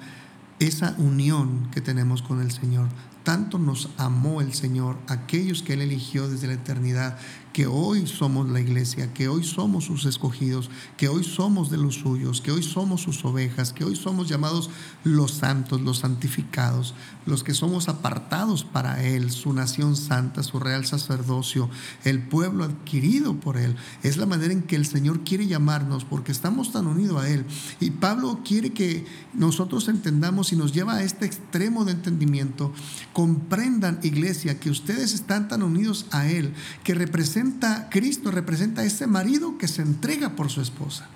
esa 0.59 0.93
unión 0.99 1.71
que 1.71 1.81
tenemos 1.81 2.21
con 2.21 2.39
el 2.39 2.51
Señor. 2.51 2.87
Tanto 3.29 3.59
nos 3.59 3.89
amó 3.97 4.41
el 4.41 4.55
Señor, 4.55 4.97
aquellos 5.05 5.61
que 5.61 5.73
Él 5.73 5.83
eligió 5.83 6.27
desde 6.27 6.47
la 6.47 6.53
eternidad, 6.53 7.19
que 7.53 7.67
hoy 7.67 8.07
somos 8.07 8.49
la 8.49 8.59
iglesia, 8.59 9.13
que 9.13 9.27
hoy 9.27 9.43
somos 9.43 9.85
sus 9.85 10.05
escogidos, 10.05 10.69
que 10.97 11.09
hoy 11.09 11.23
somos 11.23 11.69
de 11.69 11.77
los 11.77 11.95
suyos, 11.95 12.41
que 12.41 12.51
hoy 12.51 12.63
somos 12.63 13.01
sus 13.01 13.25
ovejas, 13.25 13.73
que 13.73 13.83
hoy 13.83 13.95
somos 13.95 14.29
llamados 14.29 14.69
los 15.03 15.31
santos, 15.31 15.81
los 15.81 15.99
santificados, 15.99 16.93
los 17.25 17.43
que 17.43 17.53
somos 17.53 17.89
apartados 17.89 18.63
para 18.63 19.03
Él, 19.03 19.31
su 19.31 19.53
nación 19.53 19.95
santa, 19.95 20.43
su 20.43 20.59
real 20.59 20.85
sacerdocio, 20.85 21.69
el 22.03 22.21
pueblo 22.21 22.63
adquirido 22.63 23.39
por 23.39 23.57
Él. 23.57 23.75
Es 24.03 24.17
la 24.17 24.25
manera 24.25 24.53
en 24.53 24.63
que 24.63 24.75
el 24.75 24.85
Señor 24.85 25.23
quiere 25.23 25.47
llamarnos 25.47 26.05
porque 26.05 26.31
estamos 26.31 26.71
tan 26.71 26.87
unidos 26.87 27.21
a 27.21 27.29
Él. 27.29 27.45
Y 27.79 27.91
Pablo 27.91 28.39
quiere 28.45 28.73
que 28.73 29.05
nosotros 29.33 29.87
entendamos 29.87 30.53
y 30.53 30.55
nos 30.55 30.73
lleva 30.73 30.95
a 30.95 31.03
este 31.03 31.25
extremo 31.25 31.83
de 31.83 31.93
entendimiento. 31.93 32.71
Comprendan, 33.19 33.99
iglesia, 34.01 34.61
que 34.61 34.69
ustedes 34.69 35.13
están 35.13 35.49
tan 35.49 35.61
unidos 35.61 36.05
a 36.09 36.29
Él, 36.29 36.53
que 36.85 36.93
representan 36.93 37.87
Cristo 37.91 38.31
representa 38.31 38.79
a 38.79 38.85
ese 38.85 39.07
marido 39.07 39.57
que 39.57 39.67
se 39.67 39.81
entrega 39.81 40.37
por 40.37 40.49
su 40.49 40.61
esposa. 40.61 41.09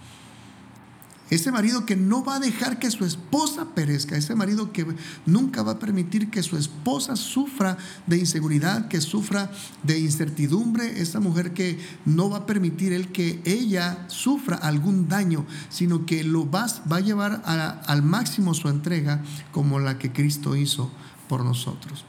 Ese 1.29 1.49
marido 1.49 1.85
que 1.85 1.95
no 1.95 2.25
va 2.25 2.35
a 2.35 2.39
dejar 2.41 2.77
que 2.77 2.91
su 2.91 3.05
esposa 3.05 3.73
perezca, 3.73 4.17
ese 4.17 4.35
marido 4.35 4.73
que 4.73 4.85
nunca 5.25 5.63
va 5.63 5.71
a 5.71 5.79
permitir 5.79 6.29
que 6.29 6.43
su 6.43 6.57
esposa 6.57 7.15
sufra 7.15 7.77
de 8.05 8.17
inseguridad, 8.17 8.89
que 8.89 8.99
sufra 8.99 9.49
de 9.83 9.97
incertidumbre, 9.97 11.01
esa 11.01 11.21
mujer 11.21 11.53
que 11.53 11.79
no 12.03 12.29
va 12.29 12.39
a 12.39 12.45
permitir 12.45 12.91
el 12.91 13.13
que 13.13 13.41
ella 13.45 14.03
sufra 14.09 14.57
algún 14.57 15.07
daño, 15.07 15.45
sino 15.69 16.05
que 16.05 16.25
lo 16.25 16.51
va, 16.51 16.67
va 16.91 16.97
a 16.97 16.99
llevar 16.99 17.41
al 17.45 18.03
máximo 18.03 18.53
su 18.53 18.67
entrega 18.67 19.23
como 19.53 19.79
la 19.79 19.97
que 19.97 20.11
Cristo 20.11 20.57
hizo 20.57 20.91
por 21.33 21.43
nosotros. 21.43 22.05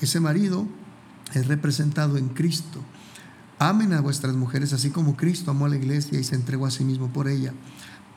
Ese 0.00 0.20
marido 0.20 0.64
es 1.34 1.48
representado 1.48 2.18
en 2.18 2.28
Cristo. 2.28 2.80
Amen 3.58 3.92
a 3.92 4.00
vuestras 4.00 4.36
mujeres 4.36 4.72
así 4.72 4.90
como 4.90 5.16
Cristo 5.16 5.50
amó 5.50 5.66
a 5.66 5.70
la 5.70 5.76
iglesia 5.76 6.20
y 6.20 6.22
se 6.22 6.36
entregó 6.36 6.64
a 6.64 6.70
sí 6.70 6.84
mismo 6.84 7.08
por 7.12 7.26
ella, 7.26 7.52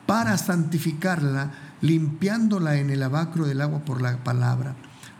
para 0.05 0.37
santificarla, 0.37 1.53
limpiándola 1.81 2.75
en 2.75 2.91
el 2.91 2.99
lavacro 2.99 3.47
del 3.47 3.61
agua 3.61 3.79
por 3.79 3.99
la 3.99 4.23
palabra, 4.23 4.75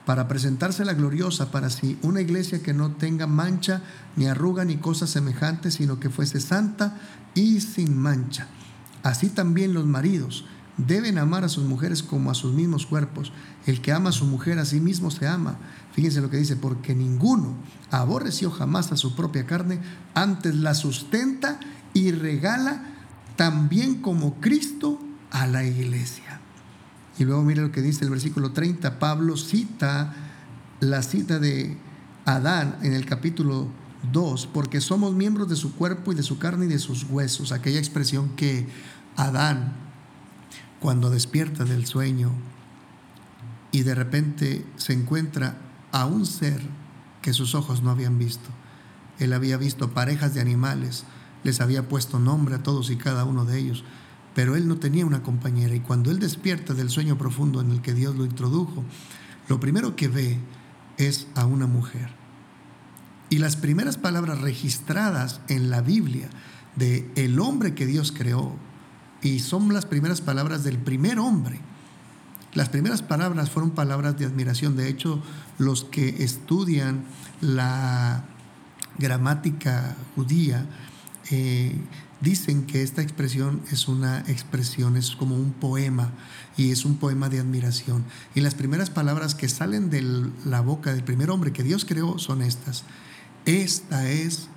para 0.06 0.28
presentársela 0.28 0.94
gloriosa 0.94 1.50
para 1.50 1.72
sí, 1.72 1.98
una 2.04 2.22
iglesia 2.22 2.62
que 2.62 2.76
no 2.76 2.92
tenga 2.92 3.26
mancha, 3.26 3.82
ni 4.16 4.28
arruga, 4.28 4.66
ni 4.66 4.78
cosas 4.78 5.10
semejantes, 5.10 5.74
sino 5.74 6.00
que 6.00 6.12
fuese 6.12 6.40
santa 6.40 6.96
y 7.34 7.62
sin 7.62 7.98
mancha. 7.98 8.46
Así 9.02 9.30
también 9.30 9.74
los 9.74 9.88
maridos 9.88 10.46
deben 10.78 11.18
amar 11.18 11.44
a 11.44 11.50
sus 11.50 11.66
mujeres 11.66 12.04
como 12.04 12.32
a 12.32 12.36
sus 12.36 12.54
mismos 12.54 12.86
cuerpos. 12.86 13.32
El 13.66 13.82
que 13.82 13.92
ama 13.92 14.10
a 14.10 14.14
su 14.14 14.26
mujer 14.26 14.60
a 14.60 14.66
sí 14.66 14.80
mismo 14.80 15.12
se 15.12 15.28
ama. 15.28 15.58
Fíjense 15.94 16.22
lo 16.22 16.30
que 16.30 16.38
dice, 16.38 16.56
porque 16.56 16.96
ninguno 16.96 17.56
aborreció 17.90 18.52
jamás 18.52 18.92
a 18.92 18.98
su 18.98 19.16
propia 19.16 19.46
carne, 19.46 19.80
antes 20.14 20.56
la 20.56 20.74
sustenta 20.74 21.60
y 21.94 22.12
regala 22.12 22.84
también 23.36 24.02
como 24.02 24.36
Cristo 24.40 25.00
a 25.32 25.48
la 25.48 25.64
iglesia. 25.64 26.40
Y 27.18 27.26
luego 27.26 27.44
mire 27.44 27.62
lo 27.62 27.72
que 27.72 27.82
dice 27.82 28.06
el 28.06 28.10
versículo 28.10 28.52
30, 28.52 29.00
Pablo 29.00 29.38
cita 29.38 30.14
la 30.80 31.04
cita 31.04 31.40
de 31.40 31.78
Adán 32.26 32.78
en 32.82 32.94
el 32.94 33.06
capítulo 33.06 33.68
2, 34.12 34.48
porque 34.48 34.82
somos 34.82 35.14
miembros 35.14 35.48
de 35.48 35.56
su 35.56 35.76
cuerpo 35.76 36.12
y 36.12 36.16
de 36.16 36.24
su 36.24 36.40
carne 36.40 36.66
y 36.66 36.70
de 36.70 36.80
sus 36.80 37.04
huesos, 37.04 37.52
aquella 37.52 37.80
expresión 37.80 38.30
que 38.36 38.68
Adán, 39.16 39.74
cuando 40.82 41.12
despierta 41.12 41.64
del 41.64 41.86
sueño 41.86 42.32
y 43.72 43.84
de 43.84 43.96
repente 43.96 44.66
se 44.76 44.94
encuentra 44.94 45.56
a 45.92 46.06
un 46.06 46.26
ser 46.26 46.60
que 47.22 47.34
sus 47.34 47.54
ojos 47.56 47.84
no 47.84 47.92
habían 47.92 48.18
visto. 48.18 48.50
Él 49.20 49.32
había 49.34 49.58
visto 49.58 49.92
parejas 49.92 50.34
de 50.34 50.42
animales, 50.42 51.06
les 51.44 51.62
había 51.62 51.88
puesto 51.88 52.20
nombre 52.20 52.56
a 52.56 52.64
todos 52.64 52.90
y 52.90 52.98
cada 52.98 53.26
uno 53.26 53.46
de 53.46 53.60
ellos, 53.60 53.84
pero 54.34 54.56
él 54.56 54.68
no 54.68 54.78
tenía 54.78 55.06
una 55.06 55.22
compañera 55.22 55.76
y 55.76 55.82
cuando 55.82 56.10
él 56.10 56.20
despierta 56.20 56.74
del 56.74 56.90
sueño 56.90 57.16
profundo 57.16 57.62
en 57.62 57.70
el 57.70 57.82
que 57.82 57.94
Dios 57.94 58.16
lo 58.16 58.26
introdujo, 58.26 58.84
lo 59.48 59.60
primero 59.60 59.96
que 59.96 60.08
ve 60.08 60.40
es 60.98 61.28
a 61.36 61.46
una 61.46 61.68
mujer. 61.68 62.10
Y 63.30 63.38
las 63.38 63.56
primeras 63.56 63.98
palabras 63.98 64.42
registradas 64.42 65.42
en 65.48 65.70
la 65.70 65.82
Biblia 65.82 66.30
de 66.76 67.10
el 67.16 67.40
hombre 67.40 67.76
que 67.76 67.86
Dios 67.86 68.12
creó, 68.12 68.56
y 69.22 69.40
son 69.40 69.74
las 69.74 69.86
primeras 69.86 70.22
palabras 70.22 70.64
del 70.64 70.78
primer 70.78 71.20
hombre, 71.20 71.60
las 72.54 72.68
primeras 72.68 73.02
palabras 73.02 73.50
fueron 73.50 73.72
palabras 73.72 74.18
de 74.18 74.26
admiración. 74.26 74.76
De 74.76 74.90
hecho, 74.90 75.22
los 75.58 75.86
que 75.86 76.24
estudian 76.24 77.06
la 77.40 78.26
gramática 78.98 79.96
judía 80.16 80.66
eh, 81.30 81.74
dicen 82.20 82.66
que 82.66 82.84
esta 82.84 83.02
expresión 83.02 83.62
es 83.72 83.88
una 83.88 84.20
expresión, 84.28 84.98
es 84.98 85.12
como 85.12 85.36
un 85.36 85.54
poema 85.54 86.12
y 86.58 86.72
es 86.72 86.84
un 86.84 86.98
poema 86.98 87.30
de 87.30 87.40
admiración. 87.40 88.04
Y 88.36 88.42
las 88.42 88.54
primeras 88.54 88.90
palabras 88.90 89.34
que 89.34 89.48
salen 89.48 89.90
de 89.90 90.30
la 90.46 90.60
boca 90.60 90.92
del 90.92 91.06
primer 91.06 91.30
hombre 91.30 91.54
que 91.54 91.64
Dios 91.64 91.86
creó 91.86 92.20
son 92.20 92.42
estas. 92.42 92.84
Esta 93.46 94.10
es 94.10 94.50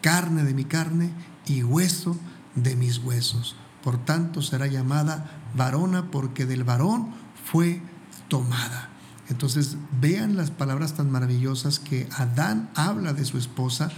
carne 0.00 0.44
de 0.44 0.54
mi 0.54 0.64
carne 0.64 1.10
y 1.46 1.62
hueso 1.62 2.16
de 2.54 2.74
mis 2.74 2.98
huesos. 2.98 3.54
Por 3.82 4.04
tanto 4.04 4.42
será 4.42 4.66
llamada 4.66 5.42
varona 5.54 6.10
porque 6.10 6.46
del 6.46 6.64
varón 6.64 7.14
fue 7.44 7.80
tomada. 8.28 8.90
Entonces 9.28 9.76
vean 10.00 10.36
las 10.36 10.50
palabras 10.50 10.94
tan 10.94 11.10
maravillosas 11.10 11.78
que 11.78 12.08
Adán 12.16 12.70
habla 12.74 13.12
de 13.12 13.24
su 13.24 13.38
esposa, 13.38 13.90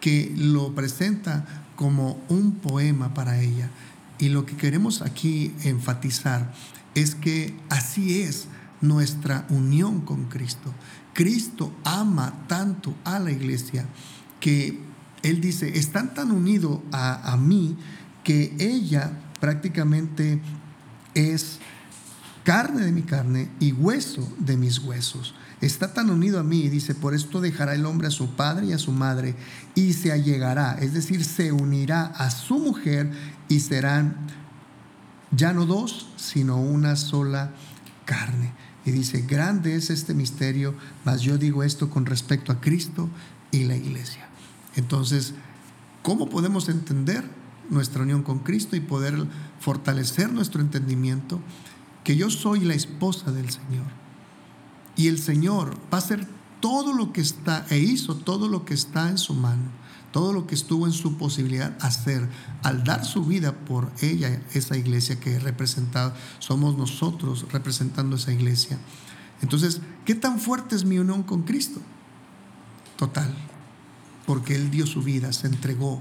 que 0.00 0.32
lo 0.36 0.74
presenta 0.74 1.46
como 1.76 2.20
un 2.28 2.52
poema 2.52 3.14
para 3.14 3.40
ella. 3.40 3.70
Y 4.18 4.28
lo 4.28 4.46
que 4.46 4.56
queremos 4.56 5.02
aquí 5.02 5.54
enfatizar 5.64 6.52
es 6.94 7.14
que 7.14 7.58
así 7.70 8.22
es 8.22 8.46
nuestra 8.80 9.46
unión 9.48 10.02
con 10.02 10.26
Cristo. 10.26 10.72
Cristo 11.14 11.72
ama 11.84 12.44
tanto 12.46 12.94
a 13.04 13.18
la 13.18 13.30
iglesia 13.30 13.86
que 14.40 14.80
Él 15.22 15.40
dice, 15.40 15.78
están 15.78 16.12
tan 16.12 16.30
unidos 16.30 16.80
a, 16.92 17.32
a 17.32 17.36
mí 17.36 17.76
que 18.22 18.54
ella 18.58 19.12
prácticamente 19.40 20.40
es 21.14 21.58
carne 22.44 22.84
de 22.84 22.92
mi 22.92 23.02
carne 23.02 23.50
y 23.58 23.72
hueso 23.72 24.30
de 24.38 24.56
mis 24.56 24.78
huesos. 24.78 25.34
Está 25.60 25.94
tan 25.94 26.10
unido 26.10 26.38
a 26.38 26.42
mí, 26.42 26.68
dice, 26.68 26.94
por 26.94 27.14
esto 27.14 27.40
dejará 27.40 27.74
el 27.74 27.86
hombre 27.86 28.08
a 28.08 28.10
su 28.10 28.36
padre 28.36 28.66
y 28.66 28.72
a 28.72 28.78
su 28.78 28.92
madre 28.92 29.34
y 29.74 29.94
se 29.94 30.12
allegará, 30.12 30.76
es 30.80 30.92
decir, 30.92 31.24
se 31.24 31.52
unirá 31.52 32.04
a 32.04 32.30
su 32.30 32.58
mujer 32.58 33.10
y 33.48 33.60
serán 33.60 34.16
ya 35.30 35.52
no 35.52 35.64
dos, 35.64 36.08
sino 36.16 36.60
una 36.60 36.96
sola 36.96 37.52
carne. 38.04 38.52
Y 38.84 38.90
dice, 38.90 39.22
grande 39.22 39.76
es 39.76 39.88
este 39.88 40.12
misterio, 40.12 40.74
mas 41.04 41.22
yo 41.22 41.38
digo 41.38 41.62
esto 41.62 41.88
con 41.88 42.04
respecto 42.04 42.52
a 42.52 42.60
Cristo 42.60 43.08
y 43.50 43.64
la 43.64 43.76
iglesia. 43.76 44.28
Entonces, 44.76 45.32
¿cómo 46.02 46.28
podemos 46.28 46.68
entender 46.68 47.24
nuestra 47.70 48.02
unión 48.02 48.22
con 48.22 48.40
Cristo 48.40 48.76
y 48.76 48.80
poder 48.80 49.26
fortalecer 49.60 50.32
nuestro 50.32 50.60
entendimiento, 50.60 51.40
que 52.02 52.16
yo 52.16 52.30
soy 52.30 52.60
la 52.60 52.74
esposa 52.74 53.32
del 53.32 53.50
Señor. 53.50 53.86
Y 54.96 55.08
el 55.08 55.18
Señor 55.18 55.74
va 55.92 55.98
a 55.98 56.00
hacer 56.00 56.26
todo 56.60 56.92
lo 56.92 57.12
que 57.12 57.20
está, 57.20 57.66
e 57.70 57.78
hizo 57.78 58.16
todo 58.16 58.48
lo 58.48 58.64
que 58.64 58.74
está 58.74 59.10
en 59.10 59.18
su 59.18 59.34
mano, 59.34 59.70
todo 60.12 60.32
lo 60.32 60.46
que 60.46 60.54
estuvo 60.54 60.86
en 60.86 60.92
su 60.92 61.18
posibilidad 61.18 61.76
hacer, 61.80 62.28
al 62.62 62.84
dar 62.84 63.04
su 63.04 63.24
vida 63.24 63.52
por 63.52 63.90
ella, 64.00 64.40
esa 64.52 64.76
iglesia 64.76 65.18
que 65.18 65.38
representado, 65.38 66.14
somos 66.38 66.78
nosotros 66.78 67.46
representando 67.52 68.16
esa 68.16 68.32
iglesia. 68.32 68.78
Entonces, 69.42 69.80
¿qué 70.04 70.14
tan 70.14 70.38
fuerte 70.38 70.76
es 70.76 70.84
mi 70.84 70.98
unión 70.98 71.22
con 71.22 71.42
Cristo? 71.42 71.80
Total, 72.96 73.34
porque 74.24 74.54
Él 74.54 74.70
dio 74.70 74.86
su 74.86 75.02
vida, 75.02 75.32
se 75.32 75.48
entregó, 75.48 76.00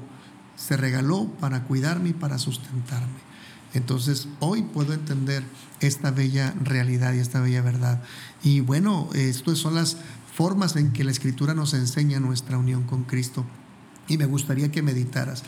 se 0.55 0.77
regaló 0.77 1.27
para 1.39 1.63
cuidarme 1.63 2.09
y 2.09 2.13
para 2.13 2.37
sustentarme. 2.37 3.33
Entonces, 3.73 4.27
hoy 4.39 4.61
puedo 4.61 4.93
entender 4.93 5.43
esta 5.79 6.11
bella 6.11 6.53
realidad 6.61 7.13
y 7.13 7.19
esta 7.19 7.41
bella 7.41 7.61
verdad. 7.61 8.03
Y 8.43 8.59
bueno, 8.59 9.09
estas 9.13 9.57
son 9.57 9.75
las 9.75 9.97
formas 10.33 10.75
en 10.75 10.93
que 10.93 11.03
la 11.03 11.11
Escritura 11.11 11.53
nos 11.53 11.73
enseña 11.73 12.19
nuestra 12.19 12.57
unión 12.57 12.83
con 12.83 13.03
Cristo. 13.03 13.45
Y 14.07 14.17
me 14.17 14.25
gustaría 14.25 14.71
que 14.71 14.81
meditaras 14.81 15.43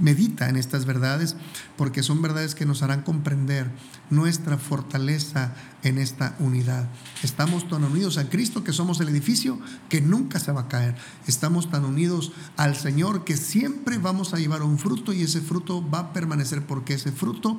medita 0.00 0.48
en 0.48 0.56
estas 0.56 0.84
verdades 0.84 1.36
porque 1.76 2.02
son 2.02 2.22
verdades 2.22 2.54
que 2.54 2.66
nos 2.66 2.82
harán 2.82 3.02
comprender 3.02 3.70
nuestra 4.10 4.58
fortaleza 4.58 5.54
en 5.82 5.98
esta 5.98 6.36
unidad. 6.38 6.88
Estamos 7.22 7.68
tan 7.68 7.84
unidos 7.84 8.18
a 8.18 8.28
Cristo 8.28 8.64
que 8.64 8.72
somos 8.72 9.00
el 9.00 9.08
edificio 9.08 9.58
que 9.88 10.00
nunca 10.00 10.38
se 10.38 10.52
va 10.52 10.62
a 10.62 10.68
caer. 10.68 10.96
Estamos 11.26 11.70
tan 11.70 11.84
unidos 11.84 12.32
al 12.56 12.76
Señor 12.76 13.24
que 13.24 13.36
siempre 13.36 13.98
vamos 13.98 14.34
a 14.34 14.38
llevar 14.38 14.62
un 14.62 14.78
fruto 14.78 15.12
y 15.12 15.22
ese 15.22 15.40
fruto 15.40 15.88
va 15.88 15.98
a 16.00 16.12
permanecer 16.12 16.66
porque 16.66 16.94
ese 16.94 17.12
fruto 17.12 17.58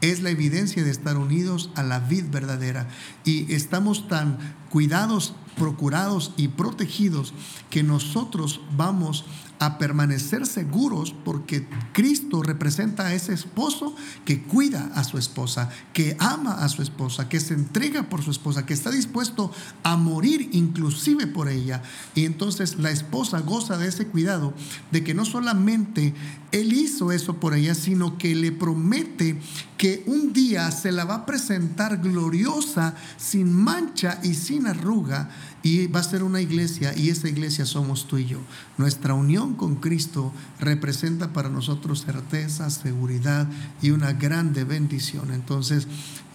es 0.00 0.22
la 0.22 0.30
evidencia 0.30 0.82
de 0.82 0.90
estar 0.90 1.16
unidos 1.16 1.70
a 1.74 1.82
la 1.82 2.00
vid 2.00 2.26
verdadera. 2.30 2.88
Y 3.24 3.52
estamos 3.52 4.08
tan 4.08 4.38
cuidados, 4.70 5.34
procurados 5.56 6.32
y 6.36 6.48
protegidos 6.48 7.34
que 7.68 7.82
nosotros 7.82 8.60
vamos 8.76 9.24
a 9.60 9.78
permanecer 9.78 10.46
seguros 10.46 11.14
porque 11.24 11.68
Cristo 11.92 12.42
representa 12.42 13.06
a 13.06 13.14
ese 13.14 13.34
esposo 13.34 13.94
que 14.24 14.42
cuida 14.42 14.90
a 14.94 15.04
su 15.04 15.18
esposa, 15.18 15.68
que 15.92 16.16
ama 16.18 16.54
a 16.54 16.68
su 16.70 16.82
esposa, 16.82 17.28
que 17.28 17.40
se 17.40 17.54
entrega 17.54 18.08
por 18.08 18.22
su 18.22 18.30
esposa, 18.30 18.64
que 18.64 18.72
está 18.72 18.90
dispuesto 18.90 19.52
a 19.82 19.96
morir 19.96 20.48
inclusive 20.52 21.26
por 21.26 21.48
ella. 21.48 21.82
Y 22.14 22.24
entonces 22.24 22.78
la 22.78 22.90
esposa 22.90 23.40
goza 23.40 23.76
de 23.76 23.88
ese 23.88 24.06
cuidado, 24.06 24.54
de 24.90 25.04
que 25.04 25.14
no 25.14 25.26
solamente 25.26 26.14
Él 26.52 26.72
hizo 26.72 27.12
eso 27.12 27.36
por 27.36 27.54
ella, 27.54 27.74
sino 27.74 28.18
que 28.18 28.34
le 28.34 28.52
promete 28.52 29.40
que 29.76 30.02
un 30.06 30.32
día 30.32 30.70
se 30.70 30.92
la 30.92 31.04
va 31.04 31.14
a 31.14 31.26
presentar 31.26 31.98
gloriosa, 31.98 32.94
sin 33.16 33.52
mancha 33.52 34.18
y 34.22 34.34
sin 34.34 34.66
arruga 34.66 35.30
y 35.62 35.86
va 35.86 36.00
a 36.00 36.04
ser 36.04 36.22
una 36.22 36.40
iglesia 36.40 36.96
y 36.96 37.10
esa 37.10 37.28
iglesia 37.28 37.66
somos 37.66 38.08
tú 38.08 38.18
y 38.18 38.26
yo. 38.26 38.38
Nuestra 38.78 39.14
unión 39.14 39.54
con 39.54 39.76
Cristo 39.76 40.32
representa 40.58 41.32
para 41.32 41.48
nosotros 41.48 42.02
certeza, 42.02 42.68
seguridad 42.70 43.48
y 43.80 43.90
una 43.90 44.12
grande 44.12 44.64
bendición. 44.64 45.32
Entonces, 45.32 45.86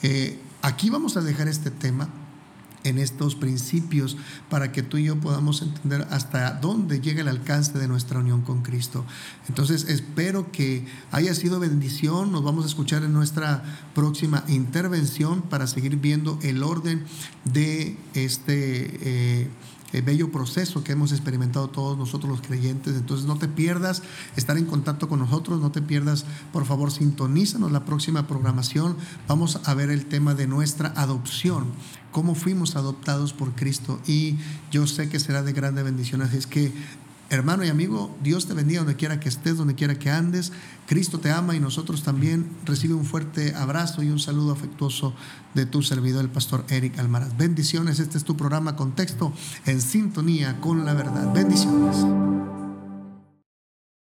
eh, 0.01 0.39
aquí 0.61 0.89
vamos 0.89 1.17
a 1.17 1.21
dejar 1.21 1.47
este 1.47 1.71
tema 1.71 2.09
en 2.85 2.97
estos 2.97 3.35
principios 3.35 4.15
para 4.49 4.71
que 4.71 4.83
tú 4.83 4.97
y 4.97 5.05
yo 5.05 5.19
podamos 5.19 5.61
entender 5.61 6.07
hasta 6.09 6.51
dónde 6.53 7.01
llega 7.01 7.21
el 7.21 7.27
alcance 7.27 7.77
de 7.77 7.87
nuestra 7.87 8.19
unión 8.19 8.41
con 8.41 8.61
Cristo. 8.61 9.03
Entonces 9.49 9.85
espero 9.89 10.51
que 10.51 10.85
haya 11.11 11.35
sido 11.35 11.59
bendición. 11.59 12.31
Nos 12.31 12.43
vamos 12.43 12.63
a 12.63 12.67
escuchar 12.67 13.03
en 13.03 13.11
nuestra 13.11 13.63
próxima 13.93 14.43
intervención 14.47 15.41
para 15.41 15.67
seguir 15.67 15.97
viendo 15.97 16.39
el 16.41 16.63
orden 16.63 17.03
de 17.43 17.97
este... 18.13 19.49
Bello 20.01 20.31
proceso 20.31 20.83
que 20.83 20.93
hemos 20.93 21.11
experimentado 21.11 21.69
todos 21.69 21.97
nosotros 21.97 22.31
los 22.31 22.41
creyentes. 22.41 22.95
Entonces 22.95 23.25
no 23.25 23.37
te 23.37 23.47
pierdas 23.47 24.01
estar 24.35 24.57
en 24.57 24.65
contacto 24.65 25.07
con 25.07 25.19
nosotros, 25.19 25.61
no 25.61 25.71
te 25.71 25.81
pierdas, 25.81 26.25
por 26.51 26.65
favor, 26.65 26.91
sintonízanos 26.91 27.71
la 27.71 27.85
próxima 27.85 28.27
programación. 28.27 28.95
Vamos 29.27 29.59
a 29.63 29.73
ver 29.73 29.89
el 29.89 30.05
tema 30.05 30.35
de 30.35 30.47
nuestra 30.47 30.93
adopción, 30.95 31.65
cómo 32.11 32.35
fuimos 32.35 32.75
adoptados 32.75 33.33
por 33.33 33.53
Cristo 33.53 33.99
y 34.07 34.37
yo 34.71 34.87
sé 34.87 35.09
que 35.09 35.19
será 35.19 35.43
de 35.43 35.53
grande 35.53 35.83
bendición. 35.83 36.21
Así 36.21 36.37
es 36.37 36.47
que 36.47 36.73
Hermano 37.29 37.65
y 37.65 37.69
amigo, 37.69 38.15
Dios 38.21 38.45
te 38.45 38.53
bendiga 38.53 38.81
donde 38.81 38.95
quiera 38.95 39.19
que 39.19 39.29
estés, 39.29 39.57
donde 39.57 39.73
quiera 39.75 39.97
que 39.97 40.11
andes. 40.11 40.51
Cristo 40.85 41.19
te 41.19 41.31
ama 41.31 41.55
y 41.55 41.59
nosotros 41.59 42.03
también. 42.03 42.47
Recibe 42.65 42.93
un 42.93 43.05
fuerte 43.05 43.55
abrazo 43.55 44.03
y 44.03 44.09
un 44.09 44.19
saludo 44.19 44.51
afectuoso 44.51 45.13
de 45.55 45.65
tu 45.65 45.81
servidor, 45.81 46.23
el 46.23 46.29
pastor 46.29 46.65
Eric 46.69 46.99
Almaraz. 46.99 47.35
Bendiciones, 47.35 47.99
este 47.99 48.17
es 48.17 48.23
tu 48.23 48.37
programa 48.37 48.75
Contexto 48.75 49.33
en 49.65 49.81
sintonía 49.81 50.61
con 50.61 50.85
la 50.85 50.93
verdad. 50.93 51.33
Bendiciones. 51.33 52.54